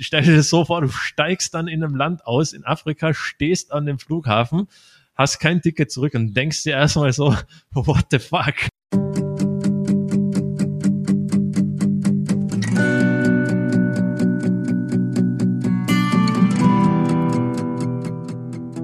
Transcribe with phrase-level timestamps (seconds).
[0.00, 3.72] stell dir das so vor, du steigst dann in einem Land aus, in Afrika, stehst
[3.72, 4.68] an dem Flughafen,
[5.14, 7.34] hast kein Ticket zurück und denkst dir erstmal so,
[7.72, 8.54] what the fuck?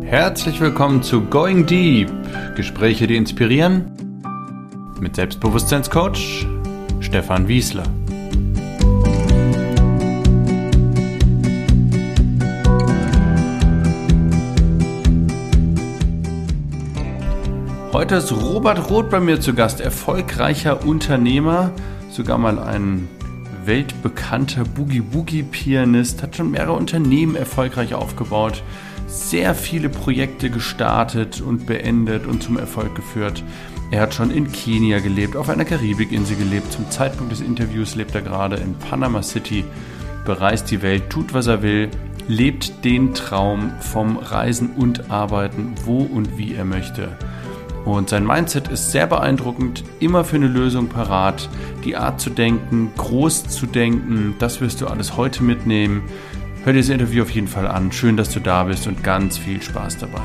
[0.02, 2.08] Herzlich willkommen zu Going Deep.
[2.54, 3.90] Gespräche, die inspirieren.
[5.00, 6.46] Mit Selbstbewusstseinscoach
[7.00, 7.84] Stefan Wiesler.
[17.94, 21.70] Heute ist Robert Roth bei mir zu Gast, erfolgreicher Unternehmer,
[22.10, 23.06] sogar mal ein
[23.64, 28.64] weltbekannter Boogie-Boogie-Pianist, hat schon mehrere Unternehmen erfolgreich aufgebaut,
[29.06, 33.44] sehr viele Projekte gestartet und beendet und zum Erfolg geführt.
[33.92, 36.72] Er hat schon in Kenia gelebt, auf einer Karibikinsel gelebt.
[36.72, 39.64] Zum Zeitpunkt des Interviews lebt er gerade in Panama City,
[40.24, 41.90] bereist die Welt, tut was er will,
[42.26, 47.16] lebt den Traum vom Reisen und Arbeiten, wo und wie er möchte.
[47.84, 51.48] Und sein Mindset ist sehr beeindruckend, immer für eine Lösung parat.
[51.84, 56.02] Die Art zu denken, groß zu denken, das wirst du alles heute mitnehmen.
[56.64, 57.92] Hör dir das Interview auf jeden Fall an.
[57.92, 60.22] Schön, dass du da bist und ganz viel Spaß dabei.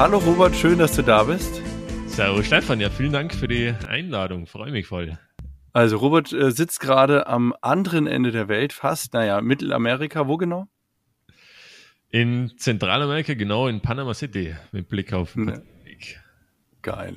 [0.00, 1.60] Hallo Robert, schön, dass du da bist.
[2.06, 5.18] Servus Stefan, ja, vielen Dank für die Einladung, freue mich voll.
[5.74, 10.68] Also Robert äh, sitzt gerade am anderen Ende der Welt, fast, naja, Mittelamerika, wo genau?
[12.08, 15.62] In Zentralamerika, genau in Panama City, mit Blick auf ne.
[16.80, 17.16] Geil.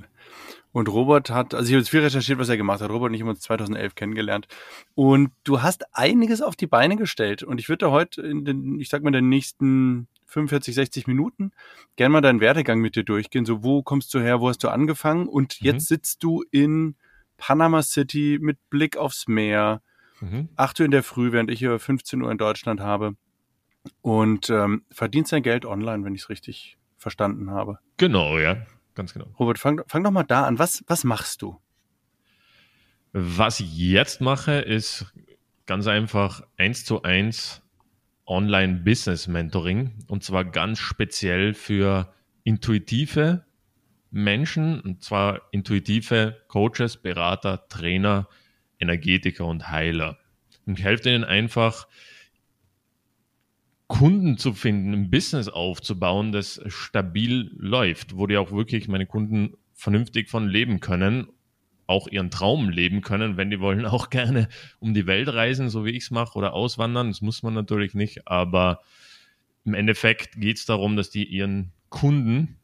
[0.73, 2.89] Und Robert hat, also ich habe jetzt viel recherchiert, was er gemacht hat.
[2.89, 4.47] Robert und ich haben uns 2011 kennengelernt.
[4.93, 7.43] Und du hast einiges auf die Beine gestellt.
[7.43, 11.51] Und ich würde heute in den, ich sag mal, den nächsten 45, 60 Minuten
[11.95, 13.45] gerne mal deinen Werdegang mit dir durchgehen.
[13.45, 15.27] So, wo kommst du her, wo hast du angefangen?
[15.27, 15.66] Und mhm.
[15.66, 16.95] jetzt sitzt du in
[17.38, 19.81] Panama City mit Blick aufs Meer.
[20.19, 20.49] Mhm.
[20.55, 23.16] 8 Uhr in der Früh, während ich hier 15 Uhr in Deutschland habe.
[24.01, 27.79] Und ähm, verdienst dein Geld online, wenn ich es richtig verstanden habe.
[27.97, 28.66] Genau, ja.
[28.95, 29.25] Ganz genau.
[29.39, 30.59] Robert, fang, fang doch mal da an.
[30.59, 31.59] Was, was machst du?
[33.11, 35.13] Was ich jetzt mache, ist
[35.66, 37.62] ganz einfach eins zu eins
[38.25, 40.06] Online-Business-Mentoring.
[40.07, 42.13] Und zwar ganz speziell für
[42.44, 43.45] intuitive
[44.11, 44.79] Menschen.
[44.79, 48.28] Und zwar intuitive Coaches, Berater, Trainer,
[48.79, 50.17] Energetiker und Heiler.
[50.66, 51.88] Und ich helfe ihnen einfach,
[53.88, 59.55] Kunden zu finden, ein Business aufzubauen, das stabil läuft, wo die auch wirklich meine Kunden
[59.73, 61.28] vernünftig von leben können
[61.93, 64.49] auch ihren Traum leben können, wenn die wollen auch gerne
[64.79, 67.09] um die Welt reisen, so wie ich es mache, oder auswandern.
[67.09, 68.81] Das muss man natürlich nicht, aber
[69.63, 72.57] im Endeffekt geht es darum, dass die ihren Kunden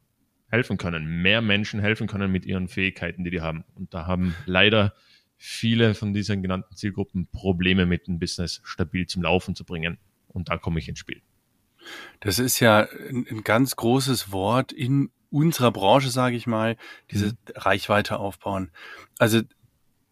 [0.49, 3.63] helfen können, mehr Menschen helfen können mit ihren Fähigkeiten, die die haben.
[3.75, 4.93] Und da haben leider
[5.37, 9.99] viele von diesen genannten Zielgruppen Probleme mit dem Business stabil zum Laufen zu bringen.
[10.27, 11.21] Und da komme ich ins Spiel.
[12.19, 16.75] Das ist ja ein, ein ganz großes Wort in unserer Branche, sage ich mal,
[17.11, 17.37] diese mhm.
[17.55, 18.71] Reichweite aufbauen.
[19.17, 19.41] Also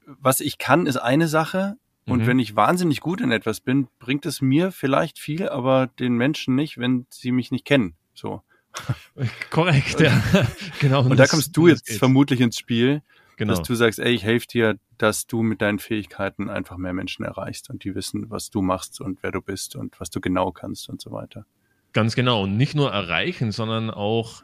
[0.05, 1.75] was ich kann, ist eine Sache.
[2.05, 2.27] Und mhm.
[2.27, 6.55] wenn ich wahnsinnig gut in etwas bin, bringt es mir vielleicht viel, aber den Menschen
[6.55, 7.95] nicht, wenn sie mich nicht kennen.
[8.13, 8.41] So.
[9.49, 10.23] Korrekt, ja.
[10.79, 11.03] genau.
[11.03, 13.01] Und, da kommst du jetzt vermutlich ins Spiel,
[13.35, 13.53] genau.
[13.53, 17.25] dass du sagst, ey, ich helfe dir, dass du mit deinen Fähigkeiten einfach mehr Menschen
[17.25, 20.51] erreichst und die wissen, was du machst und wer du bist und was du genau
[20.51, 21.45] kannst und so weiter.
[21.91, 22.43] Ganz genau.
[22.43, 24.43] Und nicht nur erreichen, sondern auch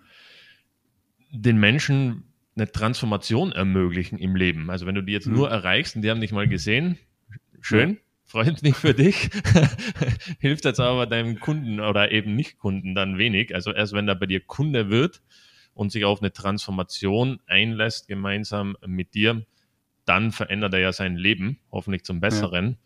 [1.34, 2.24] den Menschen
[2.56, 4.70] eine Transformation ermöglichen im Leben.
[4.70, 5.34] Also wenn du die jetzt mhm.
[5.34, 7.00] nur erreichst und die haben dich mal gesehen,
[7.60, 7.98] schön, ja.
[8.26, 9.32] freut mich für dich,
[10.40, 13.56] hilft jetzt aber deinem Kunden oder eben nicht Kunden dann wenig.
[13.56, 15.24] Also erst wenn er bei dir Kunde wird
[15.74, 19.44] und sich auf eine Transformation einlässt gemeinsam mit dir,
[20.06, 22.78] dann verändert er ja sein Leben, hoffentlich zum Besseren.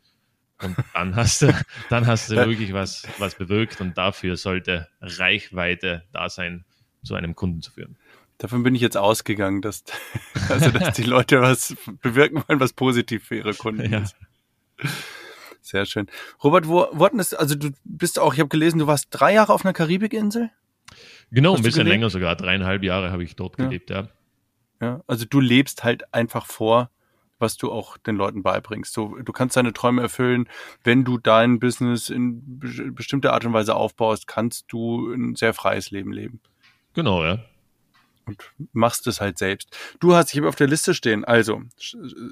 [0.62, 0.68] Ja.
[0.68, 1.54] Und dann hast du,
[1.90, 6.64] dann hast du wirklich was, was bewirkt und dafür sollte Reichweite da sein,
[7.04, 7.98] zu einem Kunden zu führen.
[8.38, 9.84] Davon bin ich jetzt ausgegangen, dass,
[10.50, 14.00] also, dass die Leute was bewirken wollen, was positiv für ihre Kunden ja.
[14.00, 14.16] ist.
[15.62, 16.08] Sehr schön.
[16.44, 19.34] Robert, wo, wo hatten es, also du bist auch, ich habe gelesen, du warst drei
[19.34, 20.52] Jahre auf einer Karibikinsel?
[21.32, 22.36] Genau, Hast ein bisschen länger sogar.
[22.36, 23.66] Dreieinhalb Jahre habe ich dort ja.
[23.66, 24.08] gelebt, ja.
[24.80, 26.92] Ja, also du lebst halt einfach vor,
[27.40, 28.94] was du auch den Leuten beibringst.
[28.94, 30.48] So, du kannst deine Träume erfüllen.
[30.84, 32.60] Wenn du dein Business in
[32.94, 36.40] bestimmter Art und Weise aufbaust, kannst du ein sehr freies Leben leben.
[36.94, 37.40] Genau, ja.
[38.28, 39.76] Und machst es halt selbst.
[40.00, 41.62] Du hast, ich habe auf der Liste stehen, also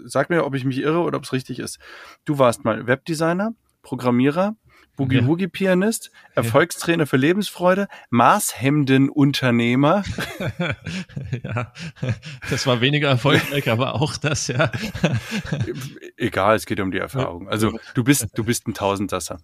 [0.05, 1.79] sag mir, ob ich mich irre oder ob es richtig ist.
[2.25, 4.55] Du warst mal Webdesigner, Programmierer,
[4.97, 10.03] Boogie-Woogie-Pianist, Erfolgstrainer für Lebensfreude, Maßhemden-Unternehmer.
[11.43, 11.73] ja,
[12.49, 14.71] das war weniger erfolgreich, aber auch das, ja.
[16.17, 17.49] Egal, es geht um die Erfahrung.
[17.49, 19.39] Also du bist, du bist ein Tausendsasser.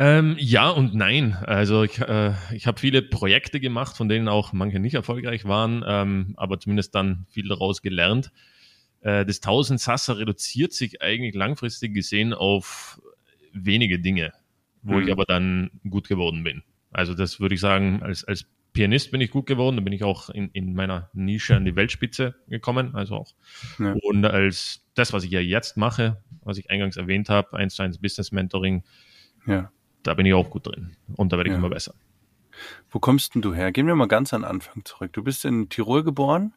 [0.00, 1.34] Ähm, ja und nein.
[1.34, 5.84] Also ich, äh, ich habe viele Projekte gemacht, von denen auch manche nicht erfolgreich waren,
[5.86, 8.30] ähm, aber zumindest dann viel daraus gelernt.
[9.00, 13.02] Äh, das Tausendsasser reduziert sich eigentlich langfristig gesehen auf
[13.52, 14.32] wenige Dinge,
[14.82, 15.02] wo mhm.
[15.02, 16.62] ich aber dann gut geworden bin.
[16.92, 20.04] Also das würde ich sagen, als, als Pianist bin ich gut geworden, da bin ich
[20.04, 23.34] auch in, in meiner Nische an die Weltspitze gekommen, also auch.
[23.80, 23.96] Ja.
[24.02, 27.82] Und als das, was ich ja jetzt mache, was ich eingangs erwähnt habe, 1 zu
[27.82, 28.84] 1 Business Mentoring,
[29.44, 29.72] ja.
[30.02, 31.58] Da bin ich auch gut drin und da werde ich ja.
[31.58, 31.94] immer besser.
[32.90, 33.72] Wo kommst denn du her?
[33.72, 35.12] Gehen wir mal ganz an den Anfang zurück.
[35.12, 36.54] Du bist in Tirol geboren?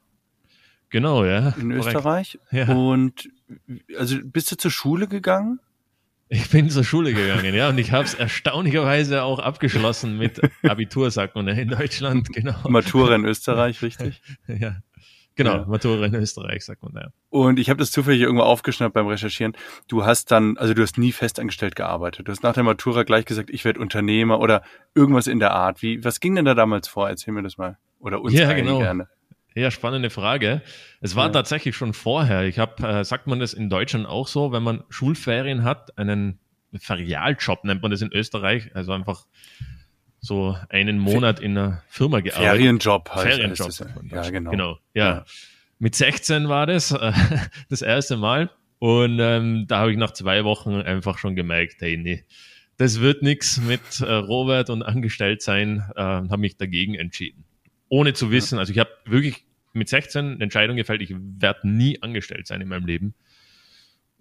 [0.90, 1.50] Genau, ja.
[1.60, 1.72] In.
[1.72, 2.40] Österreich.
[2.52, 2.70] Ja.
[2.74, 3.30] Und
[3.98, 5.60] also bist du zur Schule gegangen?
[6.34, 11.12] Ich bin zur Schule gegangen, ja, und ich habe es erstaunlicherweise auch abgeschlossen mit Abitur,
[11.12, 12.70] sagt man in Deutschland, genau.
[12.70, 14.22] Matura in Österreich, richtig?
[14.48, 14.78] ja.
[15.36, 15.66] Genau, ja.
[15.66, 17.10] Matura in Österreich, sagt man, ja.
[17.30, 19.54] Und ich habe das zufällig irgendwo aufgeschnappt beim Recherchieren.
[19.88, 22.28] Du hast dann, also du hast nie festangestellt gearbeitet.
[22.28, 24.62] Du hast nach der Matura gleich gesagt, ich werde Unternehmer oder
[24.94, 25.82] irgendwas in der Art.
[25.82, 27.08] Wie, was ging denn da damals vor?
[27.08, 27.78] Erzähl mir das mal.
[28.00, 28.80] Oder uns ja, genau.
[28.80, 29.08] gerne.
[29.56, 30.62] Ja, spannende Frage.
[31.02, 31.32] Es war ja.
[31.32, 32.44] tatsächlich schon vorher.
[32.44, 36.40] Ich habe, äh, sagt man das in Deutschland auch so, wenn man Schulferien hat, einen
[36.74, 39.26] Ferialjob nennt man das in Österreich, also einfach
[40.22, 42.52] so einen Monat in einer Firma gearbeitet.
[42.52, 43.28] Ferienjob halt.
[43.28, 43.68] Ferienjob.
[43.68, 44.52] Das, ja, genau.
[44.52, 45.10] Genau, ja.
[45.10, 45.26] ja.
[45.80, 47.12] Mit 16 war das äh,
[47.70, 51.98] das erste Mal und ähm, da habe ich nach zwei Wochen einfach schon gemerkt, hey,
[51.98, 52.24] nee,
[52.78, 57.46] das wird nichts mit äh, Robert und angestellt sein, äh, habe mich dagegen entschieden
[57.92, 62.02] ohne zu wissen, also ich habe wirklich mit 16 eine Entscheidung gefällt, ich werde nie
[62.02, 63.14] angestellt sein in meinem Leben.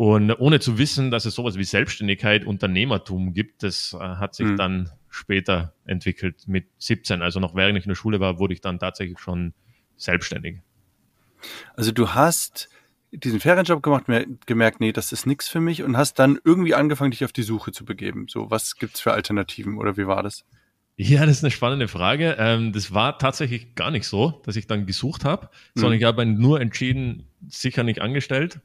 [0.00, 4.46] Und ohne zu wissen, dass es sowas wie Selbstständigkeit, Unternehmertum gibt, das äh, hat sich
[4.46, 4.56] mhm.
[4.56, 7.20] dann später entwickelt mit 17.
[7.20, 9.52] Also noch während ich in der Schule war, wurde ich dann tatsächlich schon
[9.98, 10.60] selbstständig.
[11.74, 12.70] Also du hast
[13.12, 14.06] diesen Ferienjob gemacht,
[14.46, 17.42] gemerkt, nee, das ist nichts für mich und hast dann irgendwie angefangen, dich auf die
[17.42, 18.24] Suche zu begeben.
[18.26, 20.46] So, was gibt's für Alternativen oder wie war das?
[20.96, 22.36] Ja, das ist eine spannende Frage.
[22.38, 25.80] Ähm, das war tatsächlich gar nicht so, dass ich dann gesucht habe, mhm.
[25.80, 28.60] sondern ich habe nur entschieden, sicher nicht angestellt,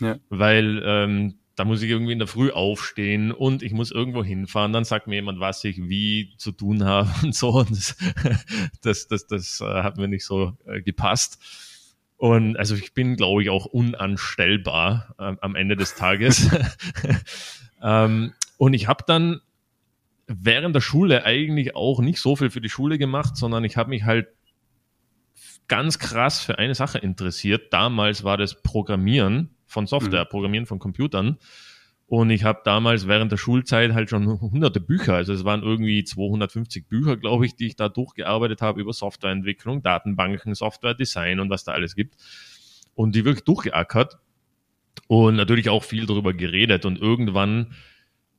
[0.00, 0.18] ja.
[0.28, 4.72] weil ähm, da muss ich irgendwie in der Früh aufstehen und ich muss irgendwo hinfahren.
[4.72, 7.50] Dann sagt mir jemand, was ich wie zu tun habe und so.
[7.50, 7.96] Und das,
[8.82, 11.38] das, das, das äh, hat mir nicht so äh, gepasst.
[12.16, 16.48] Und also ich bin, glaube ich, auch unanstellbar äh, am Ende des Tages.
[17.82, 19.40] ähm, und ich habe dann
[20.26, 23.90] während der Schule eigentlich auch nicht so viel für die Schule gemacht, sondern ich habe
[23.90, 24.28] mich halt
[25.68, 27.72] ganz krass für eine Sache interessiert.
[27.72, 30.28] Damals war das Programmieren von Software, mhm.
[30.28, 31.38] Programmieren von Computern.
[32.06, 36.04] Und ich habe damals während der Schulzeit halt schon hunderte Bücher, also es waren irgendwie
[36.04, 41.64] 250 Bücher, glaube ich, die ich da durchgearbeitet habe über Softwareentwicklung, Datenbanken, Softwaredesign und was
[41.64, 42.16] da alles gibt.
[42.94, 44.18] Und die wirklich durchgeackert
[45.06, 46.84] und natürlich auch viel darüber geredet.
[46.84, 47.72] Und irgendwann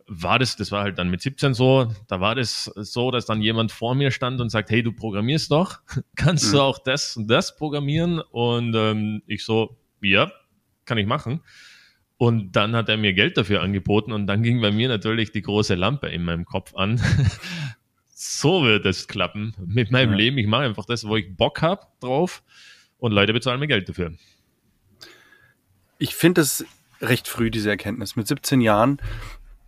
[0.07, 3.41] war das, das war halt dann mit 17 so, da war das so, dass dann
[3.41, 5.79] jemand vor mir stand und sagt, hey, du programmierst doch,
[6.15, 6.51] kannst mhm.
[6.51, 8.19] du auch das und das programmieren?
[8.19, 10.31] Und ähm, ich so, ja,
[10.85, 11.41] kann ich machen.
[12.17, 15.41] Und dann hat er mir Geld dafür angeboten und dann ging bei mir natürlich die
[15.41, 17.01] große Lampe in meinem Kopf an.
[18.13, 20.17] so wird es klappen mit meinem ja.
[20.17, 20.37] Leben.
[20.37, 22.43] Ich mache einfach das, wo ich Bock habe drauf
[22.97, 24.13] und Leute bezahlen mir Geld dafür.
[25.97, 26.65] Ich finde das
[27.01, 28.15] recht früh, diese Erkenntnis.
[28.15, 28.99] Mit 17 Jahren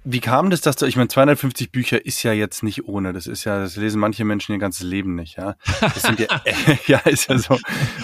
[0.07, 3.11] wie kam das, dass du, ich meine, 250 Bücher ist ja jetzt nicht ohne.
[3.11, 5.55] Das ist ja, das lesen manche Menschen ihr ganzes Leben nicht, ja.
[5.81, 6.27] Das sind ja,
[6.87, 7.57] ja, ist ja so.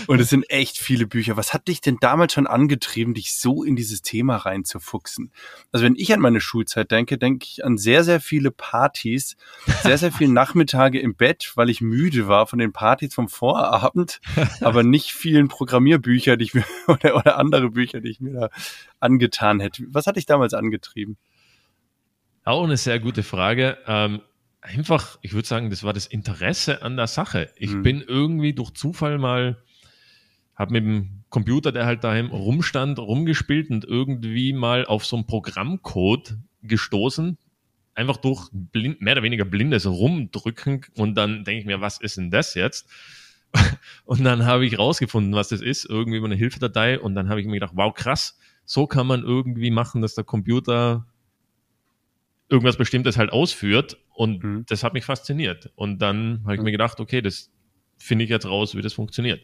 [0.07, 1.37] Und es sind echt viele Bücher.
[1.37, 5.31] Was hat dich denn damals schon angetrieben, dich so in dieses Thema reinzufuchsen?
[5.71, 9.35] Also wenn ich an meine Schulzeit denke, denke ich an sehr, sehr viele Partys,
[9.83, 14.21] sehr, sehr viele Nachmittage im Bett, weil ich müde war von den Partys vom Vorabend,
[14.61, 18.49] aber nicht vielen Programmierbücher, die ich mir, oder, oder andere Bücher, die ich mir da
[18.99, 19.83] angetan hätte.
[19.89, 21.17] Was hat dich damals angetrieben?
[22.43, 23.77] Auch eine sehr gute Frage.
[23.85, 24.21] Ähm,
[24.61, 27.49] einfach, ich würde sagen, das war das Interesse an der Sache.
[27.55, 27.83] Ich mhm.
[27.83, 29.61] bin irgendwie durch Zufall mal,
[30.55, 35.25] habe mit dem Computer, der halt daheim rumstand, rumgespielt und irgendwie mal auf so einen
[35.25, 37.37] Programmcode gestoßen.
[37.93, 42.17] Einfach durch blind, mehr oder weniger blindes Rumdrücken und dann denke ich mir, was ist
[42.17, 42.87] denn das jetzt?
[44.05, 47.41] Und dann habe ich rausgefunden, was das ist, irgendwie über eine Hilfedatei und dann habe
[47.41, 51.05] ich mir gedacht, wow, krass, so kann man irgendwie machen, dass der Computer
[52.51, 53.97] irgendwas Bestimmtes halt ausführt.
[54.13, 54.65] Und mhm.
[54.67, 55.71] das hat mich fasziniert.
[55.75, 57.49] Und dann habe ich mir gedacht, okay, das
[57.97, 59.41] finde ich jetzt raus, wie das funktioniert.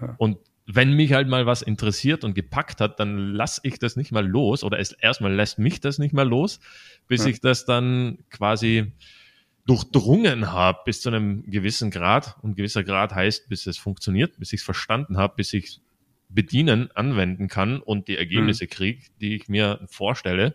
[0.00, 0.14] Ja.
[0.18, 4.12] Und wenn mich halt mal was interessiert und gepackt hat, dann lasse ich das nicht
[4.12, 6.60] mal los oder erstmal lässt mich das nicht mal los,
[7.08, 7.30] bis ja.
[7.30, 8.92] ich das dann quasi
[9.66, 12.36] durchdrungen habe bis zu einem gewissen Grad.
[12.42, 15.80] Und gewisser Grad heißt, bis es funktioniert, bis ich es verstanden habe, bis ich
[16.28, 18.68] bedienen, anwenden kann und die Ergebnisse mhm.
[18.68, 20.54] kriege, die ich mir vorstelle.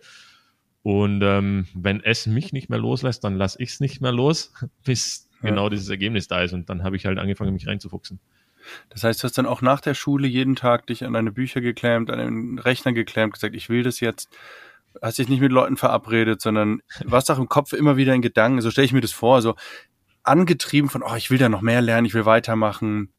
[0.85, 4.53] Und ähm, wenn es mich nicht mehr loslässt, dann lasse ich es nicht mehr los,
[4.85, 5.49] bis ja.
[5.49, 6.53] genau dieses Ergebnis da ist.
[6.53, 8.19] Und dann habe ich halt angefangen, mich reinzufuchsen.
[8.89, 11.59] Das heißt, du hast dann auch nach der Schule jeden Tag dich an deine Bücher
[11.59, 14.29] geklemmt, an den Rechner geklemmt, gesagt, ich will das jetzt.
[15.01, 18.61] Hast dich nicht mit Leuten verabredet, sondern warst auch im Kopf immer wieder in Gedanken.
[18.61, 19.55] So stelle ich mir das vor, so
[20.21, 23.09] angetrieben von, oh, ich will da noch mehr lernen, ich will weitermachen.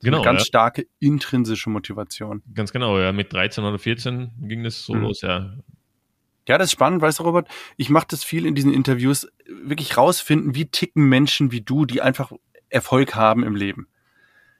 [0.00, 0.18] So genau.
[0.18, 0.46] Eine ganz ja.
[0.46, 2.42] starke intrinsische Motivation.
[2.52, 3.12] Ganz genau, ja.
[3.12, 5.00] Mit 13 oder 14 ging das so mhm.
[5.00, 5.56] los, ja.
[6.48, 7.48] Ja, das ist spannend, weißt du, Robert?
[7.76, 12.02] Ich mache das viel in diesen Interviews, wirklich rausfinden, wie ticken Menschen wie du, die
[12.02, 12.32] einfach
[12.68, 13.88] Erfolg haben im Leben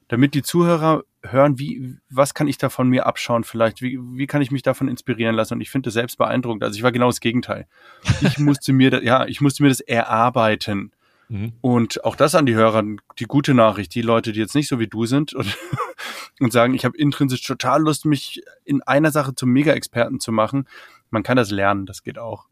[0.07, 4.27] damit die Zuhörer hören, wie, was kann ich da von mir abschauen vielleicht, wie, wie
[4.27, 6.63] kann ich mich davon inspirieren lassen und ich finde das selbst beeindruckend.
[6.63, 7.67] Also ich war genau das Gegenteil.
[8.21, 10.91] Ich musste mir, da, ja, ich musste mir das erarbeiten.
[11.27, 11.53] Mhm.
[11.59, 12.83] Und auch das an die Hörer,
[13.19, 15.57] die gute Nachricht, die Leute, die jetzt nicht so wie du sind und,
[16.39, 20.67] und sagen, ich habe intrinsisch total Lust, mich in einer Sache zum Mega-Experten zu machen.
[21.09, 22.47] Man kann das lernen, das geht auch.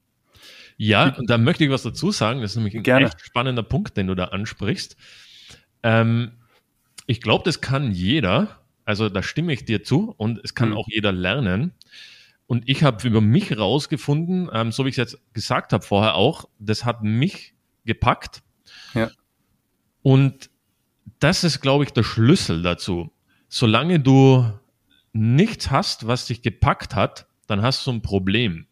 [0.78, 2.42] Ja, und da möchte ich was dazu sagen.
[2.42, 3.06] Das ist nämlich ein Gerne.
[3.06, 4.98] echt spannender Punkt, den du da ansprichst.
[5.84, 6.34] Ähm,
[7.08, 8.60] ich glaube, das kann jeder.
[8.84, 10.78] Also da stimme ich dir zu und es kann mhm.
[10.78, 11.74] auch jeder lernen.
[12.48, 16.16] Und ich habe über mich rausgefunden, ähm, so wie ich es jetzt gesagt habe vorher
[16.16, 18.44] auch, das hat mich gepackt.
[18.94, 19.10] Ja.
[20.04, 20.50] Und
[21.20, 23.12] das ist, glaube ich, der Schlüssel dazu.
[23.48, 24.48] Solange du
[25.14, 28.68] nichts hast, was dich gepackt hat, dann hast du ein Problem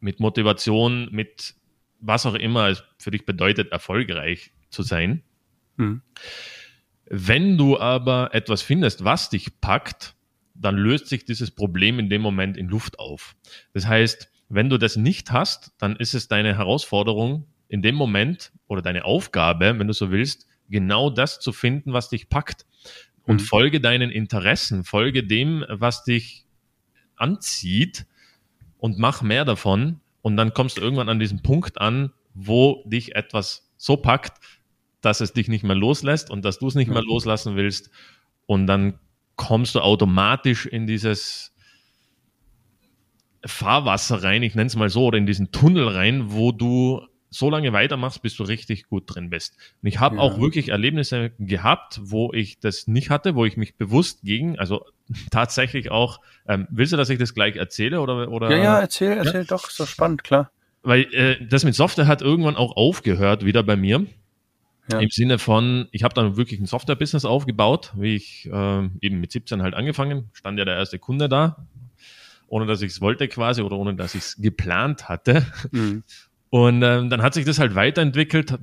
[0.00, 1.54] mit Motivation, mit
[2.00, 5.22] was auch immer es für dich bedeutet, erfolgreich zu sein.
[5.76, 6.02] Mhm.
[7.08, 10.14] Wenn du aber etwas findest, was dich packt,
[10.54, 13.36] dann löst sich dieses Problem in dem Moment in Luft auf.
[13.72, 18.52] Das heißt, wenn du das nicht hast, dann ist es deine Herausforderung in dem Moment
[18.68, 22.64] oder deine Aufgabe, wenn du so willst, genau das zu finden, was dich packt.
[23.24, 23.46] Und mhm.
[23.46, 26.45] folge deinen Interessen, folge dem, was dich
[27.16, 28.06] anzieht
[28.78, 30.00] und mach mehr davon.
[30.22, 34.40] Und dann kommst du irgendwann an diesen Punkt an, wo dich etwas so packt,
[35.00, 37.90] dass es dich nicht mehr loslässt und dass du es nicht mehr loslassen willst.
[38.46, 38.98] Und dann
[39.36, 41.52] kommst du automatisch in dieses
[43.44, 47.50] Fahrwasser rein, ich nenne es mal so, oder in diesen Tunnel rein, wo du so
[47.50, 49.56] lange weitermachst, bis du richtig gut drin bist.
[49.82, 50.22] Und ich habe ja.
[50.22, 54.84] auch wirklich Erlebnisse gehabt, wo ich das nicht hatte, wo ich mich bewusst gegen, also
[55.30, 58.30] tatsächlich auch, ähm, willst du, dass ich das gleich erzähle oder?
[58.30, 59.44] oder ja, ja, erzähl, erzähl ja?
[59.44, 60.50] doch, so spannend, klar.
[60.82, 64.06] Weil äh, das mit Software hat irgendwann auch aufgehört, wieder bei mir.
[64.90, 65.00] Ja.
[65.00, 69.32] Im Sinne von, ich habe dann wirklich ein Software-Business aufgebaut, wie ich äh, eben mit
[69.32, 71.66] 17 halt angefangen, stand ja der erste Kunde da,
[72.46, 75.44] ohne dass ich es wollte quasi oder ohne dass ich es geplant hatte.
[75.72, 76.04] Mhm.
[76.50, 78.58] Und ähm, dann hat sich das halt weiterentwickelt.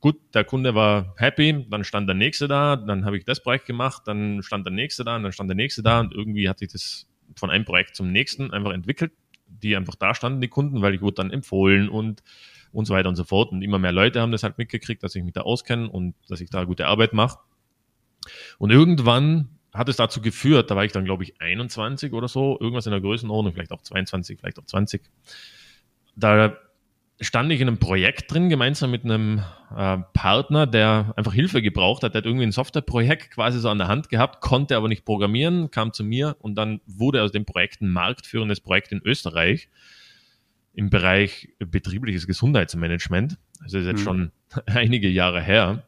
[0.00, 3.66] Gut, der Kunde war happy, dann stand der nächste da, dann habe ich das Projekt
[3.66, 6.58] gemacht, dann stand der nächste da und dann stand der nächste da und irgendwie hat
[6.58, 9.12] sich das von einem Projekt zum nächsten einfach entwickelt,
[9.46, 12.22] die einfach da standen, die Kunden, weil ich wurde dann empfohlen und
[12.72, 13.52] und so weiter und so fort.
[13.52, 16.40] Und immer mehr Leute haben das halt mitgekriegt, dass ich mich da auskenne und dass
[16.40, 17.38] ich da gute Arbeit mache.
[18.58, 22.58] Und irgendwann hat es dazu geführt, da war ich dann, glaube ich, 21 oder so,
[22.60, 25.02] irgendwas in der Größenordnung, vielleicht auch 22, vielleicht auch 20.
[26.14, 26.56] Da
[27.22, 29.42] stand ich in einem Projekt drin, gemeinsam mit einem
[29.74, 32.14] äh, Partner, der einfach Hilfe gebraucht hat.
[32.14, 35.70] Der hat irgendwie ein Softwareprojekt quasi so an der Hand gehabt, konnte aber nicht programmieren,
[35.70, 39.68] kam zu mir und dann wurde aus dem Projekt ein marktführendes Projekt in Österreich
[40.74, 43.38] im Bereich betriebliches Gesundheitsmanagement.
[43.62, 44.04] Das ist jetzt mhm.
[44.04, 44.32] schon
[44.66, 45.86] einige Jahre her.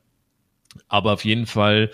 [0.88, 1.90] Aber auf jeden Fall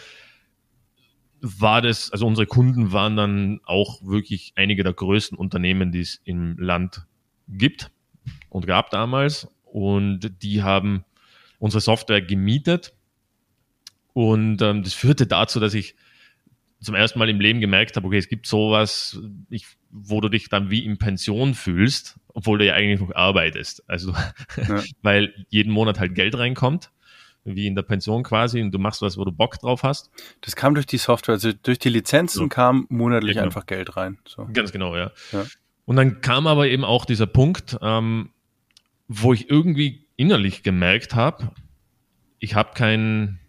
[1.40, 6.20] war das, also unsere Kunden waren dann auch wirklich einige der größten Unternehmen, die es
[6.25, 7.06] im Land
[7.49, 7.90] gibt
[8.49, 9.49] und gab damals.
[9.64, 11.04] Und die haben
[11.58, 12.92] unsere Software gemietet.
[14.12, 15.94] Und ähm, das führte dazu, dass ich
[16.80, 19.20] zum ersten Mal im Leben gemerkt habe, okay, es gibt sowas,
[19.50, 23.88] ich, wo du dich dann wie in Pension fühlst, obwohl du ja eigentlich noch arbeitest.
[23.88, 24.12] Also,
[24.56, 24.82] ja.
[25.02, 26.90] weil jeden Monat halt Geld reinkommt,
[27.44, 30.10] wie in der Pension quasi, und du machst was, wo du Bock drauf hast.
[30.40, 32.49] Das kam durch die Software, also durch die Lizenzen so.
[32.49, 33.54] kam monatlich ja, genau.
[33.54, 34.18] einfach Geld rein.
[34.26, 34.49] So.
[34.52, 35.12] Ganz genau, ja.
[35.90, 38.30] Und dann kam aber eben auch dieser Punkt, ähm,
[39.09, 41.50] wo ich irgendwie innerlich gemerkt habe,
[42.38, 43.40] ich habe keinen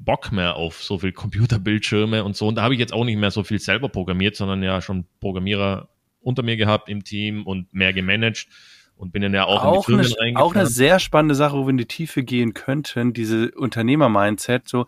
[0.00, 2.48] Bock mehr auf so viel Computerbildschirme und so.
[2.48, 5.04] Und da habe ich jetzt auch nicht mehr so viel selber programmiert, sondern ja schon
[5.20, 5.88] Programmierer
[6.22, 8.48] unter mir gehabt im Team und mehr gemanagt
[8.96, 11.56] und bin dann ja auch, auch in die Firmen eine, Auch eine sehr spannende Sache,
[11.56, 14.68] wo wir in die Tiefe gehen könnten, diese Unternehmer-Mindset.
[14.68, 14.86] So,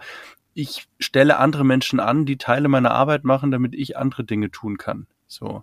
[0.52, 4.78] ich stelle andere Menschen an, die Teile meiner Arbeit machen, damit ich andere Dinge tun
[4.78, 5.06] kann.
[5.28, 5.62] So.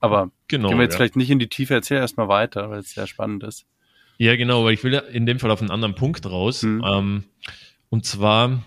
[0.00, 0.98] Aber Genau, gehen wir jetzt ja.
[0.98, 3.66] vielleicht nicht in die Tiefe, erzähl erstmal weiter, weil es sehr spannend ist.
[4.18, 6.62] Ja, genau, weil ich will ja in dem Fall auf einen anderen Punkt raus.
[6.62, 6.82] Mhm.
[6.84, 7.24] Ähm,
[7.90, 8.62] und zwar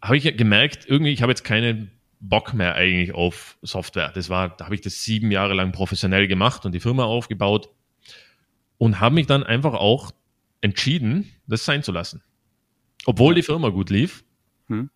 [0.00, 4.10] habe ich ja gemerkt, irgendwie, ich habe jetzt keinen Bock mehr eigentlich auf Software.
[4.14, 7.68] Das war, da habe ich das sieben Jahre lang professionell gemacht und die Firma aufgebaut
[8.78, 10.12] und habe mich dann einfach auch
[10.60, 12.22] entschieden, das sein zu lassen.
[13.04, 14.24] Obwohl die Firma gut lief
[14.68, 14.90] Mhm.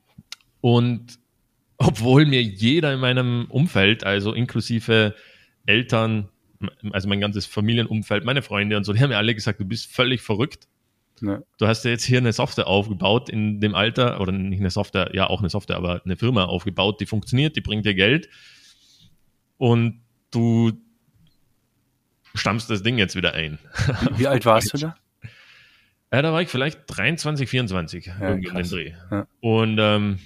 [0.61, 1.19] und
[1.79, 5.15] obwohl mir jeder in meinem Umfeld, also inklusive
[5.67, 6.29] Eltern,
[6.93, 9.93] also mein ganzes Familienumfeld, meine Freunde und so, die haben mir alle gesagt, du bist
[9.93, 10.69] völlig verrückt.
[11.23, 11.41] Ja.
[11.59, 15.11] Du hast ja jetzt hier eine Software aufgebaut in dem Alter, oder nicht eine Software,
[15.15, 18.29] ja auch eine Software, aber eine Firma aufgebaut, die funktioniert, die bringt dir Geld
[19.57, 20.73] und du
[22.35, 23.59] stammst das Ding jetzt wieder ein.
[24.17, 24.97] Wie alt warst du da?
[26.13, 28.69] Ja, da war ich vielleicht 23, 24, irgendwie um den.
[28.69, 28.93] Dreh.
[29.11, 29.27] Ja.
[29.41, 30.19] Und ähm,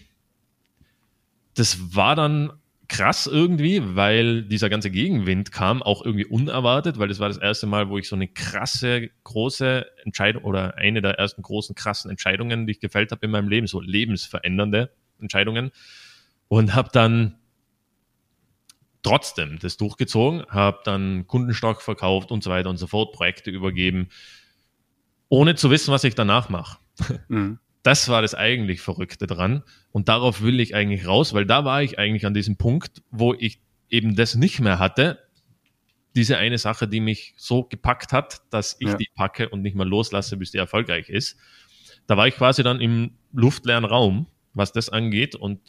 [1.55, 2.53] das war dann
[2.91, 7.67] krass irgendwie, weil dieser ganze Gegenwind kam, auch irgendwie unerwartet, weil das war das erste
[7.67, 12.67] Mal, wo ich so eine krasse, große Entscheidung oder eine der ersten großen, krassen Entscheidungen,
[12.67, 14.91] die ich gefällt habe in meinem Leben, so lebensverändernde
[15.21, 15.71] Entscheidungen.
[16.49, 17.39] Und habe dann
[19.05, 24.09] trotzdem das durchgezogen, habe dann Kundenstock verkauft und so weiter und so fort, Projekte übergeben,
[25.29, 26.79] ohne zu wissen, was ich danach mache.
[27.29, 27.61] Mhm.
[27.83, 29.63] Das war das eigentlich Verrückte dran.
[29.91, 33.35] Und darauf will ich eigentlich raus, weil da war ich eigentlich an diesem Punkt, wo
[33.35, 35.19] ich eben das nicht mehr hatte.
[36.15, 38.97] Diese eine Sache, die mich so gepackt hat, dass ich Ja.
[38.97, 41.37] die packe und nicht mal loslasse, bis die erfolgreich ist.
[42.07, 45.61] Da war ich quasi dann im luftleeren Raum, was das angeht und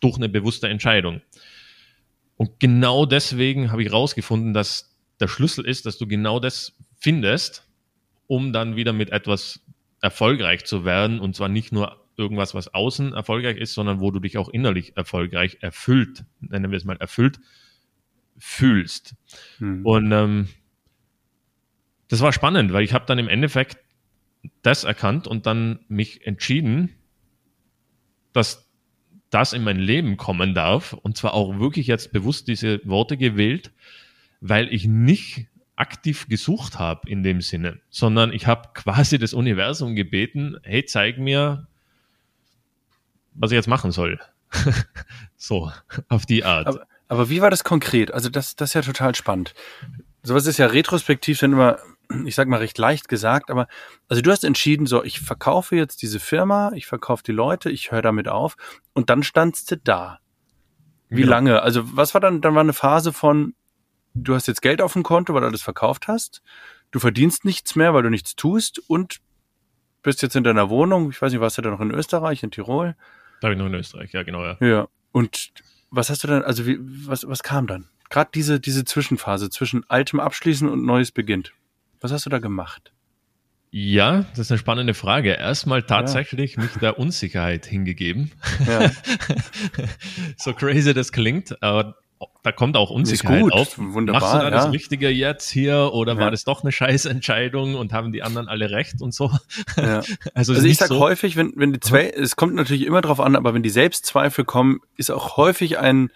[0.00, 1.22] durch eine bewusste Entscheidung.
[2.36, 7.66] Und genau deswegen habe ich rausgefunden, dass der Schlüssel ist, dass du genau das findest,
[8.26, 9.60] um dann wieder mit etwas
[10.02, 11.20] erfolgreich zu werden.
[11.20, 14.96] Und zwar nicht nur irgendwas, was außen erfolgreich ist, sondern wo du dich auch innerlich
[14.96, 17.40] erfolgreich erfüllt, nennen wir es mal erfüllt,
[18.38, 19.14] fühlst.
[19.58, 19.86] Mhm.
[19.86, 20.48] Und ähm,
[22.08, 23.78] das war spannend, weil ich habe dann im Endeffekt
[24.62, 26.90] das erkannt und dann mich entschieden,
[28.32, 28.68] dass
[29.30, 30.92] das in mein Leben kommen darf.
[30.92, 33.72] Und zwar auch wirklich jetzt bewusst diese Worte gewählt,
[34.40, 39.94] weil ich nicht aktiv gesucht habe in dem Sinne, sondern ich habe quasi das Universum
[39.94, 41.66] gebeten, hey, zeig mir,
[43.34, 44.20] was ich jetzt machen soll.
[45.36, 45.72] so,
[46.08, 46.66] auf die Art.
[46.66, 48.12] Aber, aber wie war das konkret?
[48.12, 49.54] Also das, das ist ja total spannend.
[50.22, 51.78] Sowas ist ja retrospektiv dann immer,
[52.26, 53.66] ich sag mal, recht leicht gesagt, aber
[54.08, 57.90] also du hast entschieden, so, ich verkaufe jetzt diese Firma, ich verkaufe die Leute, ich
[57.90, 58.56] höre damit auf
[58.92, 60.18] und dann standst du da.
[61.08, 61.30] Wie Genau.
[61.30, 61.62] lange?
[61.62, 63.54] Also was war dann, dann war eine Phase von,
[64.14, 66.42] du hast jetzt Geld auf dem Konto, weil du alles verkauft hast,
[66.90, 69.20] du verdienst nichts mehr, weil du nichts tust und
[70.02, 72.50] bist jetzt in deiner Wohnung, ich weiß nicht, warst du da noch in Österreich, in
[72.50, 72.96] Tirol?
[73.40, 74.56] Da habe ich noch in Österreich, ja genau, ja.
[74.60, 74.88] Ja.
[75.12, 75.52] Und
[75.90, 77.88] was hast du dann, also wie, was, was kam dann?
[78.10, 81.52] Gerade diese, diese Zwischenphase zwischen altem Abschließen und Neues beginnt.
[82.00, 82.92] Was hast du da gemacht?
[83.74, 85.32] Ja, das ist eine spannende Frage.
[85.32, 88.30] Erstmal tatsächlich mich der Unsicherheit hingegeben.
[88.66, 88.90] Ja.
[90.36, 91.96] so crazy das klingt, aber
[92.42, 93.78] da kommt auch Unsicherheit gut, auf.
[93.78, 94.70] wunderbar, Machst du da das ja.
[94.70, 96.18] Richtige jetzt hier oder Ja.
[96.20, 99.30] war das doch eine Scheißentscheidung und haben die anderen alle recht und so?
[99.76, 100.02] ja.
[100.34, 103.20] Also, Also ich sag so, häufig, wenn, wenn die zwei, es kommt natürlich immer drauf
[103.20, 106.10] an, aber wenn die Selbstzweifel kommen, ist auch häufig ein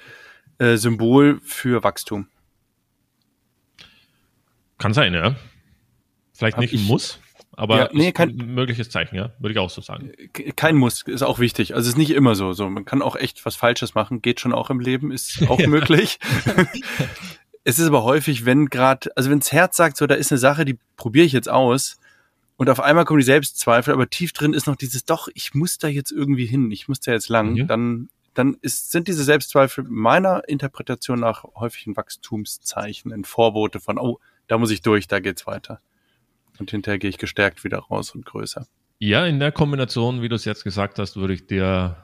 [0.59, 2.29] äh, Symbol für Wachstum.
[4.79, 5.35] kann sein, ja.
[6.33, 7.19] Vielleicht Hab nicht ein ich- Muss,
[7.57, 10.13] aber Ja, nee, ist kein- ein mögliches Zeichen, ja, würde ich auch so sagen.
[10.57, 11.75] Kein Muss, ist auch wichtig.
[11.75, 12.53] Also es ist nicht immer so.
[12.53, 12.69] so.
[12.69, 16.19] Man kann auch echt was Falsches machen, geht schon auch im Leben, ist auch möglich.
[17.65, 20.39] es ist aber häufig, wenn gerade, also wenn das Herz sagt, so da ist eine
[20.39, 21.99] Sache, die probiere ich jetzt aus
[22.57, 25.79] und auf einmal kommen die Selbstzweifel, aber tief drin ist noch dieses, doch, ich muss
[25.79, 27.67] da jetzt irgendwie hin, ich muss da jetzt lang, Mhm.
[27.67, 33.99] dann, dann ist, sind diese Selbstzweifel meiner Interpretation nach häufig ein Wachstumszeichen, ein Vorbote von,
[33.99, 35.81] oh, da muss ich durch, da geht's weiter.
[36.59, 38.67] Und hinterher gehe ich gestärkt wieder raus und größer.
[38.99, 41.97] Ja, in der Kombination, wie du es jetzt gesagt hast, würde ich dir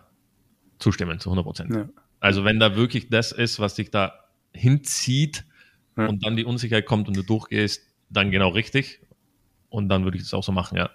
[0.79, 1.75] zustimmen, zu 100 Prozent.
[1.75, 1.89] Ja.
[2.21, 4.13] Also wenn da wirklich das ist, was dich da
[4.53, 5.45] hinzieht
[5.97, 6.07] Ja.
[6.07, 9.01] und dann die Unsicherheit kommt und du durchgehst, dann genau richtig.
[9.71, 10.91] Und dann würde ich das auch so machen, ja.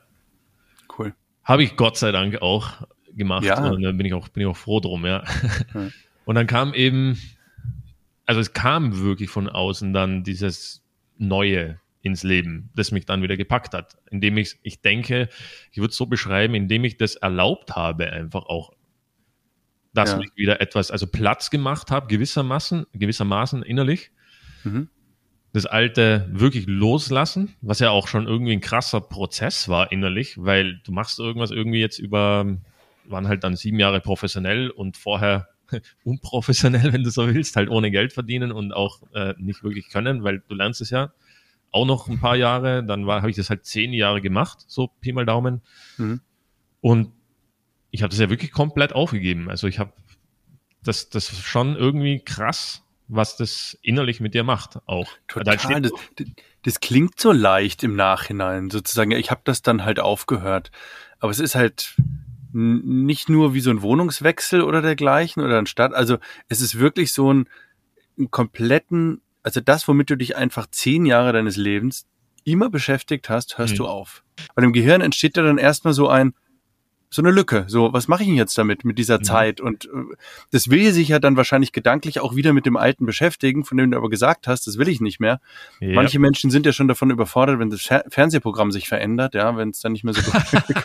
[0.98, 1.14] Cool.
[1.44, 3.68] Habe ich Gott sei Dank auch gemacht Ja.
[3.70, 5.24] und da bin ich auch, bin ich auch froh drum, ja.
[5.74, 5.90] Ja.
[6.26, 7.20] Und dann kam eben,
[8.26, 10.84] also es kam wirklich von außen dann dieses
[11.18, 15.30] Neue ins Leben, das mich dann wieder gepackt hat, indem ich, ich denke,
[15.72, 18.72] ich würde es so beschreiben, indem ich das erlaubt habe, einfach auch,
[19.94, 20.20] dass Ja.
[20.20, 24.12] mich wieder etwas, also Platz gemacht habe, gewissermaßen, gewissermaßen innerlich,
[24.64, 24.90] Mhm.
[25.54, 30.80] das Alte wirklich loslassen, was ja auch schon irgendwie ein krasser Prozess war innerlich, weil
[30.84, 32.46] du machst irgendwas irgendwie jetzt über
[33.10, 35.48] waren halt dann sieben Jahre professionell und vorher
[36.04, 40.24] unprofessionell, wenn du so willst, halt ohne Geld verdienen und auch äh, nicht wirklich können,
[40.24, 41.14] weil du lernst es ja
[41.72, 42.84] auch noch ein paar Jahre.
[42.84, 45.62] Dann habe ich das halt zehn Jahre gemacht, so Pi mal Daumen.
[45.98, 46.22] Mhm.
[46.82, 47.12] Und
[47.92, 49.50] ich habe das ja wirklich komplett aufgegeben.
[49.50, 49.94] Also ich habe
[50.84, 55.08] das, das schon irgendwie krass, was das innerlich mit dir macht auch.
[55.28, 55.82] Total.
[55.82, 55.92] Das,
[56.64, 59.12] das, klingt so leicht im Nachhinein, sozusagen.
[59.12, 60.72] Ich habe das dann halt aufgehört.
[61.20, 61.96] Aber es ist halt
[62.54, 65.94] nicht nur wie so ein Wohnungswechsel oder dergleichen oder ein Stadt.
[65.94, 66.18] Also
[66.50, 67.50] es ist wirklich so ein,
[68.18, 72.06] einen kompletten, also das, womit du dich einfach zehn Jahre deines Lebens
[72.44, 73.78] immer beschäftigt hast, hörst mhm.
[73.78, 74.22] du auf.
[74.56, 76.34] Weil im Gehirn entsteht ja dann erstmal so ein,
[77.10, 77.64] so eine Lücke.
[77.70, 79.24] So, was mache ich denn jetzt damit, mit dieser mhm.
[79.24, 79.62] Zeit?
[79.62, 80.16] Und äh,
[80.52, 83.90] das will sich ja dann wahrscheinlich gedanklich auch wieder mit dem Alten beschäftigen, von dem
[83.92, 85.40] du aber gesagt hast, das will ich nicht mehr.
[85.80, 85.96] Ja.
[85.96, 89.70] Manche Menschen sind ja schon davon überfordert, wenn das Fer Fernsehprogramm sich verändert, ja, wenn
[89.70, 90.30] es dann nicht mehr so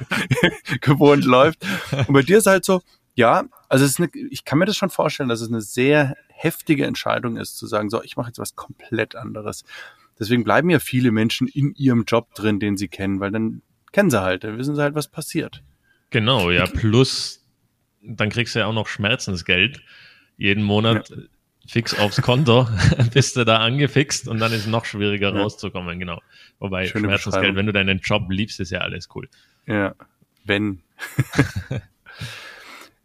[0.83, 1.67] gewohnt läuft.
[2.07, 2.81] Und bei dir ist halt so,
[3.15, 7.37] ja, also eine, ich kann mir das schon vorstellen, dass es eine sehr heftige Entscheidung
[7.37, 9.65] ist, zu sagen, so, ich mache jetzt was komplett anderes.
[10.19, 14.11] Deswegen bleiben ja viele Menschen in ihrem Job drin, den sie kennen, weil dann kennen
[14.11, 15.63] sie halt, dann wissen sie halt, was passiert.
[16.11, 17.45] Genau, ja, plus
[18.03, 19.83] dann kriegst du ja auch noch Schmerzensgeld
[20.37, 21.17] jeden Monat ja.
[21.67, 22.69] fix aufs Konto,
[23.15, 25.41] bist du da angefixt und dann ist es noch schwieriger ja.
[25.41, 26.21] rauszukommen, genau.
[26.59, 29.29] Wobei Schöne Schmerzensgeld, wenn du deinen Job liebst, ist ja alles cool.
[29.67, 29.95] Ja,
[30.45, 30.83] wenn.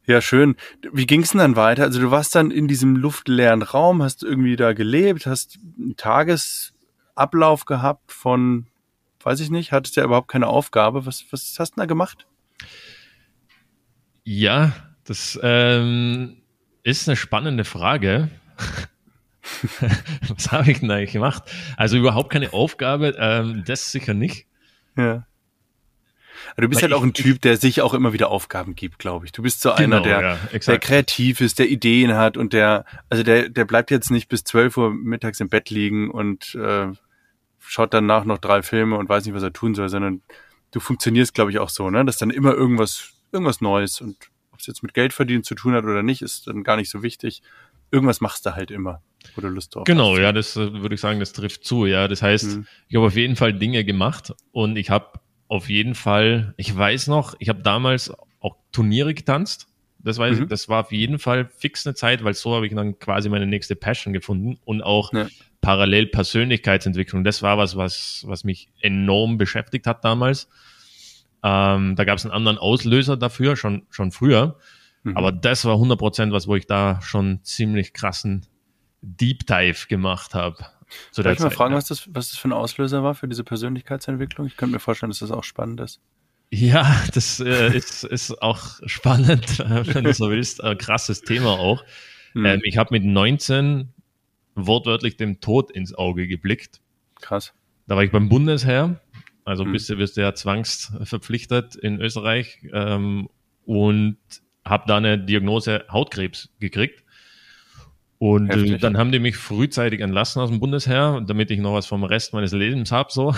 [0.08, 0.56] ja, schön.
[0.94, 1.84] Wie ging es denn dann weiter?
[1.84, 7.66] Also du warst dann in diesem luftleeren Raum, hast irgendwie da gelebt, hast einen Tagesablauf
[7.66, 8.68] gehabt von,
[9.22, 11.06] weiß ich nicht, hattest ja überhaupt keine Aufgabe.
[11.06, 12.26] Was, was hast du da gemacht?
[14.24, 14.72] Ja,
[15.04, 16.38] das ähm,
[16.84, 18.30] ist eine spannende Frage.
[20.28, 21.44] Was habe ich denn eigentlich gemacht?
[21.78, 24.46] Also überhaupt keine Aufgabe, ähm, das sicher nicht.
[24.98, 25.26] Ja.
[26.58, 29.26] Du bist Weil halt auch ein Typ, der sich auch immer wieder Aufgaben gibt, glaube
[29.26, 29.32] ich.
[29.32, 32.86] Du bist so genau, einer, der, ja, der kreativ ist, der Ideen hat und der,
[33.10, 36.88] also der, der bleibt jetzt nicht bis 12 Uhr mittags im Bett liegen und äh,
[37.60, 40.22] schaut danach noch drei Filme und weiß nicht, was er tun soll, sondern
[40.72, 42.06] du funktionierst, glaube ich, auch so, ne?
[42.06, 44.02] Dass dann immer irgendwas irgendwas Neues.
[44.02, 44.18] Und
[44.52, 46.90] ob es jetzt mit Geld verdienen zu tun hat oder nicht, ist dann gar nicht
[46.90, 47.42] so wichtig.
[47.92, 49.02] Irgendwas machst du halt immer,
[49.36, 50.16] wo du Lust drauf genau, hast.
[50.16, 51.86] Genau, ja, das äh, würde ich sagen, das trifft zu.
[51.86, 52.68] Ja, das heißt, mhm.
[52.90, 57.08] ich habe auf jeden Fall Dinge gemacht und ich habe auf jeden Fall, ich weiß
[57.08, 59.68] noch, ich habe damals auch Turniere getanzt.
[60.00, 60.44] Das, weiß mhm.
[60.44, 63.30] ich, das war auf jeden Fall fix eine Zeit, weil so habe ich dann quasi
[63.30, 65.28] meine nächste Passion gefunden und auch ja.
[65.62, 67.24] parallel Persönlichkeitsentwicklung.
[67.24, 70.50] Das war was, was, was mich enorm beschäftigt hat damals.
[71.44, 74.58] Ähm, da gab es einen anderen Auslöser dafür, schon, schon früher.
[75.04, 75.18] Mhm.
[75.18, 78.46] Aber das war 100 Prozent was, wo ich da schon ziemlich krassen
[79.02, 80.58] Deep Dive gemacht habe.
[81.12, 83.44] Zu Darf ich mal fragen, was das, was das für ein Auslöser war für diese
[83.44, 84.48] Persönlichkeitsentwicklung?
[84.48, 86.00] Ich könnte mir vorstellen, dass das auch spannend ist.
[86.50, 90.64] Ja, das äh, ist, ist auch spannend, wenn du so willst.
[90.64, 91.84] Ein krasses Thema auch.
[92.34, 92.46] Mhm.
[92.46, 93.90] Ähm, ich habe mit 19
[94.56, 96.80] wortwörtlich dem Tod ins Auge geblickt.
[97.22, 97.54] Krass.
[97.88, 99.02] Da war ich beim Bundesheer
[99.48, 99.72] also hm.
[99.72, 103.30] bist, du, wirst du ja zwangsverpflichtet in Österreich ähm,
[103.66, 104.18] und
[104.66, 107.06] habe da eine Diagnose Hautkrebs gekriegt.
[108.20, 111.86] Und äh, dann haben die mich frühzeitig entlassen aus dem Bundesheer, damit ich noch was
[111.86, 113.12] vom Rest meines Lebens habe.
[113.12, 113.36] So.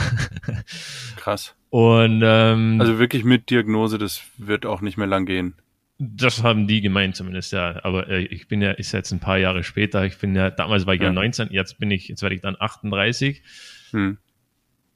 [1.18, 1.56] Krass.
[1.70, 5.56] Und ähm, also wirklich mit Diagnose, das wird auch nicht mehr lang gehen.
[5.98, 7.84] Das haben die gemeint zumindest, ja.
[7.84, 10.06] Aber äh, ich bin ja, ist jetzt ein paar Jahre später.
[10.06, 12.42] Ich bin ja, damals war ich ja, ja 19, jetzt bin ich, jetzt werde ich
[12.42, 13.44] dann 38.
[13.92, 14.18] Hm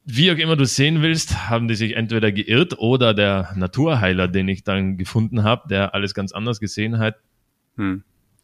[0.05, 4.47] wie auch immer du sehen willst, haben die sich entweder geirrt oder der Naturheiler, den
[4.47, 7.15] ich dann gefunden habe, der alles ganz anders gesehen hat,
[7.77, 8.03] hm.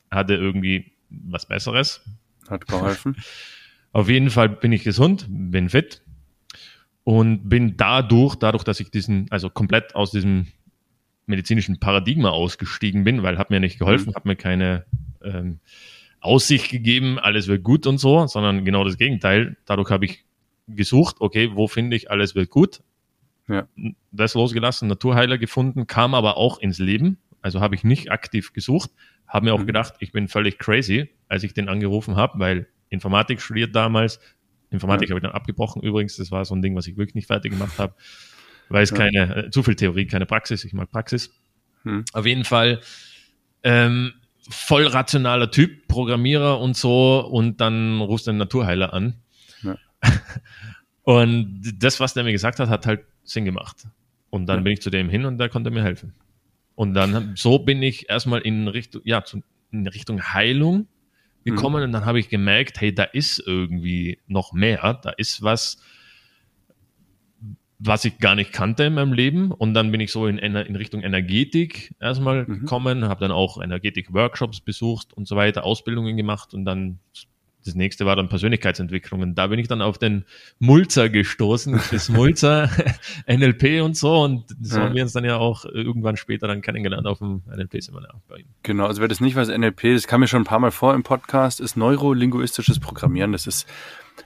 [0.10, 2.02] hatte irgendwie was Besseres.
[2.50, 3.16] Hat geholfen.
[3.92, 6.04] Auf jeden Fall bin ich gesund, bin fit
[7.04, 10.48] und bin dadurch, dadurch, dass ich diesen, also komplett aus diesem
[11.26, 14.16] medizinischen Paradigma ausgestiegen bin, weil hat mir nicht geholfen, hm.
[14.16, 14.86] hat mir keine
[15.24, 15.60] ähm,
[16.22, 19.58] Aussicht gegeben, alles wird gut und so, sondern genau das Gegenteil.
[19.66, 20.26] Dadurch habe ich
[20.68, 22.82] gesucht, okay, wo finde ich, alles wird gut.
[23.48, 23.68] Ja.
[24.12, 27.18] Das losgelassen, Naturheiler gefunden, kam aber auch ins Leben.
[27.42, 28.92] Also habe ich nicht aktiv gesucht,
[29.30, 29.68] habe mir auch mhm.
[29.68, 34.20] gedacht, ich bin völlig crazy, als ich den angerufen habe, weil Informatik studiert damals.
[34.72, 35.14] Informatik ja.
[35.14, 36.18] habe ich dann abgebrochen übrigens.
[36.18, 37.94] Das war so ein Ding, was ich wirklich nicht fertig gemacht habe,
[38.70, 38.98] weil es ja.
[38.98, 40.66] keine, äh, zu viel Theorie, keine Praxis.
[40.66, 41.32] Ich mag Praxis.
[41.84, 42.04] Mhm.
[42.14, 42.82] Auf jeden Fall
[43.64, 44.14] ähm,
[44.50, 49.16] voll rationaler Typ, Programmierer und so und dann rufst du einen Naturheiler an
[51.04, 53.88] und das, was der mir gesagt hat, hat halt Sinn gemacht.
[54.30, 54.64] Und dann ja.
[54.64, 56.14] bin ich zu dem hin und der konnte mir helfen.
[56.80, 59.22] Und dann so bin ich erstmal in Richtung, ja,
[59.70, 60.88] in Richtung Heilung
[61.44, 61.88] gekommen mhm.
[61.88, 65.82] und dann habe ich gemerkt, hey, da ist irgendwie noch mehr, da ist was,
[67.80, 69.52] was ich gar nicht kannte in meinem Leben.
[69.52, 72.62] Und dann bin ich so in, in Richtung Energetik erstmal mhm.
[72.62, 77.00] gekommen, habe dann auch Energetik-Workshops besucht und so weiter, Ausbildungen gemacht und dann
[77.66, 79.22] das nächste war dann Persönlichkeitsentwicklung.
[79.22, 80.26] Und da bin ich dann auf den
[80.60, 82.70] Mulzer gestoßen, das Mulzer,
[83.28, 84.22] NLP und so.
[84.22, 84.86] Und so ja.
[84.86, 88.48] haben wir uns dann ja auch irgendwann später dann kennengelernt auf dem NLP-Seminar bei ihm.
[88.64, 90.94] Genau, also wer das nicht weiß, NLP, das kam mir schon ein paar Mal vor
[90.94, 93.32] im Podcast, ist neurolinguistisches Programmieren.
[93.32, 93.68] Das ist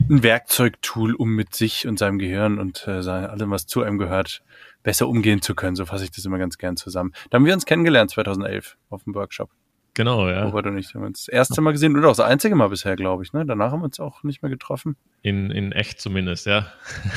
[0.09, 4.43] ein Werkzeugtool, um mit sich und seinem Gehirn und äh, allem, was zu einem gehört,
[4.83, 5.75] besser umgehen zu können.
[5.75, 7.13] So fasse ich das immer ganz gern zusammen.
[7.29, 9.49] Da haben wir uns kennengelernt 2011 auf dem Workshop.
[9.95, 10.45] Genau, ja.
[10.45, 12.95] Robert und ich haben uns das erste Mal gesehen und auch das einzige Mal bisher,
[12.95, 13.33] glaube ich.
[13.33, 13.45] Ne?
[13.45, 14.95] Danach haben wir uns auch nicht mehr getroffen.
[15.21, 16.67] In, in echt zumindest, ja.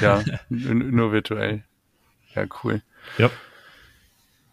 [0.03, 1.65] Ja, nur virtuell.
[2.35, 2.83] Ja, cool.
[3.17, 3.31] Ja.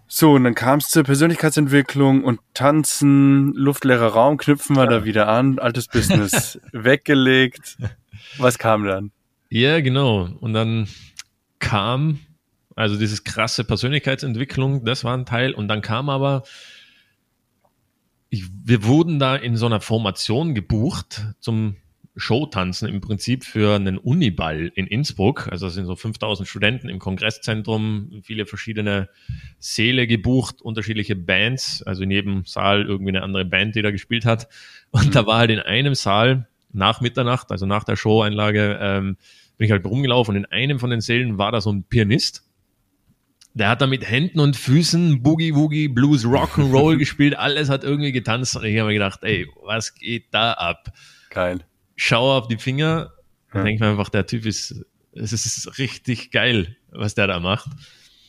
[0.07, 4.89] So, und dann kam es zur Persönlichkeitsentwicklung und Tanzen, luftleerer Raum, knüpfen wir ja.
[4.89, 7.77] da wieder an, altes Business weggelegt.
[8.37, 9.11] Was kam dann?
[9.49, 10.29] Ja, genau.
[10.39, 10.87] Und dann
[11.59, 12.19] kam,
[12.75, 15.53] also dieses krasse Persönlichkeitsentwicklung, das war ein Teil.
[15.53, 16.43] Und dann kam aber
[18.33, 21.75] ich, wir wurden da in so einer Formation gebucht zum
[22.15, 25.49] Showtanzen im Prinzip für einen Uniball in Innsbruck.
[25.51, 29.07] Also es sind so 5000 Studenten im Kongresszentrum, viele verschiedene
[29.59, 34.25] Säle gebucht, unterschiedliche Bands, also in jedem Saal irgendwie eine andere Band, die da gespielt
[34.25, 34.47] hat.
[34.89, 35.11] Und mhm.
[35.11, 39.17] da war halt in einem Saal nach Mitternacht, also nach der Show-Einlage, ähm,
[39.57, 42.43] bin ich halt rumgelaufen und in einem von den Sälen war da so ein Pianist
[43.53, 48.11] der hat da mit Händen und Füßen Boogie Woogie, Blues, Rock'n'Roll gespielt, alles hat irgendwie
[48.11, 50.91] getanzt und ich habe mir gedacht, ey, was geht da ab?
[51.29, 51.59] Geil.
[51.95, 53.11] Schau auf die Finger
[53.53, 53.63] ja.
[53.63, 57.69] denke mir einfach, der Typ ist, es ist richtig geil, was der da macht.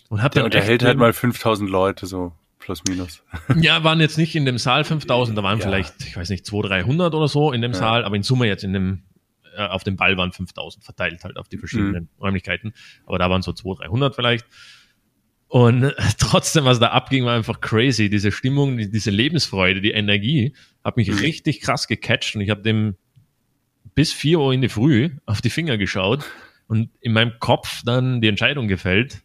[0.09, 3.23] Und hab der unterhält halt mal 5000 Leute, so plus minus.
[3.57, 5.65] Ja, waren jetzt nicht in dem Saal 5000, da waren ja.
[5.65, 7.79] vielleicht, ich weiß nicht, 200, 300 oder so in dem ja.
[7.79, 9.03] Saal, aber in Summe jetzt in dem,
[9.57, 12.21] äh, auf dem Ball waren 5000 verteilt halt auf die verschiedenen mhm.
[12.21, 12.75] Räumlichkeiten.
[13.07, 14.47] Aber da waren so 200, 300 vielleicht.
[15.55, 18.11] Und trotzdem, was da abging, war einfach crazy.
[18.11, 22.97] Diese Stimmung, diese Lebensfreude, die Energie hat mich richtig krass gecatcht und ich habe dem
[23.95, 26.25] bis vier Uhr in die Früh auf die Finger geschaut
[26.67, 29.23] und in meinem Kopf dann die Entscheidung gefällt,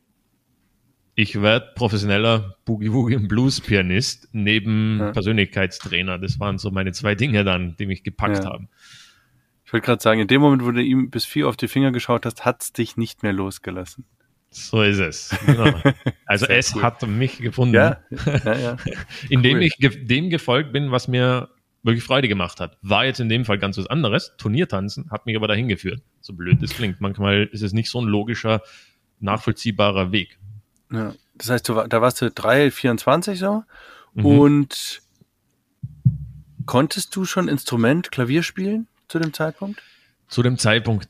[1.16, 5.12] ich werde professioneller Boogie-Woogie und Blues-Pianist neben ja.
[5.12, 6.20] Persönlichkeitstrainer.
[6.20, 8.52] Das waren so meine zwei Dinge dann, die mich gepackt ja.
[8.52, 8.70] haben.
[9.66, 11.92] Ich wollte gerade sagen, in dem Moment, wo du ihm bis vier auf die Finger
[11.92, 14.06] geschaut hast, hat es dich nicht mehr losgelassen.
[14.52, 15.36] So ist es.
[15.46, 15.74] Genau.
[16.26, 16.84] Also es cool.
[16.84, 17.98] hat mich gefunden, ja,
[18.46, 18.78] ja, ja.
[19.30, 19.64] indem cool.
[19.64, 21.50] ich dem gefolgt bin, was mir
[21.82, 22.78] wirklich Freude gemacht hat.
[22.84, 24.34] War jetzt in dem Fall ganz was anderes.
[24.38, 26.04] Turniertanzen hat mich aber dahin geführt.
[26.22, 27.02] So blöd das klingt.
[27.02, 28.62] Manchmal ist es nicht so ein logischer,
[29.20, 30.38] nachvollziehbarer Weg.
[30.92, 31.16] Ja.
[31.36, 33.64] Das heißt, du, da warst du 3, 24 so
[34.14, 34.26] mhm.
[34.26, 35.02] und
[36.66, 39.82] konntest du schon Instrument, Klavier spielen zu dem Zeitpunkt?
[40.28, 41.10] Zu dem Zeitpunkt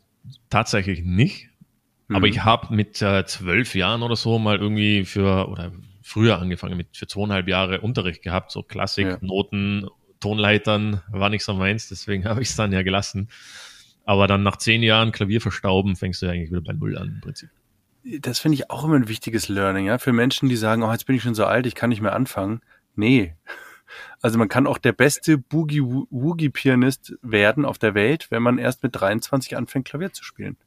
[0.50, 1.49] tatsächlich nicht.
[2.10, 2.34] Aber mhm.
[2.34, 6.98] ich habe mit äh, zwölf Jahren oder so mal irgendwie für, oder früher angefangen, mit
[6.98, 9.18] für zweieinhalb Jahre Unterricht gehabt, so Klassik, ja.
[9.22, 9.88] Noten,
[10.20, 13.30] Tonleitern, war nicht so meins, deswegen habe ich es dann ja gelassen.
[14.06, 17.10] Aber dann nach zehn Jahren Klavier verstauben, fängst du ja eigentlich wieder bei Null an
[17.16, 17.50] im Prinzip.
[18.22, 20.00] Das finde ich auch immer ein wichtiges Learning, ja.
[20.00, 22.16] Für Menschen, die sagen, oh, jetzt bin ich schon so alt, ich kann nicht mehr
[22.16, 22.62] anfangen.
[22.96, 23.36] Nee.
[24.22, 28.96] Also man kann auch der beste Boogie-Woogie-Pianist werden auf der Welt, wenn man erst mit
[28.96, 30.58] 23 anfängt, Klavier zu spielen.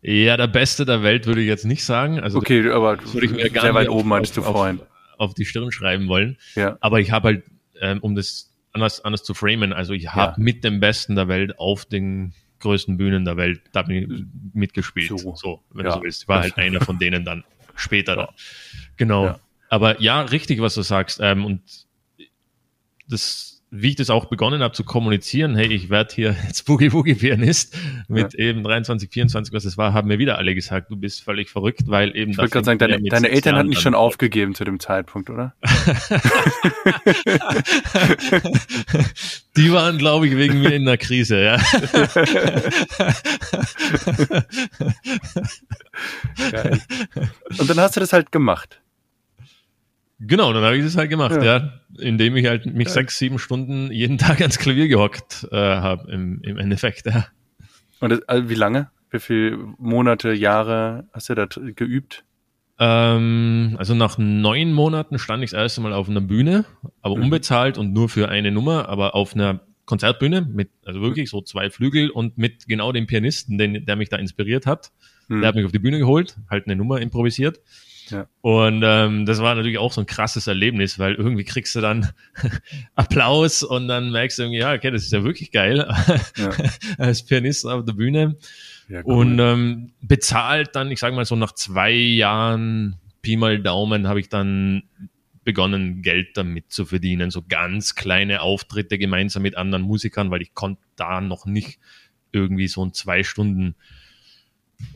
[0.00, 2.20] Ja, der Beste der Welt würde ich jetzt nicht sagen.
[2.20, 4.80] Also okay, aber würde ich mir gar sehr weit oben meinst du vorhin.
[5.16, 6.36] Auf, die Stirn schreiben wollen.
[6.54, 6.78] Ja.
[6.80, 7.44] Aber ich habe halt,
[7.80, 10.44] ähm, um das anders, anders zu framen, also ich habe ja.
[10.44, 14.08] mit dem Besten der Welt auf den größten Bühnen der Welt, da ich
[14.52, 15.18] mitgespielt.
[15.18, 15.92] So, so wenn ja.
[15.92, 16.22] du so willst.
[16.22, 17.42] Ich war halt einer von denen dann
[17.74, 18.28] später da.
[18.96, 19.38] Genau.
[19.68, 21.18] Aber ja, richtig, was du sagst.
[21.20, 21.62] Ähm, und
[23.08, 26.92] das wie ich das auch begonnen habe zu kommunizieren, hey, ich werde hier jetzt Boogie
[26.92, 27.76] Woogie Pianist
[28.08, 28.46] mit ja.
[28.46, 31.82] eben 23, 24, was es war, haben mir wieder alle gesagt, du bist völlig verrückt,
[31.86, 32.32] weil eben.
[32.32, 35.54] Ich wollte gerade sagen, deine, deine Eltern hatten dich schon aufgegeben zu dem Zeitpunkt, oder?
[39.56, 41.56] Die waren, glaube ich, wegen mir in der Krise, ja.
[46.50, 46.80] Geil.
[47.58, 48.80] Und dann hast du das halt gemacht.
[50.20, 51.58] Genau, dann habe ich das halt gemacht, ja.
[51.58, 51.72] ja.
[51.98, 52.94] Indem ich halt mich ja.
[52.94, 57.26] sechs, sieben Stunden jeden Tag ans Klavier gehockt äh, habe, im, im Endeffekt, ja.
[58.00, 58.90] Und das, also wie lange?
[59.10, 62.24] Wie viele Monate, Jahre hast du da geübt?
[62.78, 66.64] Ähm, also nach neun Monaten stand ich das erste Mal auf einer Bühne,
[67.00, 67.24] aber mhm.
[67.24, 71.70] unbezahlt und nur für eine Nummer, aber auf einer Konzertbühne mit, also wirklich so zwei
[71.70, 74.92] Flügel und mit genau dem Pianisten, den, der mich da inspiriert hat.
[75.28, 75.40] Mhm.
[75.40, 77.60] Der hat mich auf die Bühne geholt, halt eine Nummer improvisiert.
[78.10, 78.26] Ja.
[78.40, 82.10] Und ähm, das war natürlich auch so ein krasses Erlebnis, weil irgendwie kriegst du dann
[82.94, 85.86] Applaus und dann merkst du irgendwie, ja, okay, das ist ja wirklich geil
[86.36, 86.50] ja.
[86.98, 88.36] als Pianist auf der Bühne.
[88.88, 89.14] Ja, cool.
[89.14, 94.20] Und ähm, bezahlt dann, ich sage mal so nach zwei Jahren Pi mal Daumen, habe
[94.20, 94.84] ich dann
[95.44, 97.30] begonnen, Geld damit zu verdienen.
[97.30, 101.78] So ganz kleine Auftritte gemeinsam mit anderen Musikern, weil ich konnte da noch nicht
[102.32, 103.74] irgendwie so ein zwei Stunden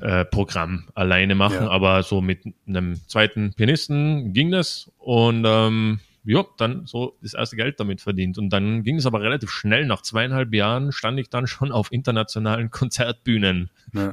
[0.01, 1.71] äh, Programm alleine machen, ja.
[1.71, 7.57] aber so mit einem zweiten Pianisten ging das und ähm, ja, dann so das erste
[7.57, 8.39] Geld damit verdient.
[8.39, 9.87] Und dann ging es aber relativ schnell.
[9.87, 13.71] Nach zweieinhalb Jahren stand ich dann schon auf internationalen Konzertbühnen.
[13.93, 14.13] Ja.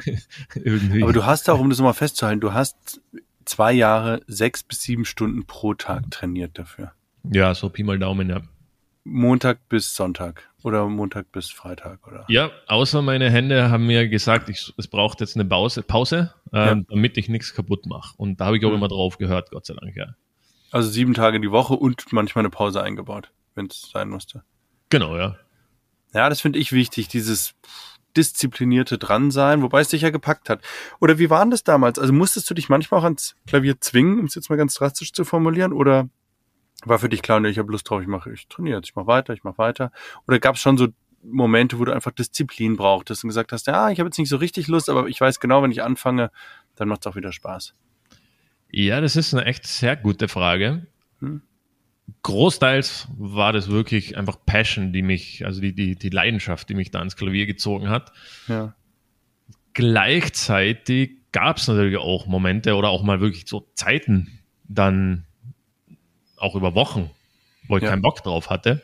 [1.03, 3.01] aber du hast auch, um das mal festzuhalten, du hast
[3.45, 6.93] zwei Jahre sechs bis sieben Stunden pro Tag trainiert dafür.
[7.31, 8.41] Ja, so Pi mal Daumen, ja.
[9.03, 12.25] Montag bis Sonntag oder Montag bis Freitag, oder?
[12.27, 16.79] Ja, außer meine Hände haben mir gesagt, ich, es braucht jetzt eine Pause, Pause ähm,
[16.79, 16.85] ja.
[16.89, 18.13] damit ich nichts kaputt mache.
[18.17, 18.77] Und da habe ich auch mhm.
[18.77, 20.15] immer drauf gehört, Gott sei Dank, ja.
[20.71, 24.43] Also sieben Tage die Woche und manchmal eine Pause eingebaut, wenn es sein musste.
[24.89, 25.35] Genau, ja.
[26.13, 27.55] Ja, das finde ich wichtig, dieses
[28.17, 30.61] disziplinierte Dransein, wobei es dich ja gepackt hat.
[30.99, 31.99] Oder wie war denn das damals?
[31.99, 35.13] Also musstest du dich manchmal auch ans Klavier zwingen, um es jetzt mal ganz drastisch
[35.13, 36.09] zu formulieren, oder
[36.85, 38.95] war für dich klar, nee, ich habe Lust drauf, ich mache, ich trainiere jetzt, ich
[38.95, 39.91] mache weiter, ich mache weiter?
[40.27, 40.87] Oder gab es schon so
[41.23, 44.37] Momente, wo du einfach Disziplin brauchtest und gesagt hast, ja, ich habe jetzt nicht so
[44.37, 46.31] richtig Lust, aber ich weiß genau, wenn ich anfange,
[46.75, 47.73] dann macht es auch wieder Spaß.
[48.71, 50.87] Ja, das ist eine echt sehr gute Frage.
[51.19, 51.41] Hm.
[52.23, 56.91] Großteils war das wirklich einfach Passion, die mich, also die, die, die Leidenschaft, die mich
[56.91, 58.11] da ins Klavier gezogen hat.
[58.47, 58.73] Ja.
[59.73, 65.25] Gleichzeitig gab es natürlich auch Momente oder auch mal wirklich so Zeiten dann
[66.41, 67.09] auch über Wochen,
[67.67, 67.89] wo ich ja.
[67.89, 68.83] keinen Bock drauf hatte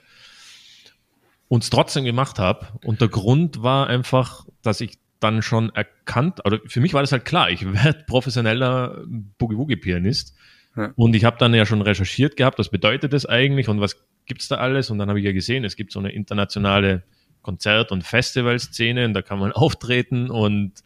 [1.48, 2.68] und es trotzdem gemacht habe.
[2.84, 7.12] Und der Grund war einfach, dass ich dann schon erkannt, oder für mich war das
[7.12, 9.04] halt klar, ich werde professioneller
[9.38, 10.36] Boogie-Woogie-Pianist.
[10.76, 10.92] Ja.
[10.96, 14.48] Und ich habe dann ja schon recherchiert gehabt, was bedeutet das eigentlich und was gibt's
[14.48, 14.90] da alles?
[14.90, 17.04] Und dann habe ich ja gesehen, es gibt so eine internationale
[17.42, 20.84] Konzert- und Festivalszene und da kann man auftreten und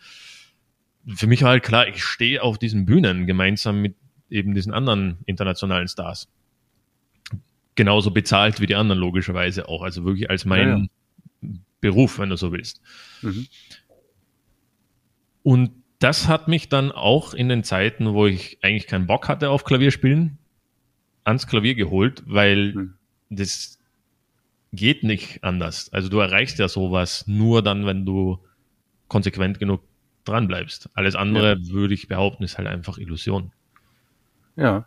[1.16, 3.96] für mich war halt klar, ich stehe auf diesen Bühnen gemeinsam mit
[4.30, 6.28] eben diesen anderen internationalen Stars.
[7.80, 11.56] Genauso bezahlt wie die anderen logischerweise auch, also wirklich als mein ja, ja.
[11.80, 12.82] Beruf, wenn du so willst.
[13.22, 13.48] Mhm.
[15.44, 19.50] Und das hat mich dann auch in den Zeiten, wo ich eigentlich keinen Bock hatte
[19.50, 20.38] auf Klavierspielen,
[21.24, 22.94] ans Klavier geholt, weil mhm.
[23.30, 23.80] das
[24.74, 25.94] geht nicht anders.
[25.94, 28.40] Also du erreichst ja sowas nur dann, wenn du
[29.08, 29.84] konsequent genug
[30.26, 30.90] dran bleibst.
[30.96, 31.70] Alles andere ja.
[31.70, 33.54] würde ich behaupten, ist halt einfach Illusion.
[34.58, 34.86] Ja,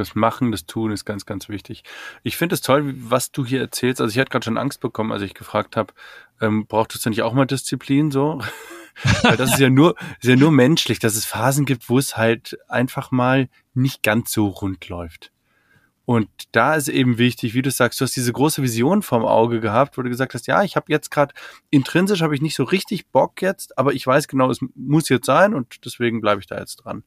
[0.00, 1.84] das Machen, das Tun ist ganz, ganz wichtig.
[2.22, 4.00] Ich finde es toll, was du hier erzählst.
[4.00, 5.92] Also ich hatte gerade schon Angst bekommen, als ich gefragt habe,
[6.40, 8.40] ähm, brauchtest du nicht auch mal Disziplin so?
[9.22, 12.16] Weil das ist ja nur, ist ja nur menschlich, dass es Phasen gibt, wo es
[12.16, 15.30] halt einfach mal nicht ganz so rund läuft.
[16.10, 19.60] Und da ist eben wichtig, wie du sagst, du hast diese große Vision vorm Auge
[19.60, 21.32] gehabt, wo du gesagt hast, ja, ich habe jetzt gerade
[21.70, 25.26] intrinsisch habe ich nicht so richtig Bock jetzt, aber ich weiß genau, es muss jetzt
[25.26, 27.04] sein und deswegen bleibe ich da jetzt dran.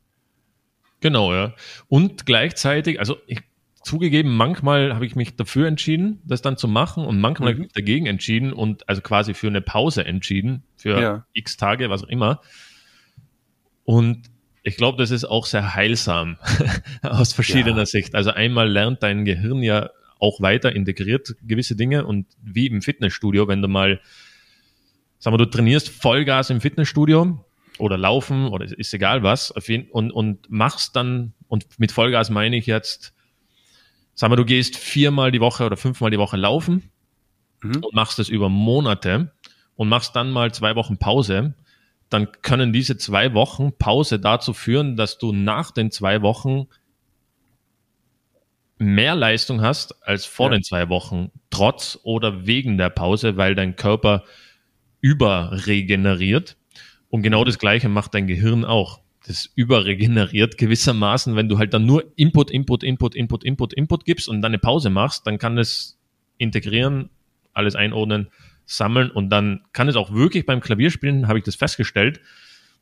[1.04, 1.54] Genau, ja.
[1.90, 3.42] Und gleichzeitig, also ich
[3.84, 7.56] zugegeben, manchmal habe ich mich dafür entschieden, das dann zu machen und manchmal mhm.
[7.56, 11.26] habe ich mich dagegen entschieden und also quasi für eine Pause entschieden, für ja.
[11.34, 12.40] x Tage, was auch immer.
[13.84, 14.30] Und
[14.64, 16.38] ich glaube, das ist auch sehr heilsam
[17.02, 17.86] aus verschiedener ja.
[17.86, 18.16] Sicht.
[18.16, 19.90] Also einmal lernt dein Gehirn ja
[20.20, 24.00] auch weiter integriert gewisse Dinge und wie im Fitnessstudio, wenn du mal,
[25.20, 27.44] sagen wir, du trainierst Vollgas im Fitnessstudio
[27.80, 29.52] oder laufen oder ist egal was
[29.92, 33.14] und, und machst dann, und mit Vollgas meine ich jetzt
[34.16, 36.92] Sag mal, du gehst viermal die Woche oder fünfmal die Woche laufen
[37.62, 37.84] mhm.
[37.84, 39.32] und machst das über Monate
[39.76, 41.56] und machst dann mal zwei Wochen Pause,
[42.10, 46.68] dann können diese zwei Wochen Pause dazu führen, dass du nach den zwei Wochen
[48.78, 50.58] mehr Leistung hast als vor ja.
[50.58, 54.26] den zwei Wochen, trotz oder wegen der Pause, weil dein Körper
[55.02, 56.56] überregeneriert.
[57.14, 59.00] Und genau das Gleiche macht dein Gehirn auch.
[59.28, 64.28] Das überregeneriert gewissermaßen, wenn du halt dann nur Input, Input, Input, Input, Input, Input gibst
[64.28, 66.00] und dann eine Pause machst, dann kann es
[66.40, 67.12] integrieren,
[67.54, 68.30] alles einordnen,
[68.66, 72.20] sammeln und dann kann es auch wirklich beim Klavierspielen, habe ich das festgestellt,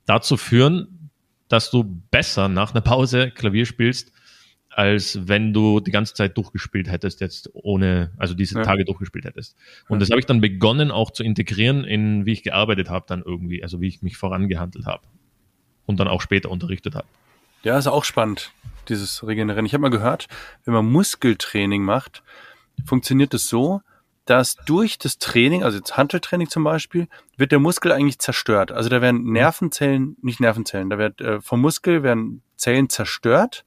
[0.05, 1.09] dazu führen,
[1.49, 4.13] dass du besser nach einer Pause Klavier spielst,
[4.73, 8.63] als wenn du die ganze Zeit durchgespielt hättest, jetzt ohne, also diese ja.
[8.63, 9.55] Tage durchgespielt hättest.
[9.87, 9.99] Und ja.
[9.99, 13.63] das habe ich dann begonnen auch zu integrieren in, wie ich gearbeitet habe, dann irgendwie,
[13.63, 15.03] also wie ich mich vorangehandelt habe
[15.85, 17.07] und dann auch später unterrichtet habe.
[17.63, 18.51] Ja, ist auch spannend,
[18.89, 19.65] dieses Regenerieren.
[19.65, 20.27] Ich habe mal gehört,
[20.65, 22.23] wenn man Muskeltraining macht,
[22.85, 23.81] funktioniert es so,
[24.25, 27.07] dass durch das Training, also jetzt Handeltraining zum Beispiel,
[27.37, 28.71] wird der Muskel eigentlich zerstört.
[28.71, 33.65] Also da werden Nervenzellen, nicht Nervenzellen, da wird äh, vom Muskel werden Zellen zerstört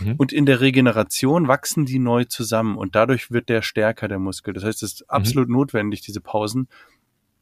[0.00, 0.14] Mhm.
[0.16, 4.54] Und in der Regeneration wachsen die neu zusammen und dadurch wird der stärker, der Muskel.
[4.54, 5.06] Das heißt, es ist mhm.
[5.08, 6.68] absolut notwendig, diese Pausen,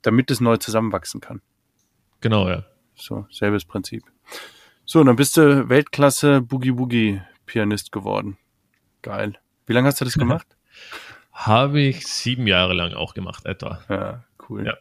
[0.03, 1.41] damit es neu zusammenwachsen kann.
[2.20, 2.64] Genau, ja.
[2.95, 4.05] So, selbes Prinzip.
[4.85, 8.39] So, dann bist du Weltklasse Boogie Boogie Pianist geworden.
[9.03, 9.35] Geil.
[9.66, 10.47] Wie lange hast du das gemacht?
[11.32, 13.80] Habe ich sieben Jahre lang auch gemacht, etwa.
[13.89, 14.66] Ja, cool.
[14.66, 14.74] Ja.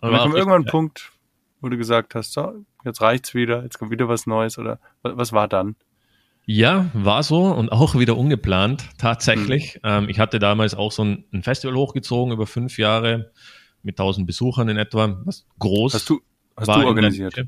[0.00, 1.12] Und dann kommt irgendwann ein Punkt,
[1.60, 5.32] wo du gesagt hast, so, jetzt reicht's wieder, jetzt kommt wieder was Neues oder was
[5.32, 5.76] war dann?
[6.50, 9.74] Ja, war so und auch wieder ungeplant, tatsächlich.
[9.74, 9.80] Mhm.
[9.84, 13.32] Ähm, ich hatte damals auch so ein, ein, Festival hochgezogen über fünf Jahre
[13.82, 16.22] mit tausend Besuchern in etwa, was groß Hast du,
[16.56, 17.46] hast du organisiert?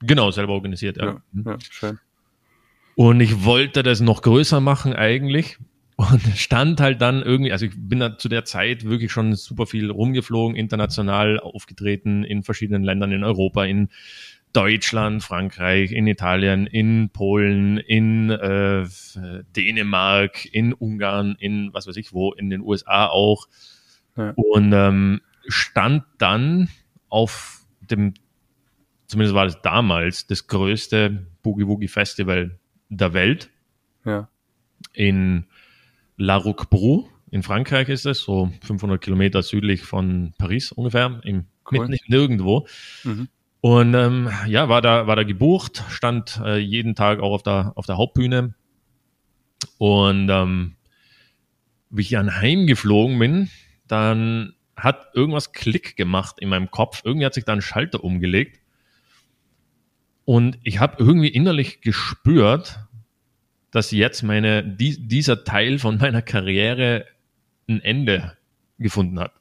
[0.00, 1.04] Genau, selber organisiert, ja.
[1.04, 1.44] ja, mhm.
[1.44, 1.98] ja schön.
[2.94, 5.58] Und ich wollte das noch größer machen eigentlich,
[5.98, 9.66] und stand halt dann irgendwie, also ich bin da zu der Zeit wirklich schon super
[9.66, 13.88] viel rumgeflogen, international aufgetreten in verschiedenen Ländern in Europa, in
[14.52, 18.86] Deutschland, Frankreich, in Italien, in Polen, in äh,
[19.56, 23.46] Dänemark, in Ungarn, in was weiß ich wo, in den USA auch.
[24.16, 24.32] Ja.
[24.36, 26.68] Und ähm, stand dann
[27.08, 28.14] auf dem,
[29.06, 33.50] zumindest war es damals, das größte Boogie Woogie Festival der Welt.
[34.04, 34.28] Ja.
[34.92, 35.46] In
[36.16, 41.86] La Roquebrou in Frankreich ist es, so 500 Kilometer südlich von Paris ungefähr, im, cool.
[41.88, 42.66] mitten nirgendwo.
[43.04, 43.28] Mhm.
[43.60, 47.72] Und ähm, ja, war da, war da gebucht, stand äh, jeden Tag auch auf der,
[47.74, 48.54] auf der Hauptbühne.
[49.78, 50.76] Und ähm,
[51.90, 53.50] wie ich dann heimgeflogen bin,
[53.86, 57.02] dann hat irgendwas Klick gemacht in meinem Kopf.
[57.04, 58.60] Irgendwie hat sich da ein Schalter umgelegt.
[60.24, 62.78] Und ich habe irgendwie innerlich gespürt,
[63.70, 67.06] dass jetzt meine, die, dieser Teil von meiner Karriere
[67.68, 68.36] ein Ende
[68.78, 69.32] gefunden hat.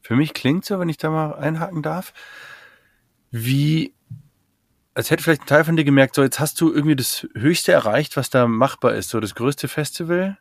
[0.00, 2.12] Für mich klingt so, wenn ich da mal einhaken darf,
[3.32, 3.94] wie,
[4.94, 7.72] als hätte vielleicht ein Teil von dir gemerkt, so jetzt hast du irgendwie das Höchste
[7.72, 10.38] erreicht, was da machbar ist, so das größte Festival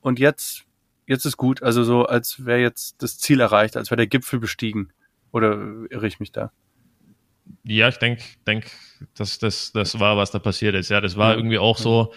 [0.00, 0.64] und jetzt,
[1.06, 4.38] jetzt ist gut, also so, als wäre jetzt das Ziel erreicht, als wäre der Gipfel
[4.38, 4.92] bestiegen.
[5.32, 5.52] Oder
[5.90, 6.50] irre ich mich da?
[7.64, 8.70] Ja, ich denke, denk,
[9.14, 10.88] dass das, das war, was da passiert ist.
[10.88, 12.12] Ja, das war irgendwie auch so,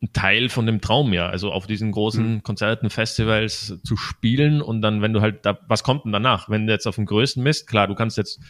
[0.00, 2.42] ein Teil von dem Traum ja, also auf diesen großen mhm.
[2.42, 6.48] Konzerten, Festivals zu spielen und dann, wenn du halt da, was kommt denn danach?
[6.48, 8.40] Wenn du jetzt auf dem größten bist, klar, du kannst jetzt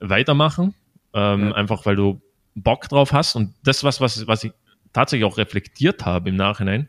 [0.00, 0.74] weitermachen,
[1.14, 1.54] ähm, ja.
[1.54, 2.20] einfach weil du
[2.54, 4.52] Bock drauf hast und das was, was, was ich
[4.92, 6.88] tatsächlich auch reflektiert habe im Nachhinein,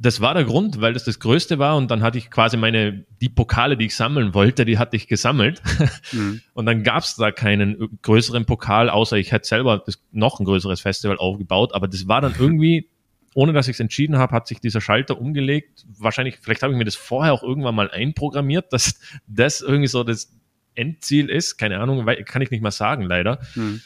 [0.00, 3.04] das war der Grund, weil das das Größte war und dann hatte ich quasi meine,
[3.20, 5.62] die Pokale, die ich sammeln wollte, die hatte ich gesammelt.
[6.10, 6.40] Mhm.
[6.54, 10.46] Und dann gab es da keinen größeren Pokal, außer ich hätte selber das, noch ein
[10.46, 11.74] größeres Festival aufgebaut.
[11.74, 12.88] Aber das war dann irgendwie,
[13.34, 15.84] ohne dass ich es entschieden habe, hat sich dieser Schalter umgelegt.
[15.98, 20.02] Wahrscheinlich, vielleicht habe ich mir das vorher auch irgendwann mal einprogrammiert, dass das irgendwie so
[20.02, 20.32] das
[20.78, 21.58] Endziel ist.
[21.58, 23.40] Keine Ahnung, kann ich nicht mal sagen, leider.
[23.54, 23.82] Mhm.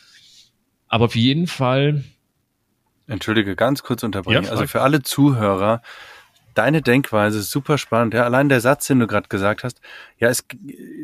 [0.89, 2.05] Aber auf jeden Fall
[3.07, 4.45] Entschuldige, ganz kurz unterbrechen.
[4.45, 5.83] Ja, also für alle Zuhörer,
[6.55, 8.15] deine Denkweise ist super spannend.
[8.15, 9.81] Ja, allein der Satz, den du gerade gesagt hast.
[10.19, 10.45] Ja, es,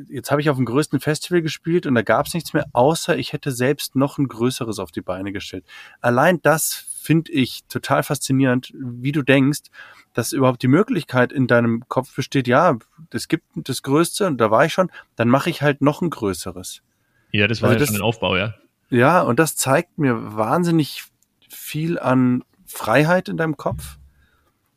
[0.08, 3.16] jetzt habe ich auf dem größten Festival gespielt und da gab es nichts mehr, außer
[3.16, 5.64] ich hätte selbst noch ein größeres auf die Beine gestellt.
[6.00, 9.70] Allein das finde ich total faszinierend, wie du denkst,
[10.12, 12.78] dass überhaupt die Möglichkeit in deinem Kopf besteht, ja,
[13.12, 16.10] es gibt das Größte und da war ich schon, dann mache ich halt noch ein
[16.10, 16.82] größeres.
[17.30, 18.54] Ja, das war also ja das, schon ein Aufbau, ja.
[18.90, 21.04] Ja, und das zeigt mir wahnsinnig
[21.48, 23.98] viel an Freiheit in deinem Kopf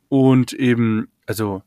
[0.08, 1.62] und eben, also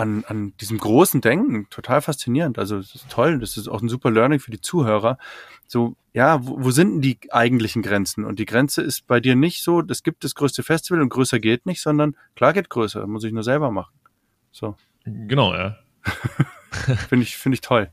[0.00, 2.58] an, an diesem großen Denken, total faszinierend.
[2.58, 5.18] Also es ist toll, das ist auch ein super Learning für die Zuhörer.
[5.66, 8.24] So, ja, wo, wo sind denn die eigentlichen Grenzen?
[8.24, 11.38] Und die Grenze ist bei dir nicht so, es gibt das größte Festival und größer
[11.38, 13.92] geht nicht, sondern klar geht größer, muss ich nur selber machen.
[14.50, 14.74] So.
[15.04, 15.76] Genau, ja.
[17.08, 17.90] finde ich, finde ich toll.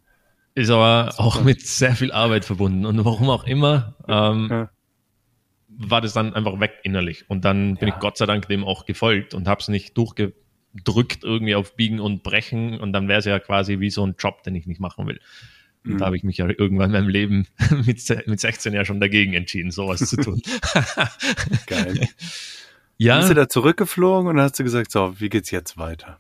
[0.56, 2.86] Ist aber auch mit sehr viel Arbeit verbunden.
[2.86, 4.70] Und warum auch immer, ähm, ja
[5.80, 7.30] war das dann einfach weg innerlich.
[7.30, 7.94] Und dann bin ja.
[7.94, 9.96] ich Gott sei Dank dem auch gefolgt und habe es nicht
[10.84, 12.80] durchgedrückt irgendwie auf Biegen und Brechen.
[12.80, 15.20] Und dann wäre es ja quasi wie so ein Job, den ich nicht machen will.
[15.86, 15.98] Und mhm.
[16.00, 17.48] da habe ich mich ja irgendwann in meinem Leben
[17.86, 20.42] mit, mit 16 ja schon dagegen entschieden, sowas zu tun.
[21.68, 22.08] Geil.
[23.00, 23.20] Ja.
[23.20, 26.18] Bist du da zurückgeflogen und hast du gesagt, so, wie geht's jetzt weiter?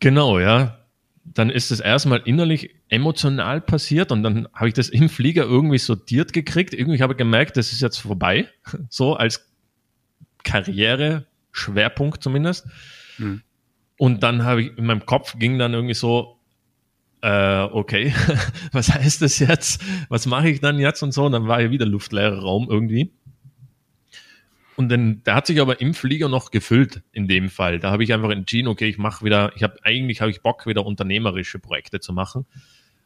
[0.00, 0.84] Genau, ja
[1.24, 5.78] dann ist es erstmal innerlich emotional passiert und dann habe ich das im Flieger irgendwie
[5.78, 6.74] sortiert gekriegt.
[6.74, 8.48] Irgendwie habe ich gemerkt, das ist jetzt vorbei,
[8.90, 9.50] so als
[10.42, 12.66] Karriere, Schwerpunkt zumindest.
[13.16, 13.42] Mhm.
[13.96, 16.40] Und dann habe ich in meinem Kopf ging dann irgendwie so,
[17.22, 18.12] äh, okay,
[18.72, 19.82] was heißt das jetzt?
[20.08, 21.24] Was mache ich dann jetzt und so?
[21.24, 23.12] Und dann war ja wieder luftleerer Raum irgendwie.
[24.76, 27.78] Und dann, der hat sich aber im Flieger noch gefüllt in dem Fall.
[27.78, 30.66] Da habe ich einfach entschieden, okay, ich mache wieder, ich habe eigentlich habe ich Bock,
[30.66, 32.44] wieder unternehmerische Projekte zu machen.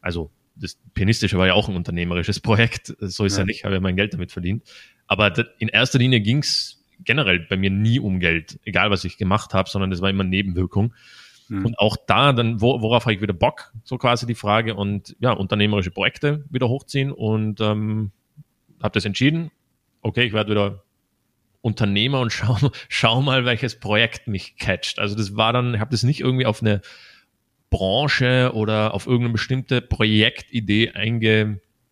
[0.01, 3.75] Also das Pianistische war ja auch ein unternehmerisches Projekt, so ist ja, ja nicht, habe
[3.75, 4.63] ja mein Geld damit verdient.
[5.07, 9.53] Aber in erster Linie ging's generell bei mir nie um Geld, egal was ich gemacht
[9.53, 10.93] habe, sondern das war immer Nebenwirkung.
[11.47, 11.65] Mhm.
[11.65, 15.15] Und auch da dann, wo, worauf habe ich wieder Bock, so quasi die Frage und
[15.19, 18.11] ja, unternehmerische Projekte wieder hochziehen und ähm,
[18.81, 19.51] habe das entschieden.
[20.01, 20.83] Okay, ich werde wieder
[21.61, 24.99] Unternehmer und schau, schau mal, welches Projekt mich catcht.
[24.99, 26.81] Also das war dann, ich habe das nicht irgendwie auf eine
[27.69, 30.91] Branche oder auf irgendeine bestimmte Projektidee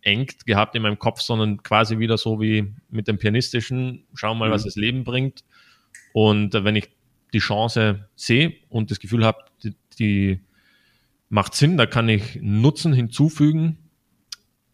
[0.07, 4.49] eingeengt gehabt in meinem Kopf, sondern quasi wieder so wie mit dem Pianistischen, schau mal,
[4.49, 4.53] mhm.
[4.53, 5.43] was das Leben bringt.
[6.13, 6.89] Und äh, wenn ich
[7.33, 10.41] die Chance sehe und das Gefühl habe, die, die
[11.29, 13.77] macht Sinn, da kann ich Nutzen hinzufügen,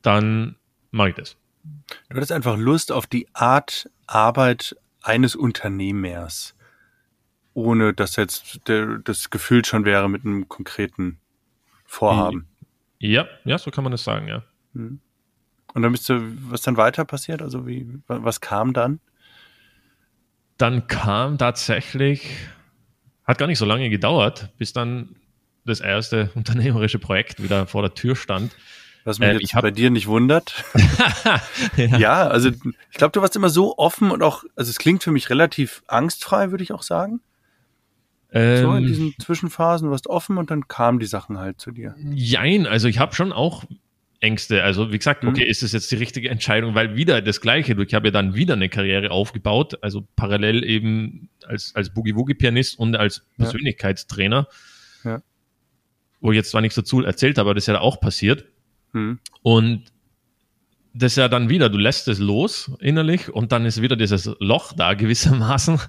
[0.01, 0.55] dann
[0.91, 1.37] mache ich das.
[2.09, 6.55] Du hattest einfach Lust auf die Art Arbeit eines Unternehmers,
[7.53, 11.19] ohne dass jetzt der, das Gefühl schon wäre mit einem konkreten
[11.85, 12.47] Vorhaben.
[12.99, 14.43] Ja, ja, so kann man das sagen, ja.
[14.73, 14.99] Hm.
[15.73, 17.41] Und dann bist du, was dann weiter passiert?
[17.41, 18.99] Also wie, was kam dann?
[20.57, 22.29] Dann kam tatsächlich,
[23.23, 25.15] hat gar nicht so lange gedauert, bis dann
[25.65, 28.55] das erste unternehmerische Projekt wieder vor der Tür stand.
[29.05, 30.63] Was mich äh, jetzt bei dir nicht wundert.
[31.75, 31.97] ja.
[31.97, 32.27] ja.
[32.27, 35.29] also ich glaube, du warst immer so offen und auch, also es klingt für mich
[35.29, 37.19] relativ angstfrei, würde ich auch sagen.
[38.31, 38.87] Ähm, so in ähm.
[38.87, 41.95] diesen Zwischenphasen, du warst offen und dann kamen die Sachen halt zu dir.
[42.13, 43.65] Jein, also ich habe schon auch
[44.23, 44.63] Ängste.
[44.63, 45.51] Also wie gesagt, okay, mhm.
[45.51, 47.75] ist es jetzt die richtige Entscheidung, weil wieder das Gleiche.
[47.79, 52.95] Ich habe ja dann wieder eine Karriere aufgebaut, also parallel eben als, als Boogie-Woogie-Pianist und
[52.95, 54.47] als Persönlichkeitstrainer.
[55.03, 55.21] Ja.
[56.21, 58.45] Wo ich jetzt zwar nichts dazu erzählt habe, aber das ist ja auch passiert.
[58.93, 59.19] Mhm.
[59.41, 59.83] Und
[60.95, 64.29] das ist ja dann wieder, du lässt es los innerlich und dann ist wieder dieses
[64.39, 65.79] Loch da gewissermaßen.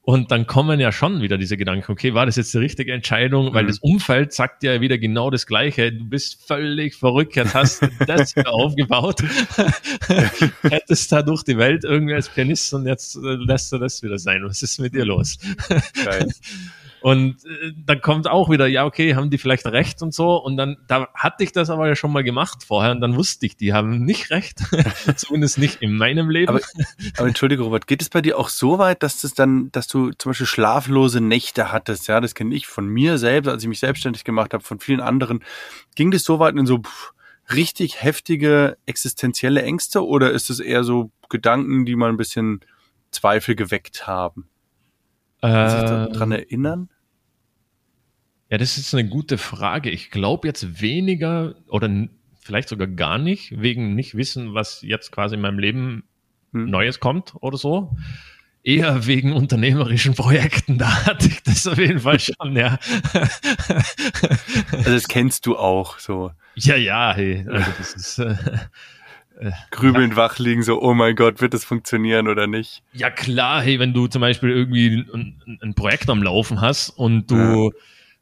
[0.00, 3.52] Und dann kommen ja schon wieder diese Gedanken, okay, war das jetzt die richtige Entscheidung,
[3.52, 3.68] weil mhm.
[3.68, 7.88] das Umfeld sagt ja wieder genau das Gleiche, du bist völlig verrückt, jetzt hast du
[8.06, 9.22] das aufgebaut,
[10.62, 14.18] hättest da durch die Welt irgendwie als Pianist und jetzt äh, lässt du das wieder
[14.18, 15.38] sein, was ist mit dir los?
[17.04, 20.36] Und äh, dann kommt auch wieder, ja, okay, haben die vielleicht recht und so.
[20.36, 23.44] Und dann, da hatte ich das aber ja schon mal gemacht vorher und dann wusste
[23.44, 24.62] ich, die haben nicht recht.
[25.16, 26.48] Zumindest nicht in meinem Leben.
[26.48, 26.60] Aber,
[27.18, 30.12] aber entschuldige, Robert, geht es bei dir auch so weit, dass das dann, dass du
[30.12, 32.08] zum Beispiel schlaflose Nächte hattest?
[32.08, 35.02] Ja, das kenne ich von mir selbst, als ich mich selbstständig gemacht habe, von vielen
[35.02, 35.44] anderen.
[35.96, 37.12] Ging das so weit in so pff,
[37.52, 42.60] richtig heftige existenzielle Ängste oder ist es eher so Gedanken, die mal ein bisschen
[43.10, 44.48] Zweifel geweckt haben?
[45.42, 46.88] Kann sich daran ähm, erinnern?
[48.50, 49.90] Ja, das ist eine gute Frage.
[49.90, 51.88] Ich glaube jetzt weniger oder
[52.40, 56.04] vielleicht sogar gar nicht, wegen nicht wissen, was jetzt quasi in meinem Leben
[56.52, 56.70] hm.
[56.70, 57.96] Neues kommt oder so.
[58.62, 60.78] Eher wegen unternehmerischen Projekten.
[60.78, 62.78] Da hatte ich das auf jeden Fall schon, ja.
[64.72, 66.30] Also das kennst du auch so.
[66.54, 67.46] Ja, ja, hey.
[67.48, 68.18] Also das ist.
[68.18, 68.36] Äh,
[69.40, 70.16] äh Grübelnd ja.
[70.16, 72.82] wach liegen, so, oh mein Gott, wird das funktionieren oder nicht?
[72.92, 77.30] Ja, klar, hey, wenn du zum Beispiel irgendwie ein, ein Projekt am Laufen hast und
[77.30, 77.70] du ja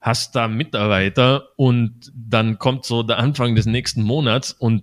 [0.03, 4.83] hast da Mitarbeiter und dann kommt so der Anfang des nächsten Monats und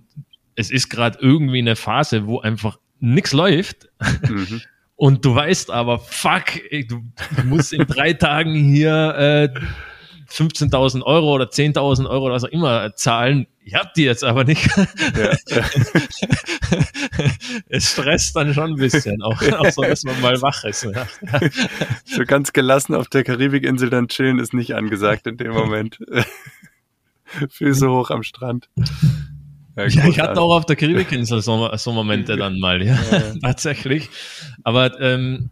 [0.56, 3.88] es ist gerade irgendwie eine Phase, wo einfach nichts läuft.
[4.28, 4.60] Mhm.
[4.96, 7.02] Und du weißt aber, fuck, du,
[7.44, 9.60] musst in drei Tagen hier äh,
[10.30, 13.46] 15.000 Euro oder 10.000 Euro oder was auch immer zahlen.
[13.62, 14.68] Ich hab die jetzt aber nicht.
[14.76, 15.36] Ja.
[17.68, 20.84] es stresst dann schon ein bisschen, auch, auch so, dass man mal wach ist.
[20.84, 21.06] Ja.
[22.04, 25.98] So ganz gelassen auf der Karibikinsel dann chillen ist nicht angesagt in dem Moment.
[27.50, 28.68] Füße hoch am Strand.
[29.76, 33.34] Ja, ja, ich hatte auch auf der Karibikinsel so, so Momente dann mal, ja, ja.
[33.42, 34.10] tatsächlich.
[34.64, 35.50] Aber ähm,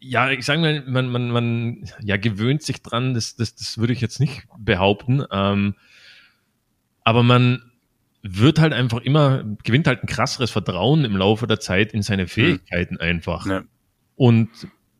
[0.00, 3.92] ja, ich sage mal, man, man, man ja, gewöhnt sich dran, das, das, das würde
[3.92, 5.22] ich jetzt nicht behaupten.
[5.30, 5.74] Ähm,
[7.04, 7.70] aber man
[8.22, 12.22] wird halt einfach immer, gewinnt halt ein krasseres Vertrauen im Laufe der Zeit in seine
[12.22, 12.28] hm.
[12.28, 13.00] Fähigkeiten mhm.
[13.00, 13.46] einfach.
[13.46, 13.64] Ja.
[14.16, 14.48] Und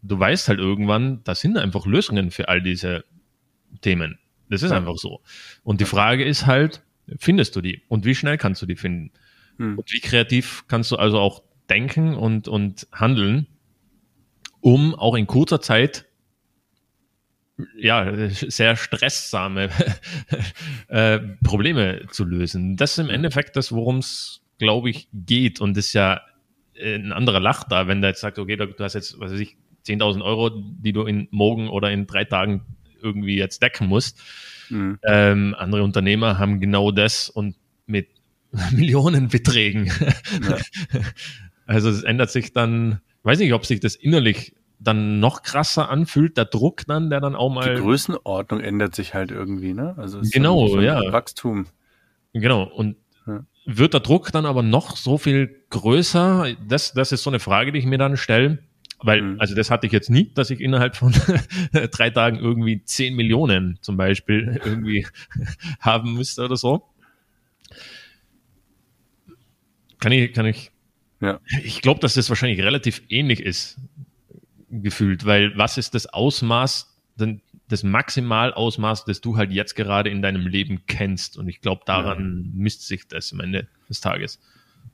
[0.02, 3.04] du weißt halt irgendwann, da sind einfach Lösungen für all diese
[3.80, 4.18] Themen.
[4.48, 4.76] Das ist ja.
[4.76, 5.20] einfach so.
[5.62, 6.82] Und die Frage ist halt,
[7.18, 7.82] findest du die?
[7.88, 9.12] Und wie schnell kannst du die finden?
[9.58, 9.78] Mhm.
[9.78, 13.46] Und wie kreativ kannst du also auch denken und, und handeln,
[14.60, 16.06] um auch in kurzer Zeit
[17.76, 19.70] ja, sehr stresssame
[20.88, 22.76] äh, Probleme zu lösen.
[22.76, 25.60] Das ist im Endeffekt das, worum es, glaube ich, geht.
[25.60, 26.20] Und das ist ja
[26.74, 29.40] äh, ein anderer Lacht da, wenn der jetzt sagt, okay, du hast jetzt, was weiß
[29.40, 29.56] ich,
[29.86, 32.62] 10.000 Euro, die du in morgen oder in drei Tagen
[33.02, 34.20] irgendwie jetzt decken musst.
[34.68, 34.98] Mhm.
[35.04, 37.56] Ähm, andere Unternehmer haben genau das und
[37.86, 38.08] mit
[38.72, 39.86] Millionenbeträgen.
[39.86, 40.58] Ja.
[41.66, 46.36] Also es ändert sich dann, weiß nicht, ob sich das innerlich dann noch krasser anfühlt,
[46.36, 47.74] der Druck dann, der dann auch mal.
[47.74, 49.94] Die Größenordnung ändert sich halt irgendwie, ne?
[49.98, 51.12] Also genau, so ja.
[51.12, 51.66] Wachstum.
[52.32, 52.64] Genau.
[52.64, 52.96] Und
[53.26, 53.44] ja.
[53.66, 56.56] wird der Druck dann aber noch so viel größer?
[56.66, 58.58] Das, das ist so eine Frage, die ich mir dann stelle.
[59.02, 59.40] Weil, mhm.
[59.40, 61.12] also das hatte ich jetzt nie, dass ich innerhalb von
[61.72, 65.06] drei Tagen irgendwie 10 Millionen zum Beispiel irgendwie
[65.80, 66.84] haben müsste oder so.
[69.98, 70.70] Kann ich, kann ich.
[71.20, 71.40] Ja.
[71.62, 73.78] Ich glaube, dass das wahrscheinlich relativ ähnlich ist,
[74.70, 80.22] gefühlt, weil was ist das Ausmaß, denn das Maximalausmaß, das du halt jetzt gerade in
[80.22, 81.36] deinem Leben kennst?
[81.36, 82.50] Und ich glaube, daran ja.
[82.54, 84.40] misst sich das am Ende des Tages.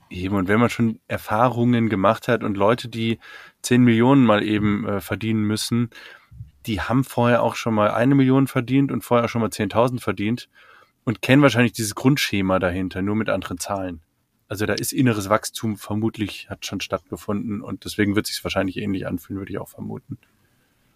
[0.09, 3.18] Eben, und wenn man schon Erfahrungen gemacht hat und Leute, die
[3.62, 5.91] 10 Millionen mal eben äh, verdienen müssen,
[6.66, 10.01] die haben vorher auch schon mal eine Million verdient und vorher auch schon mal 10.000
[10.01, 10.49] verdient
[11.05, 14.03] und kennen wahrscheinlich dieses Grundschema dahinter, nur mit anderen Zahlen.
[14.49, 19.07] Also da ist inneres Wachstum vermutlich, hat schon stattgefunden und deswegen wird sich wahrscheinlich ähnlich
[19.07, 20.18] anfühlen, würde ich auch vermuten.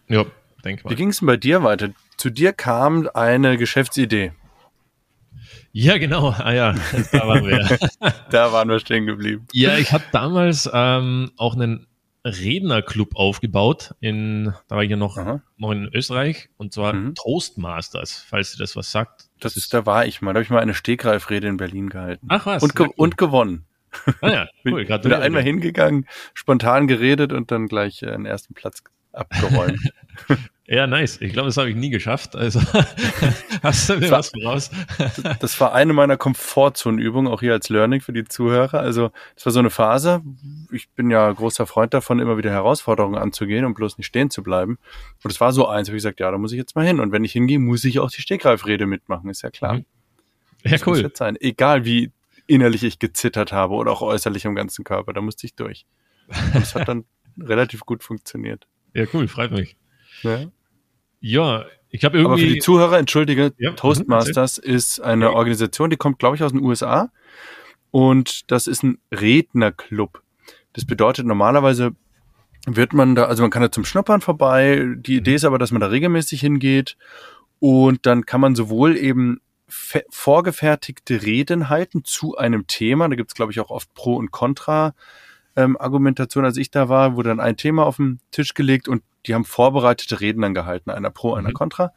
[0.09, 0.24] Ja,
[0.64, 0.90] denke mal.
[0.90, 1.90] Wie ging es denn bei dir weiter?
[2.16, 4.32] Zu dir kam eine Geschäftsidee.
[5.72, 6.30] Ja, genau.
[6.30, 6.74] Ah ja,
[7.12, 7.78] da waren wir.
[8.30, 9.46] da waren wir stehen geblieben.
[9.53, 11.86] Ja, ich habe damals ähm, auch einen
[12.24, 13.94] Rednerclub aufgebaut.
[14.01, 15.16] In, da war ich ja noch,
[15.57, 17.14] noch in Österreich und zwar mhm.
[17.14, 19.30] Toastmasters, falls ihr das was sagt.
[19.41, 20.32] Das, ist, da war ich mal.
[20.32, 22.26] Da habe ich mal eine Stegreifrede in Berlin gehalten.
[22.28, 22.62] Ach was.
[22.62, 22.95] Und, ge cool.
[22.97, 23.66] und gewonnen.
[24.20, 24.84] Ah ja, cool.
[24.84, 28.82] Bin, bin einmal hingegangen, spontan geredet und dann gleich äh, den ersten Platz
[29.12, 29.93] abgeräumt.
[30.71, 31.21] Ja, nice.
[31.21, 32.37] Ich glaube, das habe ich nie geschafft.
[32.37, 32.61] Also
[33.62, 34.71] hast du mir das was voraus?
[35.41, 38.79] das war eine meiner Komfortzonenübungen, auch hier als Learning für die Zuhörer.
[38.79, 40.23] Also das war so eine Phase.
[40.71, 44.45] Ich bin ja großer Freund davon, immer wieder Herausforderungen anzugehen und bloß nicht stehen zu
[44.45, 44.79] bleiben.
[45.25, 47.01] Und es war so eins, habe ich gesagt, ja, da muss ich jetzt mal hin.
[47.01, 49.75] Und wenn ich hingehe, muss ich auch die Stegreifrede mitmachen, ist ja klar.
[49.75, 49.87] Mhm.
[50.62, 51.11] Ja, das cool.
[51.12, 51.37] Sein.
[51.41, 52.12] Egal wie
[52.47, 55.87] innerlich ich gezittert habe oder auch äußerlich am ganzen Körper, da musste ich durch.
[56.55, 57.07] Und es hat dann
[57.41, 58.68] relativ gut funktioniert.
[58.95, 59.77] Ja, cool, freut mich.
[60.23, 60.47] Ja.
[61.21, 62.33] Ja, ich habe irgendwie.
[62.33, 63.73] Aber für die Zuhörer, entschuldige, ja.
[63.73, 65.33] Toastmasters mhm, ist eine.
[65.33, 67.11] Organisation, die kommt, glaube ich, aus den USA.
[67.91, 70.23] Und das ist ein Rednerclub.
[70.73, 71.93] Das bedeutet, normalerweise
[72.66, 74.87] wird man da, also man kann da zum Schnuppern vorbei.
[74.97, 76.97] Die Idee ist aber, dass man da regelmäßig hingeht.
[77.59, 83.09] Und dann kann man sowohl eben vorgefertigte Reden halten zu einem Thema.
[83.09, 84.95] Da gibt es, glaube ich, auch oft Pro und Contra
[85.57, 89.03] ähm, Argumentation, als ich da war, wurde dann ein Thema auf den Tisch gelegt und
[89.27, 91.55] die haben vorbereitete Reden dann gehalten, einer pro, einer mhm.
[91.55, 91.93] contra.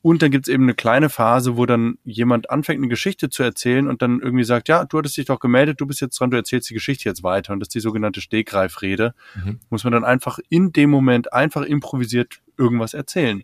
[0.00, 3.88] Und dann gibt's eben eine kleine Phase, wo dann jemand anfängt, eine Geschichte zu erzählen
[3.88, 6.36] und dann irgendwie sagt, ja, du hattest dich doch gemeldet, du bist jetzt dran, du
[6.36, 7.52] erzählst die Geschichte jetzt weiter.
[7.52, 9.14] Und das ist die sogenannte Stegreifrede.
[9.34, 9.58] Mhm.
[9.70, 13.42] Muss man dann einfach in dem Moment einfach improvisiert irgendwas erzählen.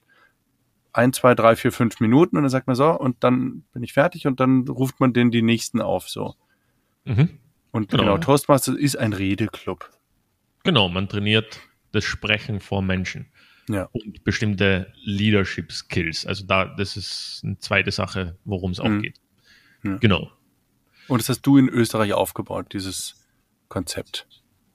[0.93, 3.93] Ein, zwei, drei, vier, fünf Minuten und dann sagt man so, und dann bin ich
[3.93, 6.35] fertig und dann ruft man den die nächsten auf, so.
[7.05, 7.31] Mhm.
[7.73, 8.05] Und genau.
[8.05, 9.91] genau, Toastmasters ist ein Redeclub.
[10.63, 11.61] Genau, man trainiert
[11.95, 13.27] das Sprechen vor Menschen.
[13.69, 13.89] Ja.
[13.93, 16.27] Und bestimmte Leadership Skills.
[16.27, 19.03] Also da, das ist eine zweite Sache, worum es auch mhm.
[19.03, 19.21] geht.
[19.83, 19.97] Ja.
[19.97, 20.31] Genau.
[21.09, 23.27] Und das hast du in Österreich aufgebaut, dieses
[23.69, 24.27] Konzept.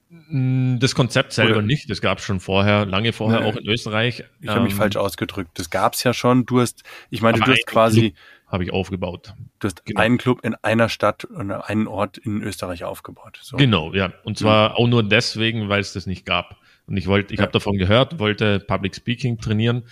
[0.10, 1.62] Mm, das Konzept selber Oder?
[1.62, 4.24] nicht, das gab es schon vorher, lange vorher nee, auch in Österreich.
[4.42, 5.52] Ich habe mich ähm, falsch ausgedrückt.
[5.56, 6.46] Das gab es ja schon.
[6.46, 8.16] Du hast, ich meine, du hast quasi
[8.48, 9.34] habe ich aufgebaut.
[9.60, 10.02] Du hast genau.
[10.02, 13.40] einen Club in einer Stadt und einen Ort in Österreich aufgebaut.
[13.42, 13.58] So.
[13.58, 14.12] Genau, ja.
[14.24, 14.76] Und zwar mhm.
[14.76, 16.58] auch nur deswegen, weil es das nicht gab.
[16.90, 17.44] Und ich wollte, ich ja.
[17.44, 19.84] habe davon gehört, wollte Public Speaking trainieren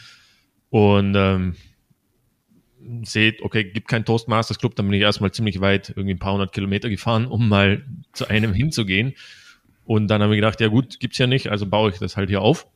[0.72, 1.56] und ähm,
[3.04, 6.34] seht, okay, gibt kein Toastmasters Club, dann bin ich erstmal ziemlich weit, irgendwie ein paar
[6.34, 9.14] hundert Kilometer gefahren, um mal zu einem hinzugehen.
[9.86, 12.30] Und dann habe ich gedacht, ja gut, gibt's ja nicht, also baue ich das halt
[12.30, 12.68] hier auf.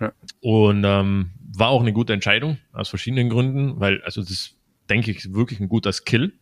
[0.00, 0.12] Ja.
[0.40, 4.54] Und ähm, war auch eine gute Entscheidung aus verschiedenen Gründen, weil also das
[4.90, 6.34] denke ich, wirklich ein guter Skill,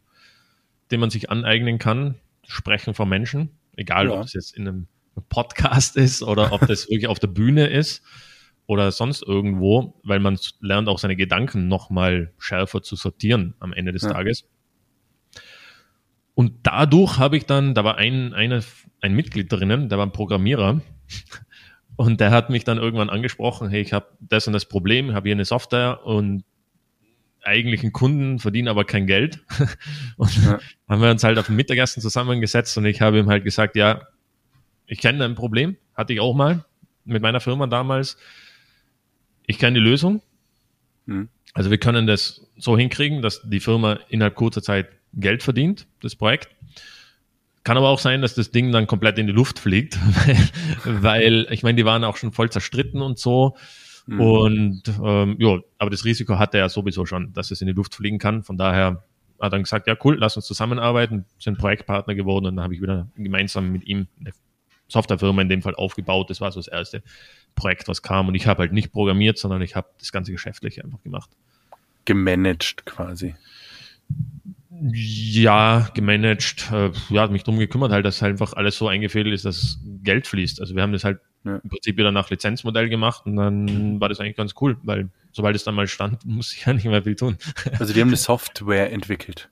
[0.90, 2.16] den man sich aneignen kann.
[2.46, 4.14] Sprechen vor Menschen, egal ja.
[4.14, 4.86] ob es jetzt in einem
[5.22, 8.02] Podcast ist oder ob das wirklich auf der Bühne ist
[8.66, 13.92] oder sonst irgendwo, weil man lernt auch seine Gedanken nochmal schärfer zu sortieren am Ende
[13.92, 14.12] des ja.
[14.12, 14.48] Tages.
[16.34, 18.62] Und dadurch habe ich dann, da war ein, eine,
[19.00, 20.80] ein Mitglied drinnen, der war ein Programmierer.
[21.96, 25.28] Und der hat mich dann irgendwann angesprochen, hey, ich habe das und das Problem, habe
[25.28, 26.42] hier eine Software und
[27.40, 29.44] eigentlichen Kunden, verdienen aber kein Geld.
[30.16, 30.58] und ja.
[30.88, 34.02] haben wir uns halt auf dem Mittagessen zusammengesetzt und ich habe ihm halt gesagt, ja,
[34.86, 36.64] ich kenne ein Problem, hatte ich auch mal
[37.04, 38.16] mit meiner Firma damals.
[39.46, 40.22] Ich kenne die Lösung.
[41.06, 41.28] Mhm.
[41.52, 46.16] Also wir können das so hinkriegen, dass die Firma innerhalb kurzer Zeit Geld verdient, das
[46.16, 46.48] Projekt.
[47.62, 50.48] Kann aber auch sein, dass das Ding dann komplett in die Luft fliegt, weil,
[51.02, 53.56] weil ich meine, die waren auch schon voll zerstritten und so.
[54.06, 54.20] Mhm.
[54.20, 57.94] Und ähm, ja, aber das Risiko hatte er sowieso schon, dass es in die Luft
[57.94, 58.42] fliegen kann.
[58.42, 59.02] Von daher hat
[59.38, 62.82] er dann gesagt, ja cool, lass uns zusammenarbeiten, sind Projektpartner geworden und dann habe ich
[62.82, 64.32] wieder gemeinsam mit ihm eine
[64.88, 66.30] Softwarefirma in dem Fall aufgebaut.
[66.30, 67.02] Das war so das erste
[67.54, 68.28] Projekt, was kam.
[68.28, 71.30] Und ich habe halt nicht programmiert, sondern ich habe das ganze Geschäftliche einfach gemacht.
[72.04, 73.34] Gemanagt quasi.
[74.70, 79.44] Ja, gemanagt, äh, ja, mich drum gekümmert halt, dass halt einfach alles so eingefädelt ist,
[79.44, 80.60] dass Geld fließt.
[80.60, 81.56] Also wir haben das halt ja.
[81.56, 85.54] im Prinzip wieder nach Lizenzmodell gemacht und dann war das eigentlich ganz cool, weil sobald
[85.54, 87.38] es dann mal stand, muss ich ja nicht mehr viel tun.
[87.78, 89.48] Also die haben eine Software entwickelt.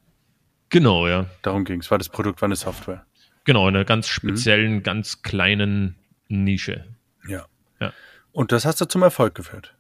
[0.70, 1.26] Genau, ja.
[1.43, 1.91] Darum ging es.
[1.91, 3.05] War das Produkt war eine Software.
[3.45, 4.82] Genau, in einer ganz speziellen, mhm.
[4.82, 5.97] ganz kleinen
[6.28, 6.84] Nische.
[7.28, 7.47] Ja.
[7.80, 7.93] ja.
[8.32, 9.74] Und das hast du zum Erfolg geführt.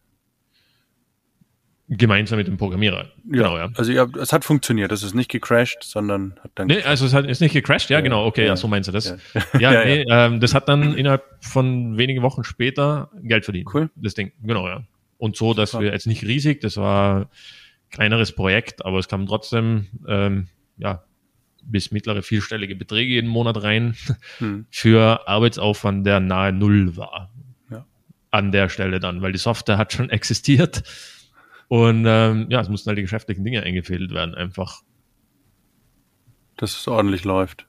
[1.88, 3.04] Gemeinsam mit dem Programmierer.
[3.04, 3.70] Ja, genau, ja.
[3.74, 4.92] Also ja, es hat funktioniert.
[4.92, 6.68] Es ist nicht gecrashed, sondern hat dann.
[6.68, 8.92] Nee, also es hat, ist nicht gecrashed, ja, ja genau, okay, ja, so meinst du
[8.92, 9.14] das.
[9.58, 13.68] Ja, ja, nee, ähm, das hat dann innerhalb von wenigen Wochen später Geld verdient.
[13.74, 13.90] Cool.
[13.94, 14.84] Das Ding, genau, ja.
[15.18, 15.84] Und so, dass Super.
[15.84, 17.28] wir jetzt nicht riesig, das war
[17.90, 20.48] kleineres Projekt, aber es kam trotzdem, ähm,
[20.78, 21.04] ja,
[21.62, 23.96] bis mittlere vierstellige Beträge jeden Monat rein
[24.38, 24.66] hm.
[24.70, 27.32] für Arbeitsaufwand, der nahe Null war.
[27.70, 27.86] Ja.
[28.30, 30.82] An der Stelle dann, weil die Software hat schon existiert
[31.72, 34.82] und ähm, ja, es mussten halt die geschäftlichen Dinge eingefädelt werden, einfach.
[36.58, 37.66] Dass es ordentlich läuft.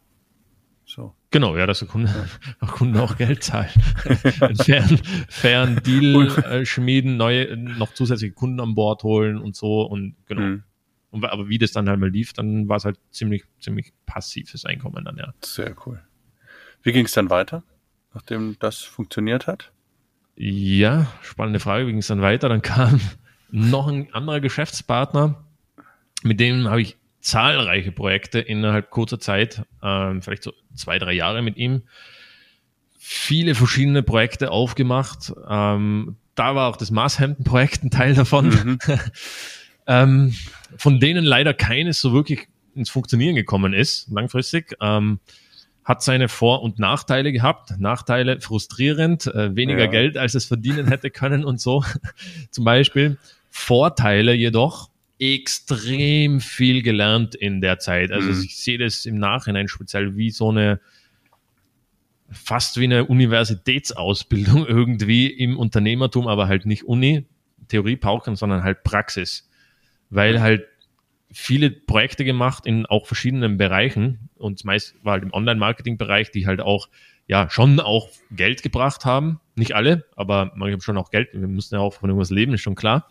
[0.86, 1.16] So.
[1.32, 2.12] Genau, ja, dass der Kunde,
[2.62, 2.68] ja.
[2.68, 3.72] Kunden auch Geld zahlt.
[4.42, 9.84] Einen fairen, fairen Deal äh, schmieden, neue, noch zusätzliche Kunden an Bord holen und so
[9.84, 10.42] und genau.
[10.42, 10.64] Mhm.
[11.14, 14.66] Und, aber wie das dann halt mal lief, dann war es halt ziemlich, ziemlich passives
[14.66, 15.32] Einkommen dann, ja.
[15.44, 16.02] Sehr cool.
[16.82, 17.64] Wie ging es dann weiter,
[18.16, 19.72] nachdem das funktioniert hat?
[20.36, 21.86] Ja, spannende Frage.
[21.86, 22.50] Wie ging es dann weiter?
[22.50, 23.00] Dann kam
[23.52, 25.46] noch ein anderer Geschäftspartner,
[26.24, 31.44] mit dem habe ich zahlreiche Projekte innerhalb kurzer Zeit, ähm, vielleicht so zwei, drei Jahre
[31.44, 31.84] mit ihm,
[32.98, 35.32] viele verschiedene Projekte aufgemacht.
[35.48, 38.80] Ähm, da war auch das Maßhemden-Projekt ein Teil davon, mhm.
[39.88, 40.34] ähm,
[40.78, 44.76] von denen leider keines so wirklich ins Funktionieren gekommen ist, langfristig.
[44.82, 45.20] Ähm,
[45.84, 47.78] hat seine Vor- und Nachteile gehabt.
[47.78, 49.88] Nachteile frustrierend, äh, weniger ja.
[49.88, 51.84] Geld, als es verdienen hätte können und so.
[52.52, 53.18] Zum Beispiel.
[53.50, 58.12] Vorteile jedoch extrem viel gelernt in der Zeit.
[58.12, 58.44] Also mhm.
[58.44, 60.80] ich sehe das im Nachhinein speziell wie so eine
[62.32, 67.26] fast wie eine Universitätsausbildung irgendwie im Unternehmertum, aber halt nicht Uni,
[67.68, 69.50] Theorie pauken, sondern halt Praxis.
[70.10, 70.66] Weil halt
[71.32, 76.62] viele Projekte gemacht in auch verschiedenen Bereichen und meist war halt im Online-Marketing-Bereich, die halt
[76.62, 76.90] auch
[77.28, 79.40] ja schon auch Geld gebracht haben.
[79.56, 81.30] Nicht alle, aber man hat schon auch Geld.
[81.34, 83.08] Wir mussten ja auch von irgendwas leben, ist schon klar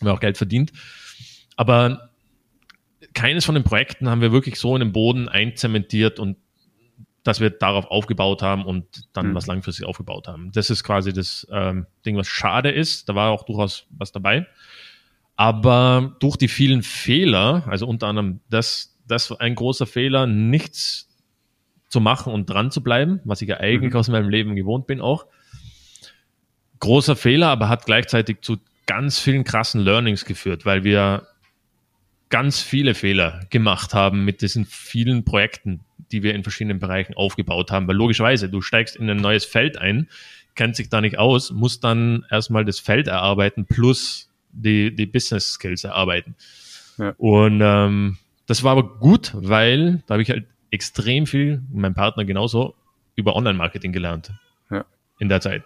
[0.00, 0.72] haben wir auch Geld verdient.
[1.56, 2.10] Aber
[3.14, 6.36] keines von den Projekten haben wir wirklich so in den Boden einzementiert und
[7.22, 9.34] dass wir darauf aufgebaut haben und dann mhm.
[9.34, 10.52] was langfristig aufgebaut haben.
[10.52, 13.08] Das ist quasi das ähm, Ding, was schade ist.
[13.08, 14.46] Da war auch durchaus was dabei.
[15.36, 21.08] Aber durch die vielen Fehler, also unter anderem das, das ein großer Fehler, nichts
[21.88, 23.98] zu machen und dran zu bleiben, was ich ja eigentlich mhm.
[23.98, 25.26] aus meinem Leben gewohnt bin auch.
[26.80, 31.26] Großer Fehler, aber hat gleichzeitig zu ganz vielen krassen Learnings geführt, weil wir
[32.30, 35.80] ganz viele Fehler gemacht haben mit diesen vielen Projekten,
[36.10, 37.86] die wir in verschiedenen Bereichen aufgebaut haben.
[37.86, 40.08] Weil logischerweise, du steigst in ein neues Feld ein,
[40.54, 45.52] kennt sich da nicht aus, musst dann erstmal das Feld erarbeiten plus die, die Business
[45.54, 46.36] Skills erarbeiten.
[46.98, 47.14] Ja.
[47.18, 52.24] Und ähm, das war aber gut, weil da habe ich halt extrem viel, mein Partner
[52.24, 52.74] genauso,
[53.16, 54.32] über Online-Marketing gelernt.
[54.70, 54.84] Ja.
[55.18, 55.62] In der Zeit.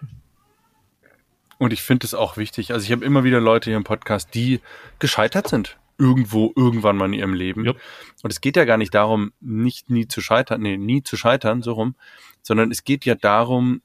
[1.57, 2.71] Und ich finde es auch wichtig.
[2.71, 4.61] Also ich habe immer wieder Leute hier im Podcast, die
[4.99, 5.77] gescheitert sind.
[5.97, 7.65] Irgendwo, irgendwann mal in ihrem Leben.
[7.65, 7.77] Yep.
[8.23, 11.61] Und es geht ja gar nicht darum, nicht nie zu scheitern, nee, nie zu scheitern,
[11.61, 11.95] so rum,
[12.41, 13.81] sondern es geht ja darum,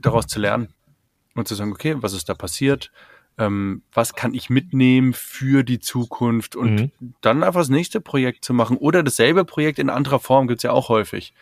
[0.00, 0.74] daraus zu lernen
[1.34, 2.92] und zu sagen, okay, was ist da passiert?
[3.38, 7.14] Ähm, was kann ich mitnehmen für die Zukunft und mhm.
[7.20, 10.72] dann einfach das nächste Projekt zu machen oder dasselbe Projekt in anderer Form gibt's ja
[10.72, 11.34] auch häufig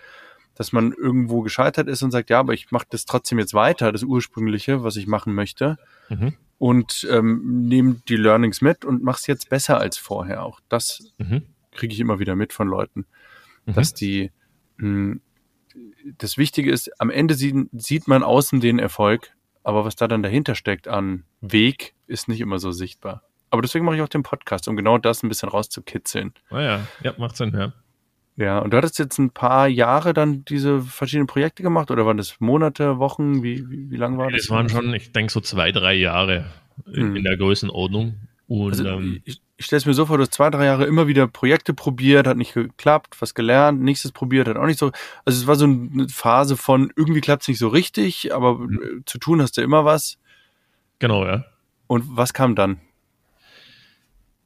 [0.57, 3.92] dass man irgendwo gescheitert ist und sagt, ja, aber ich mache das trotzdem jetzt weiter,
[3.92, 5.76] das ursprüngliche, was ich machen möchte.
[6.09, 6.32] Mhm.
[6.59, 10.42] Und ähm, nehme die Learnings mit und mache es jetzt besser als vorher.
[10.44, 11.42] Auch das mhm.
[11.72, 13.05] kriege ich immer wieder mit von Leuten,
[13.66, 13.74] mhm.
[13.74, 14.32] dass die
[14.78, 15.20] mh, hm,
[16.16, 19.36] das Wichtige ist, am Ende sieht, sieht man außen den Erfolg,
[19.67, 23.25] aber was da dann dahinter steckt an Weg, ist nicht immer so sichtbar.
[23.51, 26.35] Aber deswegen mache ich auch den Podcast, um genau das ein bisschen rauszukitzeln.
[26.51, 27.73] Ah ja, ja, macht Sinn, ja.
[28.37, 32.17] Ja, und du hattest jetzt ein paar Jahre dann diese verschiedenen Projekte gemacht oder waren
[32.17, 33.43] das Monate, Wochen?
[33.43, 34.43] Wie, wie, wie lang war das?
[34.43, 36.45] Das waren schon, ich denke, so zwei, drei Jahre
[36.87, 37.17] in, hm.
[37.17, 38.14] in der Größenordnung.
[38.49, 40.84] Und, also, ähm, ich, ich stelle es mir so vor, du hast zwei, drei Jahre
[40.84, 44.92] immer wieder Projekte probiert, hat nicht geklappt, was gelernt, nächstes probiert, hat auch nicht so.
[45.24, 49.03] Also es war so eine Phase von irgendwie klappt es nicht so richtig, aber mhm.
[49.07, 50.18] zu tun hast du immer was.
[50.99, 51.44] Genau, ja.
[51.86, 52.80] Und was kam dann?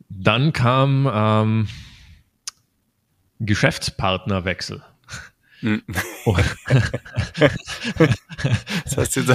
[0.08, 1.68] Dann kam ähm,
[3.40, 4.82] Geschäftspartnerwechsel.
[5.60, 5.82] Hm.
[6.26, 6.36] Oh.
[8.84, 9.32] das heißt jetzt,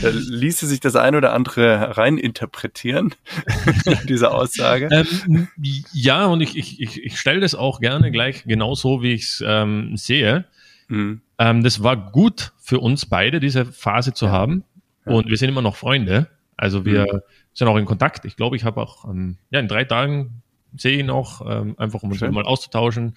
[0.00, 3.14] da ließe sich das ein oder andere reininterpretieren,
[4.08, 4.88] diese Aussage.
[4.90, 5.48] Ähm,
[5.92, 9.44] ja, und ich, ich, ich, ich stelle das auch gerne gleich genauso, wie ich es
[9.46, 10.44] ähm, sehe.
[10.88, 11.20] Mhm.
[11.38, 14.32] Ähm, das war gut für uns beide, diese Phase zu ja.
[14.32, 14.64] haben.
[15.06, 15.12] Ja.
[15.12, 16.28] Und wir sind immer noch Freunde.
[16.56, 17.20] Also wir mhm.
[17.52, 18.24] sind auch in Kontakt.
[18.24, 20.42] Ich glaube, ich habe auch ähm, ja, in drei Tagen
[20.76, 22.32] sehe ihn auch, ähm, einfach um uns Schön.
[22.32, 23.14] mal auszutauschen.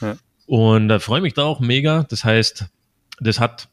[0.00, 0.16] Ja.
[0.46, 2.04] Und äh, freue mich da auch mega.
[2.04, 2.66] Das heißt,
[3.20, 3.68] das hat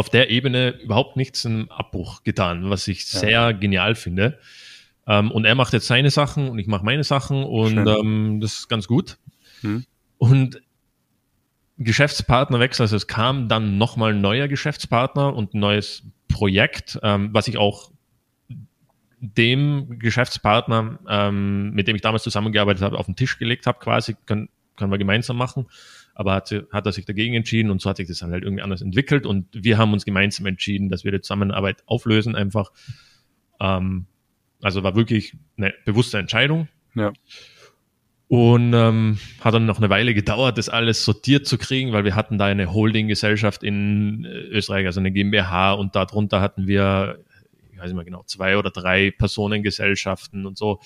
[0.00, 3.52] auf der Ebene überhaupt nichts im Abbruch getan, was ich sehr ja.
[3.52, 4.38] genial finde.
[5.06, 8.60] Ähm, und er macht jetzt seine Sachen und ich mache meine Sachen und ähm, das
[8.60, 9.18] ist ganz gut.
[9.60, 9.84] Hm.
[10.16, 10.62] Und
[11.76, 17.46] Geschäftspartnerwechsel, also es kam dann nochmal ein neuer Geschäftspartner und ein neues Projekt, ähm, was
[17.46, 17.90] ich auch
[19.18, 24.16] dem Geschäftspartner, ähm, mit dem ich damals zusammengearbeitet habe, auf den Tisch gelegt habe, quasi,
[24.24, 25.66] können, können wir gemeinsam machen.
[26.14, 28.62] Aber hat, hat er sich dagegen entschieden und so hat sich das dann halt irgendwie
[28.62, 32.70] anders entwickelt und wir haben uns gemeinsam entschieden, dass wir die Zusammenarbeit auflösen einfach.
[33.60, 34.06] Ähm,
[34.62, 36.68] also war wirklich eine bewusste Entscheidung.
[36.94, 37.12] Ja.
[38.28, 42.14] Und ähm, hat dann noch eine Weile gedauert, das alles sortiert zu kriegen, weil wir
[42.14, 47.24] hatten da eine Holdinggesellschaft in äh, Österreich, also eine GmbH und darunter hatten wir
[47.80, 50.80] weiß nicht mehr genau, zwei oder drei Personengesellschaften und so.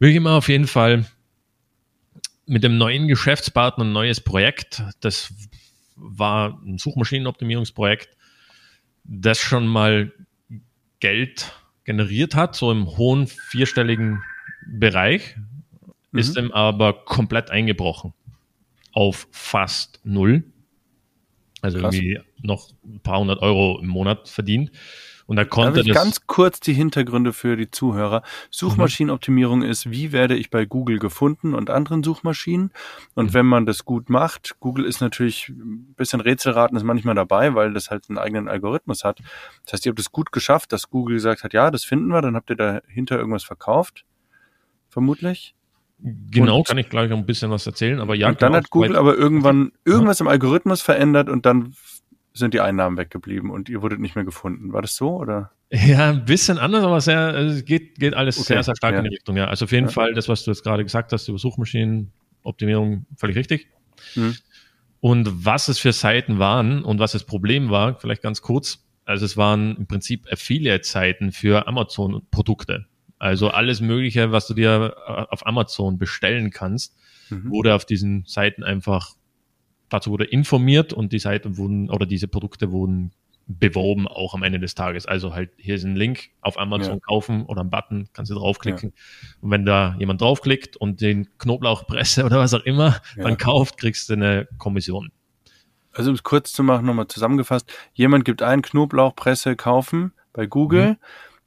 [0.00, 1.06] Ich immer auf jeden Fall
[2.46, 4.82] mit dem neuen Geschäftspartner ein neues Projekt.
[5.00, 5.32] Das
[5.96, 8.16] war ein Suchmaschinenoptimierungsprojekt,
[9.04, 10.12] das schon mal
[11.00, 11.52] Geld
[11.84, 14.22] generiert hat, so im hohen vierstelligen
[14.66, 15.36] Bereich,
[16.10, 16.18] mhm.
[16.18, 18.14] ist ihm aber komplett eingebrochen
[18.92, 20.44] auf fast null.
[21.60, 21.94] Also Krass.
[21.94, 24.70] irgendwie noch ein paar hundert Euro im Monat verdient.
[25.26, 28.22] Und da konnte Darf ich das ganz kurz die Hintergründe für die Zuhörer.
[28.50, 29.64] Suchmaschinenoptimierung mhm.
[29.66, 32.72] ist, wie werde ich bei Google gefunden und anderen Suchmaschinen?
[33.14, 33.34] Und mhm.
[33.34, 37.72] wenn man das gut macht, Google ist natürlich ein bisschen Rätselraten ist manchmal dabei, weil
[37.72, 39.20] das halt einen eigenen Algorithmus hat.
[39.64, 42.22] Das heißt, ihr habt es gut geschafft, dass Google gesagt hat, ja, das finden wir,
[42.22, 44.04] dann habt ihr dahinter irgendwas verkauft.
[44.88, 45.54] Vermutlich.
[46.04, 48.28] Genau, und, kann ich gleich noch ein bisschen was erzählen, aber ja.
[48.28, 51.74] Und dann hat Google aber irgendwann irgendwas im Algorithmus verändert und dann
[52.34, 54.72] sind die Einnahmen weggeblieben und ihr wurdet nicht mehr gefunden.
[54.72, 55.52] War das so oder?
[55.70, 58.54] Ja, ein bisschen anders, aber sehr, also geht, geht alles okay.
[58.54, 58.98] sehr, sehr stark ja.
[58.98, 59.46] in die Richtung, ja.
[59.46, 59.92] Also auf jeden ja.
[59.92, 63.68] Fall das, was du jetzt gerade gesagt hast über Suchmaschinenoptimierung, völlig richtig.
[64.14, 64.36] Mhm.
[65.00, 68.84] Und was es für Seiten waren und was das Problem war, vielleicht ganz kurz.
[69.04, 72.86] Also es waren im Prinzip Affiliate-Seiten für Amazon-Produkte.
[73.18, 76.96] Also alles Mögliche, was du dir äh, auf Amazon bestellen kannst,
[77.30, 77.50] mhm.
[77.50, 79.14] wurde auf diesen Seiten einfach
[79.92, 83.12] dazu wurde informiert und die Seiten wurden oder diese Produkte wurden
[83.46, 85.06] beworben auch am Ende des Tages.
[85.06, 87.00] Also halt hier ist ein Link auf Amazon ja.
[87.00, 88.92] kaufen oder ein Button, kannst du draufklicken.
[88.94, 89.28] Ja.
[89.40, 93.24] Und wenn da jemand draufklickt und den Knoblauchpresse oder was auch immer ja.
[93.24, 95.10] dann kauft, kriegst du eine Kommission.
[95.92, 100.90] Also um es kurz zu machen, nochmal zusammengefasst, jemand gibt ein Knoblauchpresse kaufen bei Google,
[100.90, 100.96] mhm.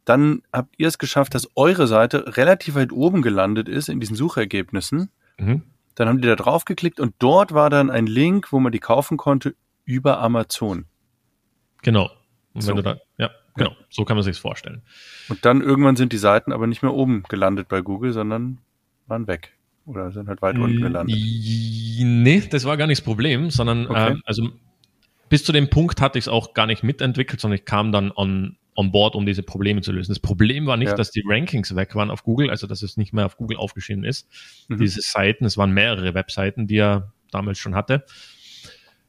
[0.05, 4.15] dann habt ihr es geschafft, dass eure Seite relativ weit oben gelandet ist in diesen
[4.15, 5.09] Suchergebnissen.
[5.39, 5.63] Mhm.
[5.95, 8.79] Dann haben die da drauf geklickt und dort war dann ein Link, wo man die
[8.79, 10.85] kaufen konnte über Amazon.
[11.81, 12.09] Genau.
[12.57, 12.73] So.
[12.73, 13.75] da, ja, genau, ja.
[13.89, 14.81] so kann man sich vorstellen.
[15.27, 18.59] Und dann irgendwann sind die Seiten aber nicht mehr oben gelandet bei Google, sondern
[19.07, 19.57] waren weg.
[19.85, 21.15] Oder sind halt weit unten gelandet.
[21.15, 24.11] Nee, das war gar nicht das Problem, sondern okay.
[24.11, 24.49] ähm, also
[25.29, 28.11] bis zu dem Punkt hatte ich es auch gar nicht mitentwickelt, sondern ich kam dann
[28.11, 30.11] on, on board, um diese Probleme zu lösen.
[30.11, 30.95] Das Problem war nicht, ja.
[30.95, 34.03] dass die Rankings weg waren auf Google, also dass es nicht mehr auf Google aufgeschrieben
[34.03, 34.28] ist.
[34.67, 34.78] Mhm.
[34.78, 38.05] Diese Seiten, es waren mehrere Webseiten, die er damals schon hatte.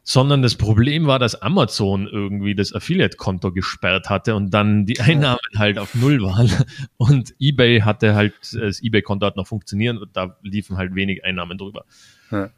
[0.09, 5.41] Sondern das Problem war, dass Amazon irgendwie das Affiliate-Konto gesperrt hatte und dann die Einnahmen
[5.57, 6.49] halt auf Null waren.
[6.97, 11.59] Und eBay hatte halt, das eBay-Konto hat noch funktioniert und da liefen halt wenig Einnahmen
[11.59, 11.87] drüber.
[12.31, 12.51] Ja.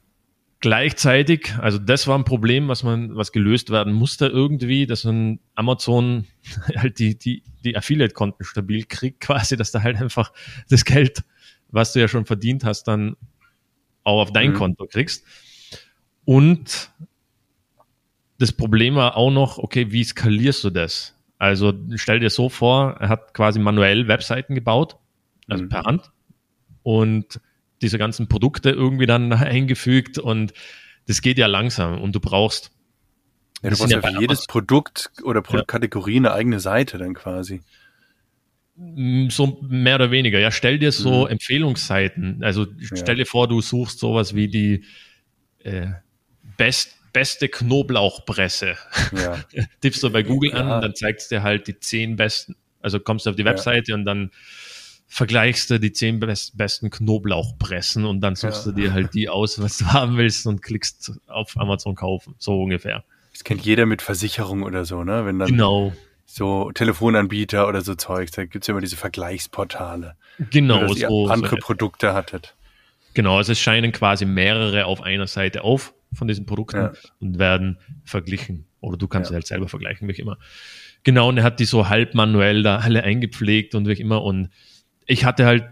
[0.61, 5.39] Gleichzeitig, also das war ein Problem, was man, was gelöst werden musste irgendwie, dass man
[5.55, 6.27] Amazon
[6.77, 10.33] halt die, die, die Affiliate-Konten stabil kriegt, quasi, dass da halt einfach
[10.69, 11.23] das Geld,
[11.69, 13.17] was du ja schon verdient hast, dann
[14.03, 14.55] auch auf dein mhm.
[14.55, 15.25] Konto kriegst.
[16.25, 16.91] Und
[18.39, 21.15] das Problem war auch noch, okay, wie skalierst du das?
[21.39, 24.97] Also stell dir so vor, er hat quasi manuell Webseiten gebaut,
[25.47, 25.69] also mhm.
[25.69, 26.11] per Hand.
[26.83, 27.41] Und
[27.83, 30.53] diese ganzen Produkte irgendwie dann eingefügt und
[31.07, 32.71] das geht ja langsam und du brauchst.
[33.63, 36.19] Ja, du brauchst ja für jedes Produkt oder Produktkategorie ja.
[36.19, 37.63] eine eigene Seite dann quasi.
[38.77, 40.39] Mm, so mehr oder weniger.
[40.39, 41.33] Ja, stell dir so mhm.
[41.33, 42.45] Empfehlungsseiten.
[42.45, 44.85] Also stell dir vor, du suchst sowas wie die
[45.65, 45.89] äh,
[46.57, 48.77] best, beste Knoblauchpresse.
[49.17, 49.43] Ja.
[49.81, 52.55] Tippst du bei Google an und dann zeigst dir halt die zehn besten.
[52.81, 54.31] Also kommst du auf die Webseite und dann
[55.09, 58.73] vergleichst du die zehn best, besten Knoblauchpressen und dann suchst ja.
[58.73, 62.35] du dir halt die aus, was du haben willst und klickst auf Amazon kaufen.
[62.39, 63.05] So ungefähr.
[63.33, 65.25] Das kennt jeder mit Versicherung oder so, ne?
[65.25, 65.93] Wenn dann genau.
[66.27, 70.15] so Telefonanbieter oder so Zeugs, da gibt's ja immer diese Vergleichsportale.
[70.51, 72.55] Genau, dass so, ihr andere so, Produkte hattet.
[73.15, 76.93] Genau, also es scheinen quasi mehrere auf einer Seite auf von diesen Produkten Ja.
[77.21, 78.67] und werden verglichen.
[78.81, 79.33] Oder du kannst Ja.
[79.33, 80.39] sie halt selber vergleichen, wie auch immer.
[81.03, 84.23] Genau, und er hat die so halb manuell da alle eingepflegt und wie auch immer.
[84.23, 84.51] Und
[85.09, 85.65] ich hatte halt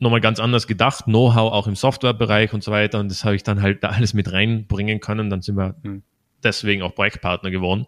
[0.00, 2.98] nochmal ganz anders gedacht, Know-how auch im Softwarebereich und so weiter.
[2.98, 5.30] Und das habe ich dann halt da alles mit reinbringen können.
[5.30, 6.02] Dann sind wir Hm.
[6.42, 7.86] deswegen auch Projektpartner geworden.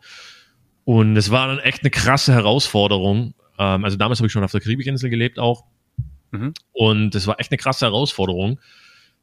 [0.84, 3.34] Und es war dann echt eine krasse Herausforderung.
[3.58, 5.64] Ähm, also damals habe ich schon auf der Karibikinsel gelebt auch.
[6.30, 6.54] Mhm.
[6.72, 8.60] Und es war echt eine krasse Herausforderung,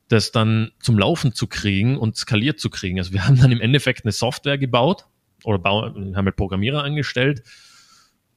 [0.10, 3.00] das dann zum Laufen zu kriegen und skaliert zu kriegen.
[3.00, 5.06] Also wir haben dann im Endeffekt eine Software gebaut
[5.44, 7.44] oder haben halt Programmierer angestellt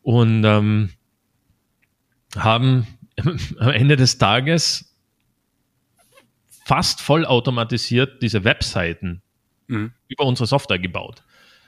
[0.02, 0.90] und ähm,
[2.36, 2.86] haben
[3.58, 4.94] am Ende des Tages
[6.64, 9.22] fast vollautomatisiert diese Webseiten
[9.68, 9.92] Mhm.
[10.08, 11.22] über unsere Software gebaut.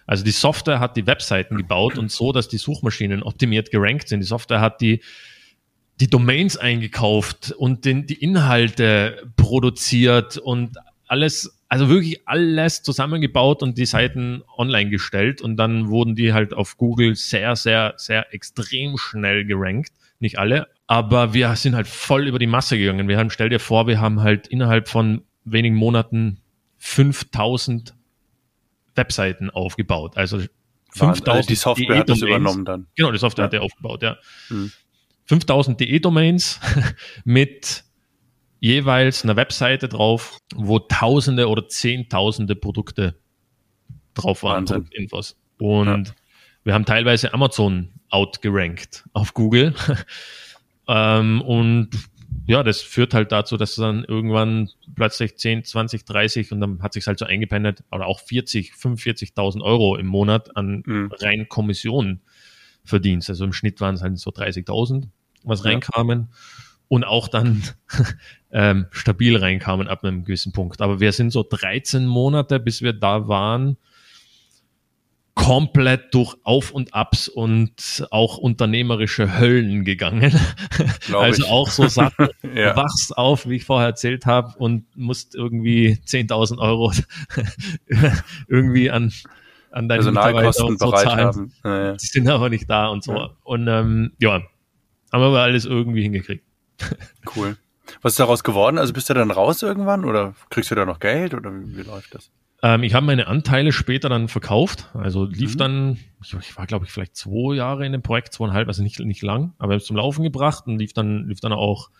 [0.06, 4.20] Also die Software hat die Webseiten gebaut und so, dass die Suchmaschinen optimiert gerankt sind.
[4.20, 5.02] Die Software hat die,
[6.00, 10.76] die Domains eingekauft und den, die Inhalte produziert und
[11.08, 16.54] alles, also wirklich alles zusammengebaut und die Seiten online gestellt und dann wurden die halt
[16.54, 19.92] auf Google sehr, sehr, sehr extrem schnell gerankt.
[20.20, 23.06] Nicht alle, aber wir sind halt voll über die Masse gegangen.
[23.08, 26.40] Wir haben, stell dir vor, wir haben halt innerhalb von wenigen Monaten
[26.78, 27.94] 5000
[28.94, 30.16] Webseiten aufgebaut.
[30.16, 30.50] Also Wahnsinn.
[31.24, 32.86] 5000 Also die Software hat das übernommen dann.
[32.96, 33.46] Genau, die Software Ja.
[33.46, 34.16] hat er aufgebaut, ja.
[34.48, 34.72] Mhm.
[35.26, 36.58] 5000 DE-Domains
[37.24, 37.84] mit
[38.60, 43.14] jeweils einer Webseite drauf, wo Tausende oder Zehntausende Produkte
[44.14, 44.64] drauf waren.
[44.64, 45.36] Produktinfos.
[45.58, 46.14] Und
[46.64, 49.74] wir haben teilweise Amazon outgerankt auf Google.
[50.88, 51.90] ähm, und
[52.46, 56.94] ja, das führt halt dazu, dass dann irgendwann plötzlich 10, 20, 30 und dann hat
[56.94, 61.12] sich halt so eingependelt oder auch 40, 45.000 Euro im Monat an Mhm.
[61.20, 62.20] rein Kommission
[62.84, 63.28] verdienst.
[63.28, 65.08] Also im Schnitt waren es halt so 30.000,
[65.44, 65.70] was Ja.
[65.70, 66.28] reinkamen
[66.88, 67.62] und auch dann
[68.50, 70.80] ähm, stabil reinkamen ab einem gewissen Punkt.
[70.80, 73.76] Aber wir sind so 13 Monate, bis wir da waren,
[75.38, 80.32] komplett durch Auf und Abs und auch unternehmerische Höllen gegangen.
[81.14, 81.48] Also ich.
[81.50, 82.74] auch so Sachen, Ja.
[82.76, 86.92] wachst auf, wie ich vorher erzählt habe, und musst irgendwie 10.000 Euro
[88.48, 89.12] irgendwie an,
[89.70, 91.24] an deine Mitarbeiter Personalkosten und so bereit zahlen.
[91.26, 91.52] haben.
[91.64, 91.92] Ja, ja.
[91.92, 93.30] Die sind aber nicht da und so.
[93.44, 94.42] Und ähm, ja,
[95.12, 96.44] haben wir alles irgendwie hingekriegt.
[97.36, 97.56] Cool.
[98.02, 98.76] Was ist daraus geworden?
[98.78, 101.82] Also bist du dann raus irgendwann oder kriegst du da noch Geld oder wie, wie
[101.82, 102.30] läuft das?
[102.62, 104.88] Ähm, ich habe meine Anteile später dann verkauft.
[104.94, 105.58] Also lief Mhm.
[105.58, 108.98] dann, ich, ich war glaube ich vielleicht zwei Jahre in dem Projekt, zweieinhalb, also nicht,
[109.00, 111.90] nicht lang, aber es zum Laufen gebracht und lief dann, lief dann auch,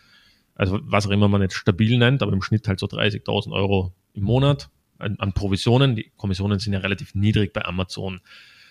[0.56, 3.92] also was auch immer man jetzt stabil nennt, aber im Schnitt halt so 30.000 Euro
[4.14, 5.94] im Monat an, an Provisionen.
[5.94, 8.20] Die Kommissionen sind ja relativ niedrig bei Amazon,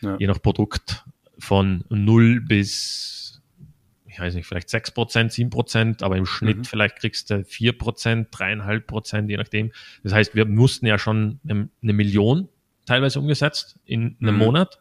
[0.02, 0.18] Ja.
[0.20, 1.06] je nach Produkt
[1.40, 3.27] von 0 bis,
[4.18, 6.64] ich weiß nicht, vielleicht 6 Prozent, 7 Prozent, aber im Schnitt Mhm.
[6.64, 9.72] vielleicht kriegst du 4 Prozent, 3,5 Prozent, je nachdem.
[10.02, 12.50] Das heißt, wir mussten ja schon eine, eine Million
[12.88, 14.40] teilweise umgesetzt in einem Mhm.
[14.40, 14.80] Monat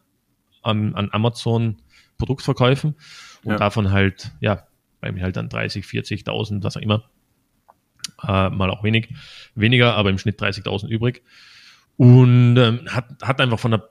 [0.62, 1.76] an, an Amazon
[2.16, 2.95] Produktverkäufen
[3.45, 3.59] und Ja.
[3.59, 4.66] davon halt, ja,
[5.03, 7.11] bei mir halt dann 30, 40.000, was auch immer,
[8.26, 9.11] äh, mal auch wenig,
[9.55, 11.22] weniger, aber im Schnitt 30.000 übrig.
[11.99, 13.89] Und ähm, hat, hat einfach von der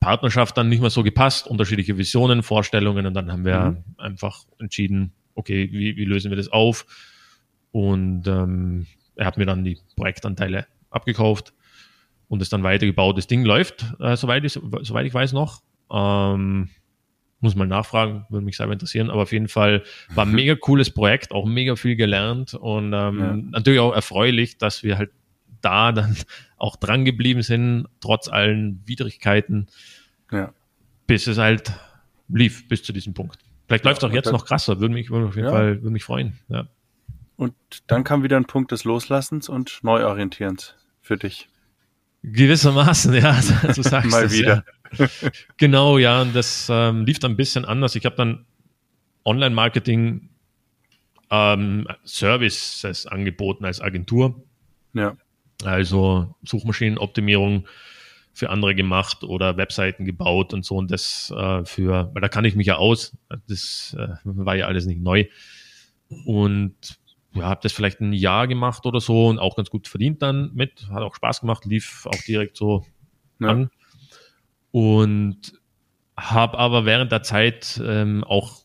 [0.00, 3.84] Partnerschaft dann nicht mehr so gepasst, unterschiedliche Visionen, Vorstellungen und dann haben wir Mhm.
[3.96, 6.86] einfach entschieden, okay, wie, wie lösen wir das auf?
[7.72, 11.52] Und ähm, er hat mir dann die Projektanteile abgekauft
[12.28, 13.16] und es dann weitergebaut.
[13.18, 15.62] Das Ding läuft, äh, soweit, ich, soweit ich weiß noch.
[15.90, 16.68] Ähm,
[17.40, 19.82] muss mal nachfragen, würde mich selber interessieren, aber auf jeden Fall
[20.14, 23.36] war ein mega cooles Projekt, auch mega viel gelernt und ähm, Ja.
[23.36, 25.10] natürlich auch erfreulich, dass wir halt
[25.60, 26.16] da dann
[26.64, 29.66] auch dran geblieben sind, trotz allen Widrigkeiten,
[30.32, 30.52] Ja.
[31.06, 31.72] bis es halt
[32.28, 33.38] lief, bis zu diesem Punkt.
[33.68, 35.52] Vielleicht läuft es auch jetzt noch krasser, würde mich, würde mich auf jeden Ja.
[35.52, 36.38] Fall würde mich freuen.
[36.48, 36.66] Ja.
[37.36, 37.54] Und
[37.88, 41.48] dann kam wieder ein Punkt des Loslassens und Neuorientierens für dich.
[42.22, 43.38] Gewissermaßen, ja,
[43.74, 44.64] du sagst Mal es, wieder.
[44.96, 45.08] Ja.
[45.56, 47.96] Genau, ja, und das ähm, lief dann ein bisschen anders.
[47.96, 48.46] Ich habe dann
[49.24, 50.28] Online-Marketing
[51.30, 54.40] ähm, Services angeboten als Agentur.
[54.92, 55.16] Ja.
[55.66, 57.66] Also Suchmaschinenoptimierung
[58.32, 62.44] für andere gemacht oder Webseiten gebaut und so und das äh, für, weil da kann
[62.44, 63.16] ich mich ja aus.
[63.48, 65.26] Das äh, war ja alles nicht neu.
[66.24, 66.74] Und
[67.32, 70.52] ja, habe das vielleicht ein Jahr gemacht oder so und auch ganz gut verdient dann
[70.54, 70.88] mit.
[70.90, 72.84] Hat auch Spaß gemacht, lief auch direkt so
[73.40, 73.48] Ja.
[73.48, 73.70] an.
[74.72, 75.60] Und
[76.16, 78.63] habe aber während der Zeit ähm, auch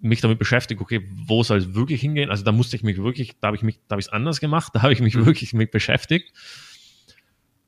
[0.00, 2.30] mich damit beschäftigt, okay, wo soll es wirklich hingehen?
[2.30, 4.40] Also da musste ich mich wirklich, da habe ich mich, da habe ich es anders
[4.40, 5.26] gemacht, da habe ich mich Mhm.
[5.26, 6.32] wirklich mit beschäftigt.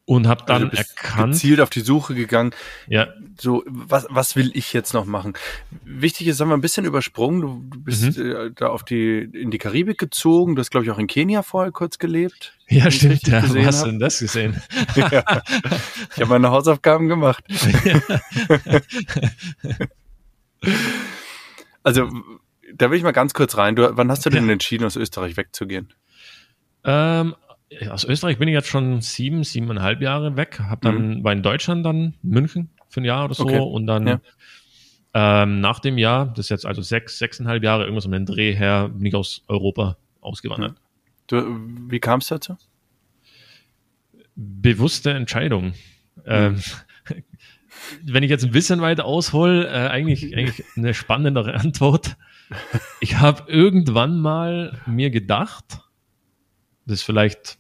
[0.05, 1.35] und habe dann also erkannt.
[1.35, 2.51] Gezielt auf die Suche gegangen.
[2.89, 3.09] Ja.
[3.41, 5.35] So, was, was will ich jetzt noch machen?
[5.85, 7.41] Wichtig ist, haben wir ein bisschen übersprungen.
[7.41, 8.31] Du, du bist mhm.
[8.33, 10.57] äh, da auf die, in die Karibik gezogen.
[10.57, 12.53] Du hast, glaube ich, auch in Kenia vorher kurz gelebt.
[12.69, 13.29] Ja, stimmt.
[13.29, 13.43] Ja.
[13.49, 14.61] Wo hast du denn das gesehen?
[14.97, 15.43] ja.
[16.15, 17.45] Ich habe meine Hausaufgaben gemacht.
[21.83, 22.11] also,
[22.75, 23.77] da will ich mal ganz kurz rein.
[23.77, 24.53] Du, wann hast du denn ja.
[24.53, 25.93] entschieden, aus Österreich wegzugehen?
[26.85, 27.35] Ähm,
[27.91, 30.61] aus Österreich bin ich jetzt schon sieben, siebeneinhalb Jahre weg.
[30.61, 31.25] Hab dann mhm.
[31.25, 33.59] war in Deutschland dann München für ein Jahr oder so okay.
[33.59, 34.21] und dann ja.
[35.15, 38.55] ähm, nach dem Jahr, das ist jetzt also sechs, sechseinhalb Jahre, irgendwas um den Dreh
[38.55, 40.77] her, bin ich aus Europa ausgewandert.
[41.27, 41.43] Du,
[41.89, 42.57] wie kam es dazu?
[44.35, 45.67] Bewusste Entscheidung.
[45.67, 46.23] Mhm.
[46.27, 46.63] Ähm,
[48.05, 52.17] wenn ich jetzt ein bisschen weiter aushole, äh, eigentlich, eigentlich eine spannendere Antwort.
[53.01, 55.81] Ich habe irgendwann mal mir gedacht,
[56.87, 57.59] das ist vielleicht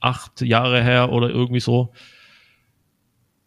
[0.00, 1.92] acht Jahre her oder irgendwie so.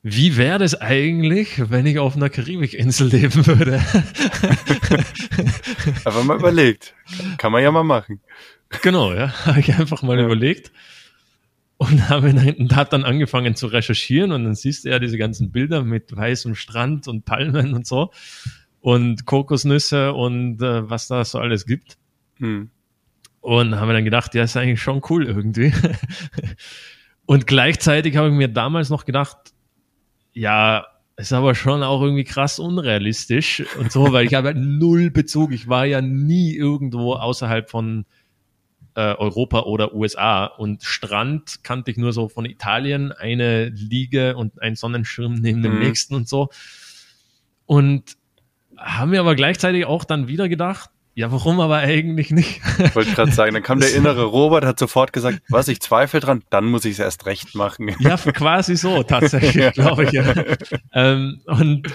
[0.07, 3.83] Wie wäre das eigentlich, wenn ich auf einer Karibikinsel leben würde?
[6.05, 6.93] Einfach mal überlegt.
[7.37, 8.21] Kann man ja mal machen.
[8.83, 9.33] Genau, ja.
[9.45, 10.25] Habe ich einfach mal ja.
[10.25, 10.71] überlegt.
[11.99, 15.51] Und habe dann, hat dann angefangen zu recherchieren und dann siehst du ja diese ganzen
[15.51, 18.11] Bilder mit weißem Strand und Palmen und so
[18.81, 21.97] und Kokosnüsse und äh, was da so alles gibt.
[22.37, 22.69] Hm.
[23.41, 25.73] Und haben wir dann gedacht, ja, ist eigentlich schon cool irgendwie.
[27.25, 29.37] und gleichzeitig habe ich mir damals noch gedacht,
[30.33, 30.85] ja,
[31.17, 35.51] ist aber schon auch irgendwie krass unrealistisch und so, weil ich habe halt null Bezug.
[35.51, 38.05] Ich war ja nie irgendwo außerhalb von
[38.95, 44.61] äh, Europa oder USA und Strand kannte ich nur so von Italien, eine Liege und
[44.61, 45.79] ein Sonnenschirm neben dem mhm.
[45.79, 46.49] nächsten und so.
[47.65, 48.17] Und
[48.77, 52.61] haben wir aber gleichzeitig auch dann wieder gedacht, ja, warum aber eigentlich nicht?
[52.93, 56.43] Wollte gerade sagen, dann kam der innere Robert, hat sofort gesagt, was, ich zweifle dran,
[56.49, 57.95] dann muss ich es erst recht machen.
[57.99, 60.11] Ja, quasi so, tatsächlich, glaube ich.
[60.11, 60.33] Ja.
[60.91, 61.87] Ähm, und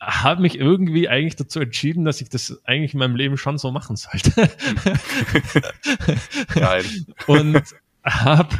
[0.00, 3.70] habe mich irgendwie eigentlich dazu entschieden, dass ich das eigentlich in meinem Leben schon so
[3.70, 4.30] machen sollte.
[6.54, 6.84] Geil.
[7.26, 7.62] Und
[8.04, 8.54] hab,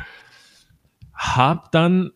[1.14, 2.10] hab dann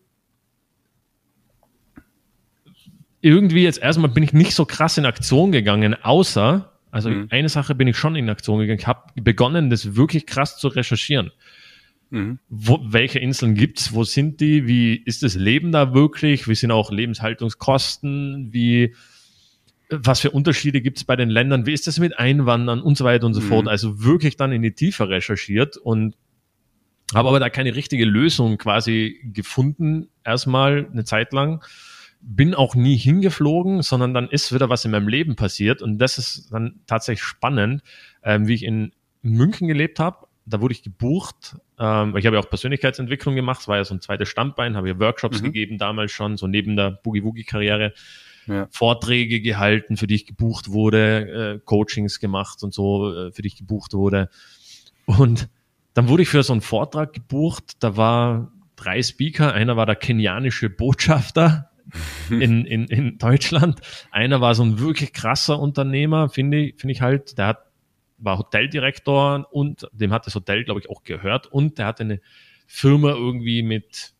[3.21, 7.27] irgendwie jetzt erstmal bin ich nicht so krass in Aktion gegangen, außer also mhm.
[7.29, 8.79] eine Sache bin ich schon in Aktion gegangen.
[8.79, 11.31] Ich habe begonnen, das wirklich krass zu recherchieren.
[12.09, 12.39] Mhm.
[12.49, 13.93] Wo, welche Inseln gibt's?
[13.93, 14.67] Wo sind die?
[14.67, 16.49] Wie ist das Leben da wirklich?
[16.49, 18.49] Wie sind auch Lebenshaltungskosten?
[18.51, 18.93] Wie
[19.91, 21.65] was für Unterschiede gibt's bei den Ländern?
[21.65, 23.45] Wie ist das mit Einwandern und so weiter und so mhm.
[23.45, 23.67] fort?
[23.67, 26.15] Also wirklich dann in die Tiefe recherchiert und
[27.13, 30.07] habe aber da keine richtige Lösung quasi gefunden.
[30.23, 31.61] Erstmal eine Zeit lang
[32.21, 36.17] bin auch nie hingeflogen, sondern dann ist wieder was in meinem Leben passiert und das
[36.17, 37.81] ist dann tatsächlich spannend,
[38.23, 40.27] ähm, wie ich in München gelebt habe.
[40.45, 41.57] Da wurde ich gebucht.
[41.79, 44.89] Ähm, ich habe ja auch Persönlichkeitsentwicklung gemacht, es war ja so ein zweites Standbein, habe
[44.89, 45.45] ja Workshops mhm.
[45.45, 47.93] gegeben damals schon, so neben der Boogie-Woogie-Karriere.
[48.47, 48.67] Ja.
[48.71, 53.47] Vorträge gehalten, für die ich gebucht wurde, äh, Coachings gemacht und so, äh, für die
[53.47, 54.29] ich gebucht wurde.
[55.05, 55.49] Und
[55.93, 57.75] dann wurde ich für so einen Vortrag gebucht.
[57.79, 59.53] Da war drei Speaker.
[59.53, 61.69] Einer war der kenianische Botschafter
[62.29, 63.81] in, in, in Deutschland.
[64.11, 67.37] Einer war so ein wirklich krasser Unternehmer, finde ich, finde ich halt.
[67.37, 67.65] Der hat,
[68.17, 71.47] war Hoteldirektor und dem hat das Hotel, glaube ich, auch gehört.
[71.47, 72.21] Und der hatte eine
[72.67, 74.13] Firma irgendwie mit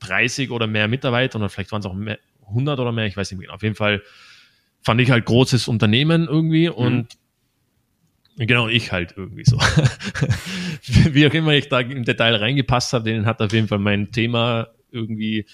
[0.00, 2.18] 30 oder mehr Mitarbeitern oder vielleicht waren es auch mehr,
[2.52, 3.54] 100 oder mehr, ich weiß nicht mehr genau.
[3.56, 4.02] Auf jeden Fall
[4.82, 6.74] fand ich halt großes Unternehmen irgendwie mhm.
[6.74, 7.18] und
[8.38, 9.58] Genau, ich halt irgendwie so.
[11.12, 14.10] Wie auch immer ich da im Detail reingepasst habe, denen hat auf jeden Fall mein
[14.10, 15.46] Thema irgendwie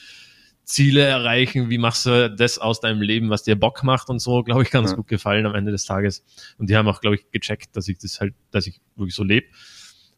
[0.68, 4.42] Ziele erreichen, wie machst du das aus deinem Leben, was dir Bock macht und so,
[4.42, 4.96] glaube ich, ganz ja.
[4.96, 6.24] gut gefallen am Ende des Tages.
[6.59, 9.24] Und die haben auch, glaube ich, gecheckt, dass ich das halt, dass ich wirklich so
[9.24, 9.46] lebe.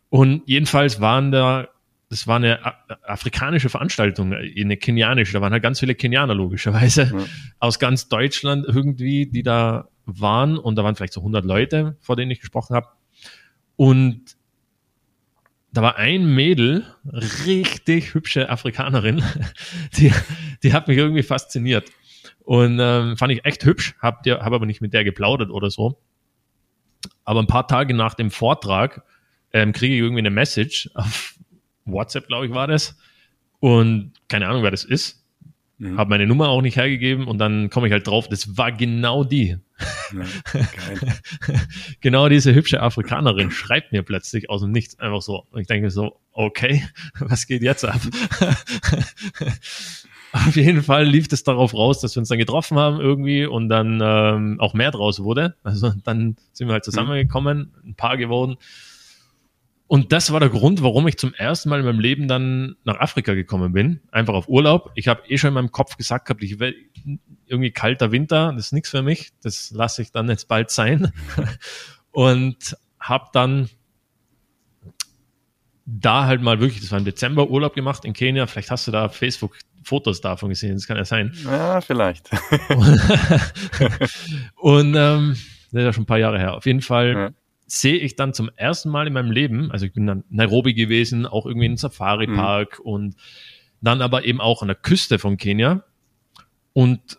[0.08, 1.68] Und jedenfalls waren da,
[2.10, 2.58] das war eine
[3.04, 7.24] afrikanische Veranstaltung, eine kenianische, da waren halt ganz viele Kenianer logischerweise ja.
[7.60, 12.16] aus ganz Deutschland irgendwie, die da waren und da waren vielleicht so 100 Leute, vor
[12.16, 12.88] denen ich gesprochen habe.
[13.76, 14.36] Und
[15.72, 19.22] da war ein Mädel, richtig hübsche Afrikanerin,
[19.96, 20.12] die,
[20.64, 21.92] die hat mich irgendwie fasziniert.
[22.40, 25.70] Und ähm, fand ich echt hübsch, hab, dir, hab aber nicht mit der geplaudert oder
[25.70, 26.02] so.
[27.24, 29.04] Aber ein paar Tage nach dem Vortrag
[29.52, 31.36] ähm, kriege ich irgendwie eine Message auf
[31.92, 32.96] WhatsApp, glaube ich, war das.
[33.60, 35.20] Und keine Ahnung, wer das ist.
[35.80, 35.98] Mhm.
[35.98, 39.24] Habe meine Nummer auch nicht hergegeben und dann komme ich halt drauf, das war genau
[39.24, 39.56] die.
[40.12, 40.24] Ja,
[42.02, 45.46] genau diese hübsche Afrikanerin schreibt mir plötzlich aus dem Nichts einfach so.
[45.50, 46.84] Und ich denke so, okay,
[47.18, 48.00] was geht jetzt ab?
[50.32, 53.68] Auf jeden Fall lief es darauf raus, dass wir uns dann getroffen haben irgendwie und
[53.68, 55.56] dann ähm, auch mehr draus wurde.
[55.64, 58.56] Also dann sind wir halt zusammengekommen, ein Paar geworden.
[59.90, 63.00] Und das war der Grund, warum ich zum ersten Mal in meinem Leben dann nach
[63.00, 64.00] Afrika gekommen bin.
[64.12, 64.92] Einfach auf Urlaub.
[64.94, 66.76] Ich habe eh schon in meinem Kopf gesagt gehabt, ich will
[67.46, 69.32] irgendwie kalter Winter, das ist nichts für mich.
[69.42, 71.12] Das lasse ich dann jetzt bald sein.
[72.12, 73.68] Und habe dann
[75.86, 78.46] da halt mal wirklich, das war im Dezember Urlaub gemacht in Kenia.
[78.46, 81.34] Vielleicht hast du da Facebook Fotos davon gesehen, das kann ja sein.
[81.44, 82.30] Ja, vielleicht.
[84.54, 85.36] und ähm,
[85.72, 86.54] das ist ja schon ein paar Jahre her.
[86.54, 87.39] Auf jeden Fall ja
[87.72, 91.26] sehe ich dann zum ersten Mal in meinem Leben, also ich bin dann Nairobi gewesen,
[91.26, 92.84] auch irgendwie in Safari-Park mhm.
[92.84, 93.16] und
[93.80, 95.84] dann aber eben auch an der Küste von Kenia
[96.72, 97.18] und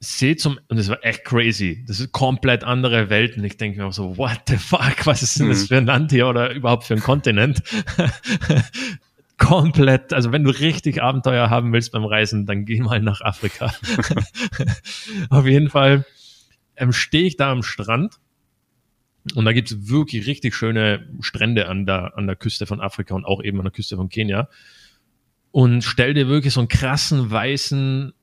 [0.00, 3.44] sehe zum, und das war echt crazy, das ist komplett andere Welten.
[3.44, 5.66] Ich denke mir auch so, what the fuck, was ist denn das mhm.
[5.66, 7.62] für ein Land hier oder überhaupt für ein Kontinent?
[9.38, 13.72] komplett, also wenn du richtig Abenteuer haben willst beim Reisen, dann geh mal nach Afrika.
[15.30, 16.04] Auf jeden Fall
[16.76, 18.18] ähm, stehe ich da am Strand
[19.34, 23.24] und da gibt's wirklich richtig schöne Strände an der, an der Küste von Afrika und
[23.24, 24.48] auch eben an der Küste von Kenia.
[25.52, 28.14] Und stell dir wirklich so einen krassen weißen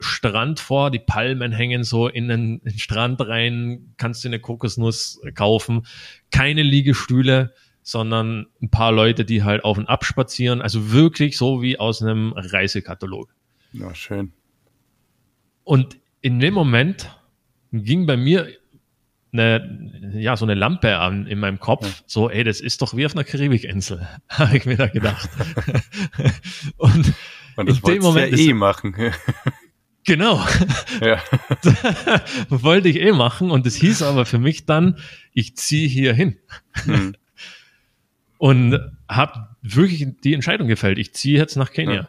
[0.00, 4.38] Strand vor, die Palmen hängen so in den, in den Strand rein, kannst du eine
[4.38, 5.86] Kokosnuss kaufen,
[6.30, 7.52] keine Liegestühle,
[7.82, 12.02] sondern ein paar Leute, die halt auf und ab spazieren, also wirklich so wie aus
[12.02, 13.34] einem Reisekatalog.
[13.72, 14.32] Ja, schön.
[15.64, 17.14] Und in dem Moment
[17.72, 18.48] ging bei mir
[19.32, 21.86] eine, ja, so eine Lampe an in meinem Kopf.
[21.86, 21.92] Ja.
[22.06, 25.28] So, ey, das ist doch wie auf einer Karibikinsel, habe ich mir da gedacht.
[26.76, 27.14] und,
[27.56, 28.94] und das in dem Moment ja eh machen.
[30.04, 30.42] Genau.
[31.02, 31.22] Ja.
[32.48, 34.96] wollte ich eh machen und das hieß aber für mich dann,
[35.34, 36.38] ich ziehe hier hin.
[36.86, 37.14] Mhm.
[38.38, 41.94] Und habe wirklich die Entscheidung gefällt, ich ziehe jetzt nach Kenia.
[41.94, 42.08] Ja.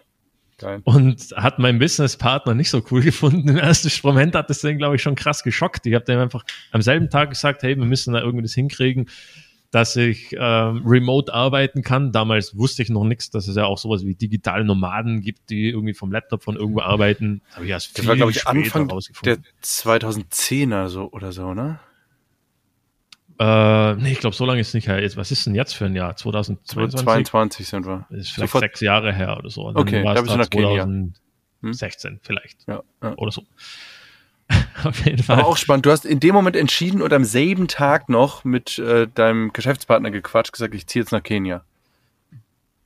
[0.60, 0.81] Geil.
[0.84, 3.48] Und hat mein Businesspartner nicht so cool gefunden.
[3.49, 5.86] Im ersten Moment hat das den, glaube ich, schon krass geschockt.
[5.86, 9.10] Ich habe dem einfach am selben Tag gesagt, hey, wir müssen da irgendwie das hinkriegen,
[9.72, 12.11] dass ich ähm, remote arbeiten kann.
[12.11, 15.69] Damals wusste ich noch nichts, dass es ja auch sowas wie digitale Nomaden gibt, die
[15.69, 17.41] irgendwie vom Laptop von irgendwo arbeiten.
[17.53, 18.88] Habe ich erst das war, glaube ich, Anfang
[19.23, 21.80] der 2010er so oder so, ne?
[23.40, 25.02] Äh, nee, ich glaube, so lange ist es nicht her.
[25.02, 26.16] Jetzt, was ist denn jetzt für ein Jahr?
[26.16, 26.99] 2022?
[26.99, 28.06] 2022 sind wir.
[28.10, 28.64] Das ist vielleicht Sofort.
[28.64, 29.68] sechs Jahre her oder so.
[29.68, 32.20] Und okay, da bist du nach 2016 hm?
[32.22, 32.68] vielleicht.
[32.68, 33.14] Ja, ja.
[33.16, 33.44] Oder so.
[34.84, 35.40] Auf jeden Fall.
[35.40, 35.86] Aber auch spannend.
[35.86, 40.11] Du hast in dem Moment entschieden und am selben Tag noch mit äh, deinem Geschäftspartner
[40.11, 41.64] gequatscht, gesagt, ich ziehe jetzt nach Kenia.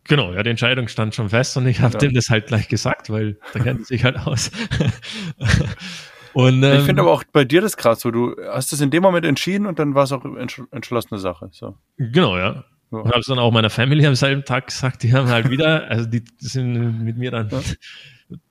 [0.03, 1.99] Genau, ja, die Entscheidung stand schon fest und ich habe ja.
[1.99, 4.51] dem das halt gleich gesagt, weil da kennt sich halt aus.
[6.33, 8.89] Und, ähm, ich finde aber auch bei dir das krass, so du hast es in
[8.89, 10.25] dem Moment entschieden und dann war es auch
[10.71, 11.49] entschlossene Sache.
[11.51, 11.75] So.
[11.97, 12.65] Genau, ja.
[12.91, 12.97] ja.
[12.97, 15.89] Und habe es dann auch meiner Family am selben Tag gesagt, die haben halt wieder,
[15.89, 17.59] also die sind mit mir dann ja.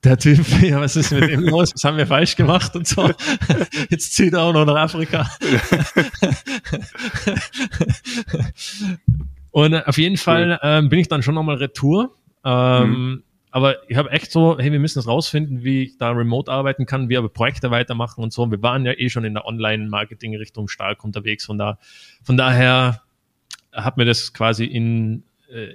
[0.03, 1.71] der Typ, ja, was ist mit ihm los?
[1.73, 3.11] Was haben wir falsch gemacht und so?
[3.89, 5.29] Jetzt zieht er auch noch nach Afrika.
[9.51, 12.15] und auf jeden Fall ähm, bin ich dann schon nochmal retour.
[12.45, 13.23] Ähm, mhm.
[13.53, 16.87] Aber ich habe echt so, hey, wir müssen es rausfinden, wie ich da remote arbeiten
[16.87, 18.49] kann, wie aber Projekte weitermachen und so.
[18.49, 21.45] Wir waren ja eh schon in der Online-Marketing-Richtung stark unterwegs.
[21.45, 21.77] Von, da,
[22.23, 23.03] von daher
[23.71, 25.21] hat mir das quasi in,
[25.51, 25.67] äh,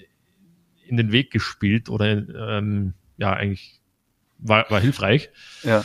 [0.88, 2.16] in den Weg gespielt oder
[2.58, 3.80] ähm, ja, eigentlich
[4.38, 5.30] war, war hilfreich.
[5.62, 5.84] Ja.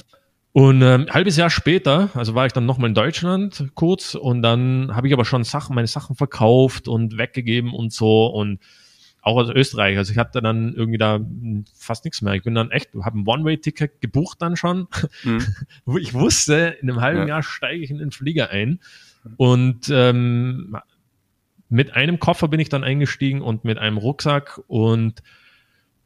[0.52, 4.96] Und ähm, halbes Jahr später, also war ich dann nochmal in Deutschland kurz und dann
[4.96, 8.60] habe ich aber schon Sachen, meine Sachen verkauft und weggegeben und so und
[9.24, 9.98] auch aus Österreich.
[9.98, 11.20] Also ich hatte dann irgendwie da
[11.76, 12.34] fast nichts mehr.
[12.34, 14.88] Ich bin dann echt, habe ein One-Way-Ticket gebucht dann schon.
[15.24, 15.46] Mhm.
[16.00, 17.28] ich wusste, in einem halben ja.
[17.28, 18.80] Jahr steige ich in den Flieger ein.
[19.38, 20.78] Und ähm,
[21.70, 25.24] mit einem Koffer bin ich dann eingestiegen und mit einem Rucksack und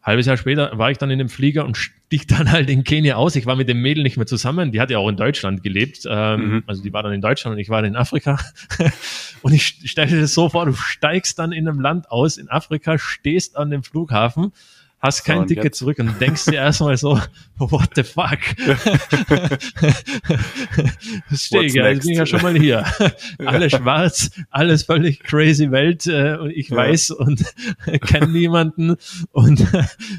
[0.08, 3.18] halbes Jahr später war ich dann in dem Flieger und stieg dann halt in Kenia
[3.18, 3.36] aus.
[3.36, 4.72] Ich war mit dem Mädel nicht mehr zusammen.
[4.72, 6.08] Die hat ja auch in Deutschland gelebt.
[6.10, 6.64] Ähm, mhm.
[6.66, 8.40] Also die war dann in Deutschland und ich war in Afrika.
[9.42, 12.50] und ich stelle dir das so vor, du steigst dann in einem Land aus, in
[12.50, 14.54] Afrika, stehst an dem Flughafen
[15.00, 15.78] hast kein so, Ticket jetzt?
[15.78, 17.20] zurück und denkst dir erstmal so,
[17.58, 18.40] what the fuck?
[21.34, 22.86] Stehe ich ja, bin ja schon mal hier.
[23.46, 26.78] alles schwarz, alles völlig crazy Welt äh, und ich ja.
[26.78, 27.44] weiß und
[28.02, 28.96] kenne niemanden
[29.32, 29.60] und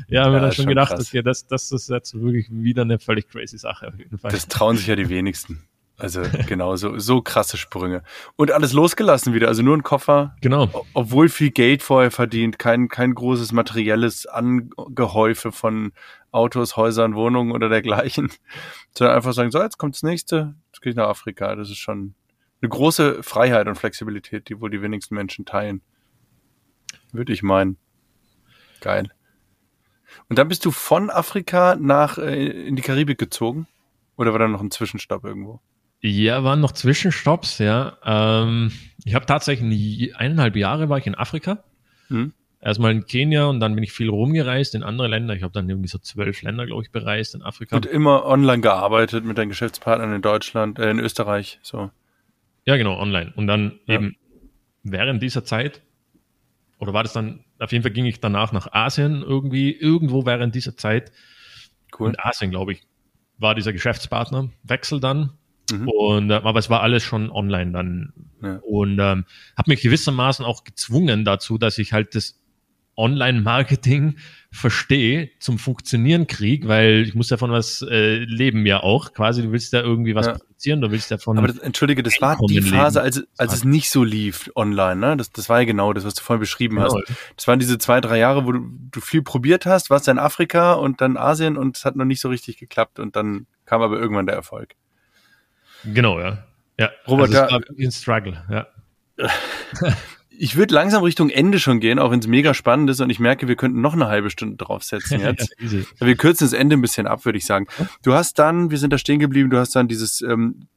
[0.09, 1.09] ja, haben ja, dann schon gedacht, krass.
[1.09, 4.30] okay, das, das ist jetzt wirklich wieder eine völlig crazy Sache auf jeden Fall.
[4.30, 5.62] Das trauen sich ja die wenigsten.
[5.99, 8.05] Also genau, so, so krasse Sprünge.
[8.37, 10.37] Und alles losgelassen wieder, also nur ein Koffer.
[10.41, 10.87] Genau.
[10.95, 15.93] Obwohl viel Geld vorher verdient, kein, kein großes materielles Angehäufe von
[16.31, 18.31] Autos, Häusern, Wohnungen oder dergleichen.
[18.97, 21.57] Sondern einfach sagen, so, jetzt kommt das nächste, jetzt gehe ich nach Afrika.
[21.57, 22.15] Das ist schon
[22.62, 25.83] eine große Freiheit und Flexibilität, die wohl die wenigsten Menschen teilen.
[27.11, 27.77] Würde ich meinen.
[28.81, 29.11] Geil.
[30.29, 33.66] Und dann bist du von Afrika nach äh, in die Karibik gezogen?
[34.16, 35.61] Oder war da noch ein Zwischenstopp irgendwo?
[36.01, 37.97] Ja, waren noch Zwischenstopps, ja.
[38.05, 38.73] Ähm,
[39.05, 41.65] ich habe tatsächlich eineinhalb Jahre war ich in Afrika.
[42.09, 42.33] Mhm.
[42.61, 45.35] Erstmal in Kenia und dann bin ich viel rumgereist in andere Länder.
[45.35, 47.77] Ich habe dann irgendwie so zwölf Länder, glaube ich, bereist in Afrika.
[47.77, 51.91] Und immer online gearbeitet mit deinen Geschäftspartnern in Deutschland, äh, in Österreich, so.
[52.65, 53.33] Ja, genau, online.
[53.37, 53.95] Und dann ja.
[53.95, 54.16] eben
[54.83, 55.83] während dieser Zeit,
[56.79, 60.55] oder war das dann, auf jeden Fall ging ich danach nach Asien irgendwie, irgendwo während
[60.55, 61.12] dieser Zeit.
[61.99, 62.11] Cool.
[62.11, 62.83] In Asien, glaube ich,
[63.39, 65.38] war dieser Geschäftspartner, Wechsel dann.
[65.70, 65.89] Mhm.
[65.89, 68.12] Und, äh, aber es war alles schon online dann.
[68.43, 68.61] Ja.
[68.62, 69.24] Und ähm,
[69.57, 72.39] habe mich gewissermaßen auch gezwungen dazu, dass ich halt das
[72.99, 74.16] Online-Marketing
[74.51, 79.12] verstehe, zum Funktionieren krieg, weil ich muss davon was äh, leben ja auch.
[79.12, 80.32] Quasi, du willst ja irgendwie was ja.
[80.32, 81.39] produzieren, du willst davon.
[81.39, 85.16] Aber das, entschuldige, das war die Phase, als, als es nicht so lief online, ne?
[85.16, 86.86] Das, das war ja genau das, was du vorhin beschrieben genau.
[86.86, 87.12] hast.
[87.36, 90.73] Das waren diese zwei, drei Jahre, wo du, du viel probiert hast, warst in Afrika
[90.73, 93.99] und dann Asien und es hat noch nicht so richtig geklappt und dann kam aber
[93.99, 94.74] irgendwann der Erfolg.
[95.84, 96.44] Genau, ja.
[96.78, 98.66] Ja, Robert, also es war wirklich ein Struggle, ja.
[100.38, 103.18] ich würde langsam Richtung Ende schon gehen, auch wenn es mega spannend ist und ich
[103.18, 105.55] merke, wir könnten noch eine halbe Stunde draufsetzen jetzt.
[105.59, 107.66] ja, wir kürzen das Ende ein bisschen ab, würde ich sagen.
[108.02, 110.68] Du hast dann, wir sind da stehen geblieben, du hast dann dieses ähm,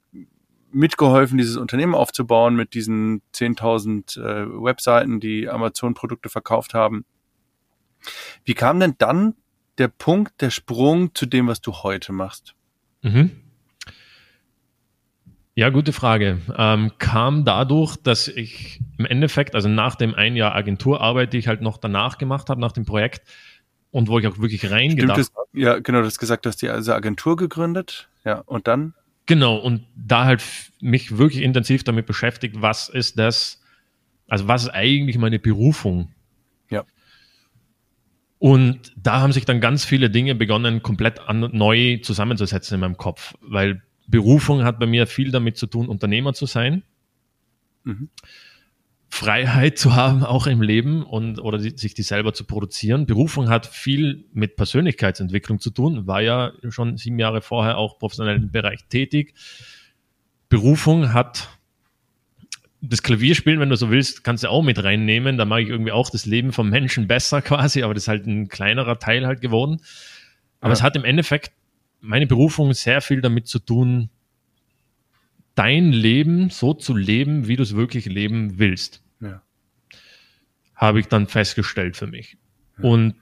[0.72, 7.06] mitgeholfen, dieses Unternehmen aufzubauen mit diesen 10.000 äh, Webseiten, die Amazon-Produkte verkauft haben.
[8.44, 9.36] Wie kam denn dann
[9.78, 12.56] der Punkt, der Sprung zu dem, was du heute machst?
[13.04, 13.32] Mhm.
[15.54, 16.40] Ja, gute Frage.
[16.58, 21.48] Ähm, kam dadurch, dass ich im Endeffekt, also nach dem ein Jahr Agenturarbeit, die ich
[21.48, 23.28] halt noch danach gemacht habe, nach dem Projekt
[23.92, 25.48] und wo ich auch wirklich reingedacht habe.
[25.54, 28.08] Ja, genau, du hast gesagt, du hast die also Agentur gegründet.
[28.24, 28.94] Ja, und dann?
[29.26, 30.44] Genau, und da halt
[30.80, 33.62] mich wirklich intensiv damit beschäftigt, was ist das,
[34.30, 36.14] also was ist eigentlich meine Berufung?
[36.70, 36.86] Ja.
[38.40, 42.98] Und da haben sich dann ganz viele Dinge begonnen, komplett an, neu zusammenzusetzen in meinem
[42.98, 43.82] Kopf, weil
[44.12, 46.84] Berufung hat bei mir viel damit zu tun, Unternehmer zu sein.
[47.84, 48.10] Mhm.
[49.14, 53.06] Freiheit zu haben, auch im Leben und oder die, sich die selber zu produzieren.
[53.06, 58.38] Berufung hat viel mit Persönlichkeitsentwicklung zu tun, war ja schon sieben Jahre vorher auch professionell
[58.38, 59.34] im Bereich tätig.
[60.48, 61.50] Berufung hat
[62.80, 65.38] das Klavierspielen, wenn du so willst, kannst du auch mit reinnehmen.
[65.38, 68.26] Da mache ich irgendwie auch das Leben vom Menschen besser quasi, aber das ist halt
[68.26, 69.82] ein kleinerer Teil halt geworden.
[70.62, 70.74] Aber ja.
[70.74, 71.52] es hat im Endeffekt
[72.02, 74.10] meine Berufung sehr viel damit zu tun,
[75.56, 79.02] dein Leben so zu leben, wie du es wirklich leben willst.
[79.20, 79.42] Ja.
[80.76, 82.38] Habe ich dann festgestellt für mich.
[82.78, 82.86] Ja.
[82.86, 83.16] Und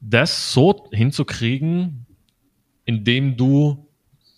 [0.00, 2.06] das so hinzukriegen,
[2.84, 3.88] indem du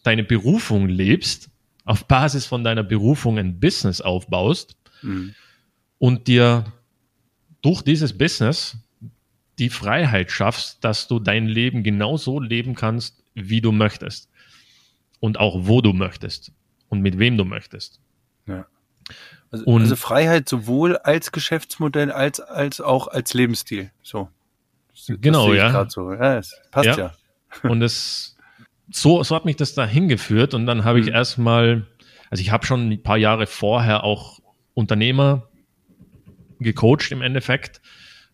[0.05, 1.51] deine Berufung lebst,
[1.85, 5.35] auf Basis von deiner Berufung ein Business aufbaust mhm.
[5.99, 6.73] und dir
[7.63, 8.77] durch dieses Business
[9.59, 14.29] die Freiheit schaffst, dass du dein Leben genauso leben kannst, wie du möchtest.
[15.21, 16.53] Und auch wo du möchtest.
[16.89, 18.01] Und mit wem du möchtest.
[18.47, 18.67] Ja.
[19.51, 23.93] Also, und, also Freiheit sowohl als Geschäftsmodell als, als auch als Lebensstil.
[24.03, 24.29] So.
[24.91, 25.91] Das, genau, das ja.
[25.91, 26.13] So.
[26.13, 26.39] ja.
[26.39, 26.97] Es passt ja.
[26.97, 27.15] ja.
[27.71, 28.37] Und es,
[28.91, 30.55] so, so hat mich das da hingeführt.
[30.55, 31.09] Und dann habe mhm.
[31.09, 31.87] ich erstmal,
[32.31, 34.41] also ich habe schon ein paar Jahre vorher auch
[34.75, 35.49] Unternehmer
[36.59, 37.81] gecoacht im Endeffekt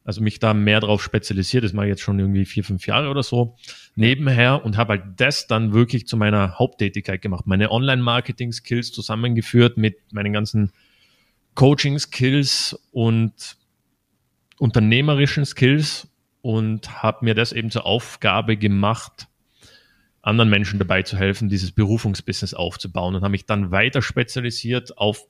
[0.05, 3.09] also mich da mehr drauf spezialisiert, das mache ich jetzt schon irgendwie vier, fünf Jahre
[3.09, 3.57] oder so,
[3.95, 7.47] nebenher und habe halt das dann wirklich zu meiner Haupttätigkeit gemacht.
[7.47, 10.73] Meine Online-Marketing-Skills zusammengeführt mit meinen ganzen
[11.55, 13.57] Coaching-Skills und
[14.59, 16.09] unternehmerischen Skills
[16.41, 19.29] und habe mir das eben zur Aufgabe gemacht,
[20.23, 25.27] anderen Menschen dabei zu helfen, dieses Berufungsbusiness aufzubauen und habe mich dann weiter spezialisiert auf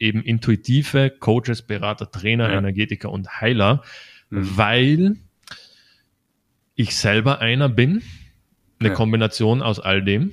[0.00, 2.58] eben intuitive Coaches, Berater, Trainer, ja.
[2.58, 3.84] Energetiker und Heiler,
[4.30, 4.56] mhm.
[4.56, 5.16] weil
[6.74, 8.02] ich selber einer bin,
[8.80, 8.94] eine ja.
[8.94, 10.32] Kombination aus all dem.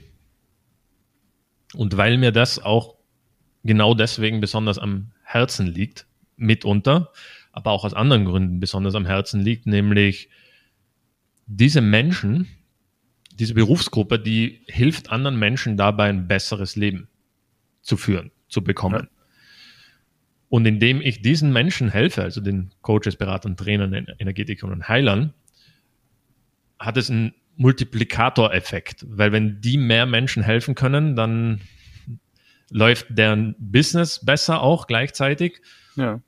[1.76, 2.96] Und weil mir das auch
[3.64, 6.08] genau deswegen besonders am Herzen liegt,
[6.38, 7.12] mitunter,
[7.52, 10.30] aber auch aus anderen Gründen besonders am Herzen liegt, nämlich
[11.46, 12.48] diese Menschen,
[13.34, 17.10] diese Berufsgruppe, die hilft anderen Menschen dabei, ein besseres Leben
[17.82, 19.10] zu führen, zu bekommen.
[20.50, 25.34] Und indem ich diesen Menschen helfe, also den Coaches, Beratern, Trainern, Energetikern und Heilern,
[26.80, 29.06] hat es einen Multiplikatoreffekt.
[29.10, 31.62] Weil wenn die mehr Menschen helfen können, dann
[32.70, 35.62] läuft deren Business besser auch gleichzeitig.
[35.96, 36.22] Ja.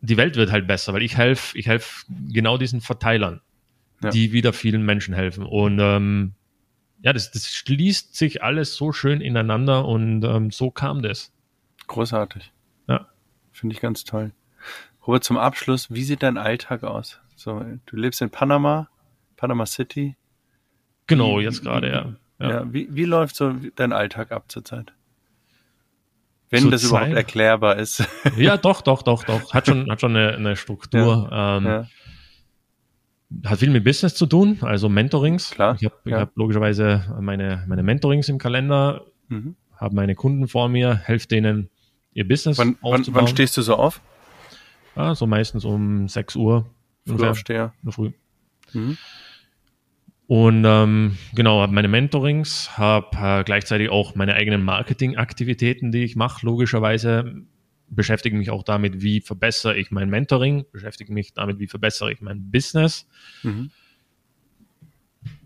[0.00, 3.40] Die Welt wird halt besser, weil ich helfe, ich helfe genau diesen Verteilern,
[4.02, 4.10] ja.
[4.10, 5.44] die wieder vielen Menschen helfen.
[5.44, 6.32] Und ähm,
[7.02, 11.32] ja, das, das schließt sich alles so schön ineinander und ähm, so kam das.
[11.86, 12.52] Großartig.
[13.62, 14.32] Finde ich ganz toll.
[15.06, 17.20] Robert, zum Abschluss, wie sieht dein Alltag aus?
[17.36, 18.88] So, du lebst in Panama,
[19.36, 20.16] Panama City.
[21.06, 22.12] Genau, wie, jetzt gerade, ja.
[22.40, 24.94] Ja, ja wie, wie läuft so dein Alltag ab zurzeit?
[26.50, 28.04] Wenn das überhaupt Zeit, erklärbar ist.
[28.36, 29.54] Ja, doch, doch, doch, doch.
[29.54, 31.28] Hat schon, hat schon eine, eine Struktur.
[31.30, 31.86] Ja, ähm, ja.
[33.44, 35.52] Hat viel mit Business zu tun, also Mentorings.
[35.52, 35.76] Klar.
[35.78, 36.18] Ich habe ja.
[36.18, 39.54] hab logischerweise meine, meine Mentorings im Kalender, mhm.
[39.76, 41.70] habe meine Kunden vor mir, helfe denen,
[42.14, 42.76] ihr Business wann.
[42.82, 44.00] Wann, wann stehst du so auf?
[44.96, 46.66] Ja, so meistens um 6 Uhr.
[47.06, 47.72] Frühaufsteher.
[47.88, 48.12] Früh.
[48.72, 48.96] Mhm.
[50.26, 56.16] Und ähm, genau, habe meine Mentorings, habe äh, gleichzeitig auch meine eigenen Marketingaktivitäten, die ich
[56.16, 57.34] mache, logischerweise.
[57.88, 62.22] Beschäftige mich auch damit, wie verbessere ich mein Mentoring, beschäftige mich damit, wie verbessere ich
[62.22, 63.06] mein Business.
[63.42, 63.70] Mhm.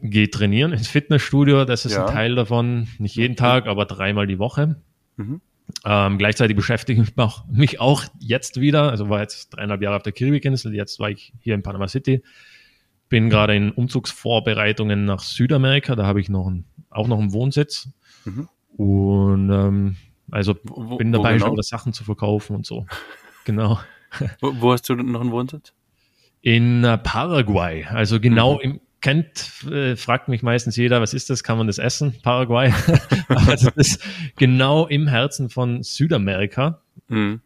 [0.00, 2.06] Gehe trainieren ins Fitnessstudio, das ist ja.
[2.06, 2.86] ein Teil davon.
[2.98, 4.80] Nicht jeden Tag, aber dreimal die Woche.
[5.16, 5.40] Mhm.
[5.84, 7.14] Ähm, gleichzeitig beschäftige ich
[7.50, 11.32] mich auch, jetzt wieder, also war jetzt dreieinhalb Jahre auf der Karibikinsel, jetzt war ich
[11.40, 12.22] hier in Panama City,
[13.08, 17.88] bin gerade in Umzugsvorbereitungen nach Südamerika, da habe ich noch ein, auch noch einen Wohnsitz.
[18.24, 18.48] Mhm.
[18.76, 19.96] Und ähm,
[20.30, 21.46] also wo, bin dabei, genau?
[21.46, 22.86] schon Sachen zu verkaufen und so.
[23.44, 23.80] genau.
[24.40, 25.72] Wo, wo, hast du noch einen Wohnsitz?
[26.42, 28.60] In äh, Paraguay, also genau mhm.
[28.60, 31.44] im kennt, äh, fragt mich meistens jeder, was ist das?
[31.44, 32.12] Kann man das essen?
[32.24, 32.72] Paraguay.
[33.28, 34.04] also das ist
[34.36, 36.82] genau im Herzen von Südamerika.
[37.06, 37.40] Mhm.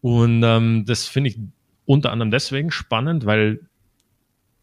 [0.00, 1.38] Und ähm, das finde ich
[1.84, 3.60] unter anderem deswegen spannend, weil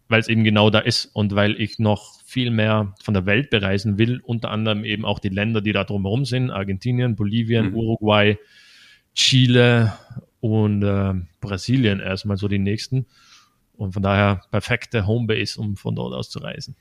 [0.10, 3.49] weil es eben genau da ist und weil ich noch viel mehr von der Welt
[3.49, 7.78] bereisen will, unter anderem eben auch die Länder, die da drumherum sind, Argentinien, Bolivien, mhm.
[7.78, 8.38] Uruguay,
[9.15, 9.94] Chile
[10.41, 13.06] und äh, Brasilien erstmal so die nächsten.
[13.81, 16.75] Und von daher perfekte Homebase, um von dort aus zu reisen.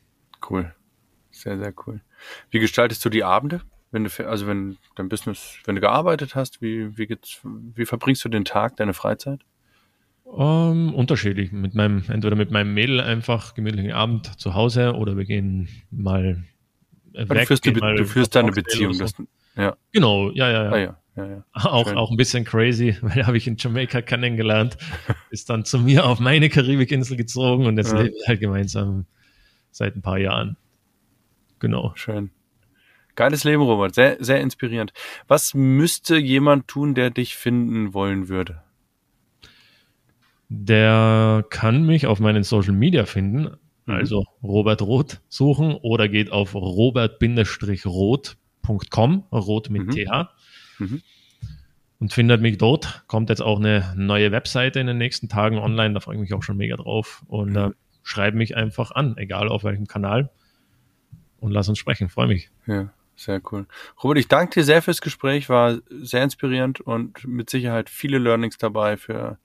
[0.48, 0.74] Cool.
[1.30, 2.02] Sehr, sehr cool.
[2.50, 3.62] Wie gestaltest du die Abende?
[3.90, 8.22] Wenn du, also wenn dein Business, wenn du gearbeitet hast, wie, wie geht's, wie verbringst
[8.26, 9.40] du den Tag, deine Freizeit?
[10.24, 11.52] Um, ähm, unterschiedlich.
[11.52, 16.44] Mit meinem, entweder mit meinem Mädel einfach gemütlichen Abend zu Hause oder wir gehen mal
[17.14, 17.28] weg.
[17.28, 18.92] Du führst, die, du führst deine Beziehung.
[18.92, 19.04] So.
[19.04, 19.14] Das,
[19.56, 19.74] ja.
[19.90, 20.70] Genau, ja, ja, ja.
[20.70, 20.99] Ah, ja.
[21.16, 21.44] Ja, ja.
[21.52, 24.76] Auch, auch ein bisschen crazy, weil habe ich in Jamaika kennengelernt,
[25.30, 28.00] ist dann zu mir auf meine Karibikinsel gezogen und jetzt ja.
[28.00, 29.06] leben wir halt gemeinsam
[29.70, 30.56] seit ein paar Jahren.
[31.58, 31.92] Genau.
[31.94, 32.30] Schön.
[33.16, 33.94] Geiles Leben, Robert.
[33.94, 34.92] Sehr, sehr inspirierend.
[35.28, 38.62] Was müsste jemand tun, der dich finden wollen würde?
[40.48, 43.94] Der kann mich auf meinen Social Media finden, mhm.
[43.94, 49.90] also Robert Roth suchen oder geht auf robert-roth.com, Rot mit mhm.
[49.90, 50.28] TH.
[50.80, 51.02] Mhm.
[51.98, 53.04] Und findet mich dort.
[53.08, 56.32] Kommt jetzt auch eine neue Webseite in den nächsten Tagen online, da freue ich mich
[56.32, 57.22] auch schon mega drauf.
[57.28, 57.70] Und äh,
[58.02, 60.30] schreibe mich einfach an, egal auf welchem Kanal.
[61.38, 62.50] Und lass uns sprechen, freue mich.
[62.66, 62.90] Ja.
[63.16, 63.66] Sehr cool.
[64.02, 68.56] Robert, ich danke dir sehr fürs Gespräch, war sehr inspirierend und mit Sicherheit viele Learnings
[68.56, 69.38] dabei für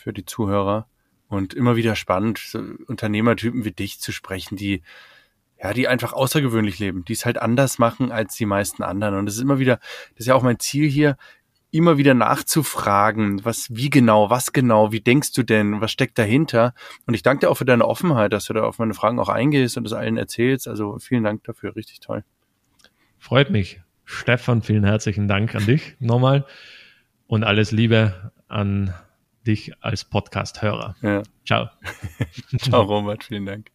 [0.00, 0.86] für die Zuhörer
[1.28, 4.82] und immer wieder spannend, so Unternehmertypen wie dich zu sprechen, die
[5.62, 9.14] ja, die einfach außergewöhnlich leben, die es halt anders machen als die meisten anderen.
[9.14, 9.76] Und das ist immer wieder,
[10.12, 11.16] das ist ja auch mein Ziel hier,
[11.70, 16.74] immer wieder nachzufragen, was, wie genau, was genau, wie denkst du denn, was steckt dahinter?
[17.06, 19.28] Und ich danke dir auch für deine Offenheit, dass du da auf meine Fragen auch
[19.28, 20.66] eingehst und das allen erzählst.
[20.66, 22.24] Also vielen Dank dafür, richtig toll.
[23.18, 23.80] Freut mich.
[24.04, 26.44] Stefan, vielen herzlichen Dank an dich nochmal
[27.28, 28.92] und alles Liebe an
[29.46, 30.96] dich als Podcast-Hörer.
[31.02, 31.22] Ja.
[31.46, 31.68] Ciao.
[32.58, 33.22] Ciao, Robert.
[33.22, 33.70] Vielen Dank.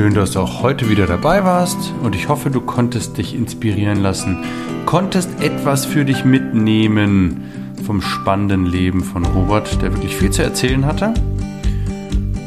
[0.00, 4.00] Schön, dass du auch heute wieder dabei warst und ich hoffe, du konntest dich inspirieren
[4.00, 4.42] lassen,
[4.86, 10.86] konntest etwas für dich mitnehmen vom spannenden Leben von Robert, der wirklich viel zu erzählen
[10.86, 11.12] hatte.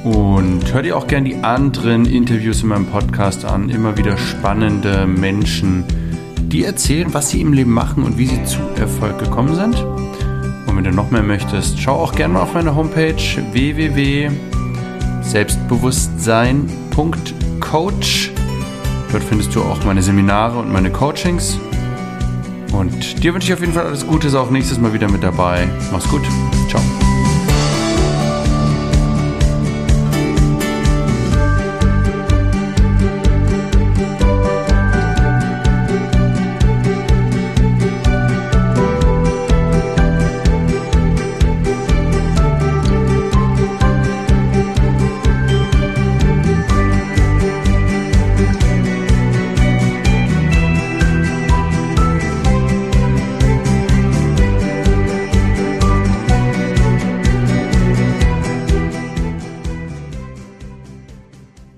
[0.04, 3.70] Und hör dir auch gerne die anderen Interviews in meinem Podcast an.
[3.70, 5.84] Immer wieder spannende Menschen,
[6.40, 9.76] die erzählen, was sie im Leben machen und wie sie zu Erfolg gekommen sind.
[9.76, 13.14] Und wenn du noch mehr möchtest, schau auch gerne mal auf meine Homepage
[17.74, 18.32] www.selbstbewusstsein.coach.
[19.12, 21.58] Dort findest du auch meine Seminare und meine Coachings.
[22.72, 25.24] Und dir wünsche ich auf jeden Fall alles Gute, sei auch nächstes Mal wieder mit
[25.24, 25.68] dabei.
[25.92, 26.24] Mach's gut.
[26.70, 26.82] Ciao.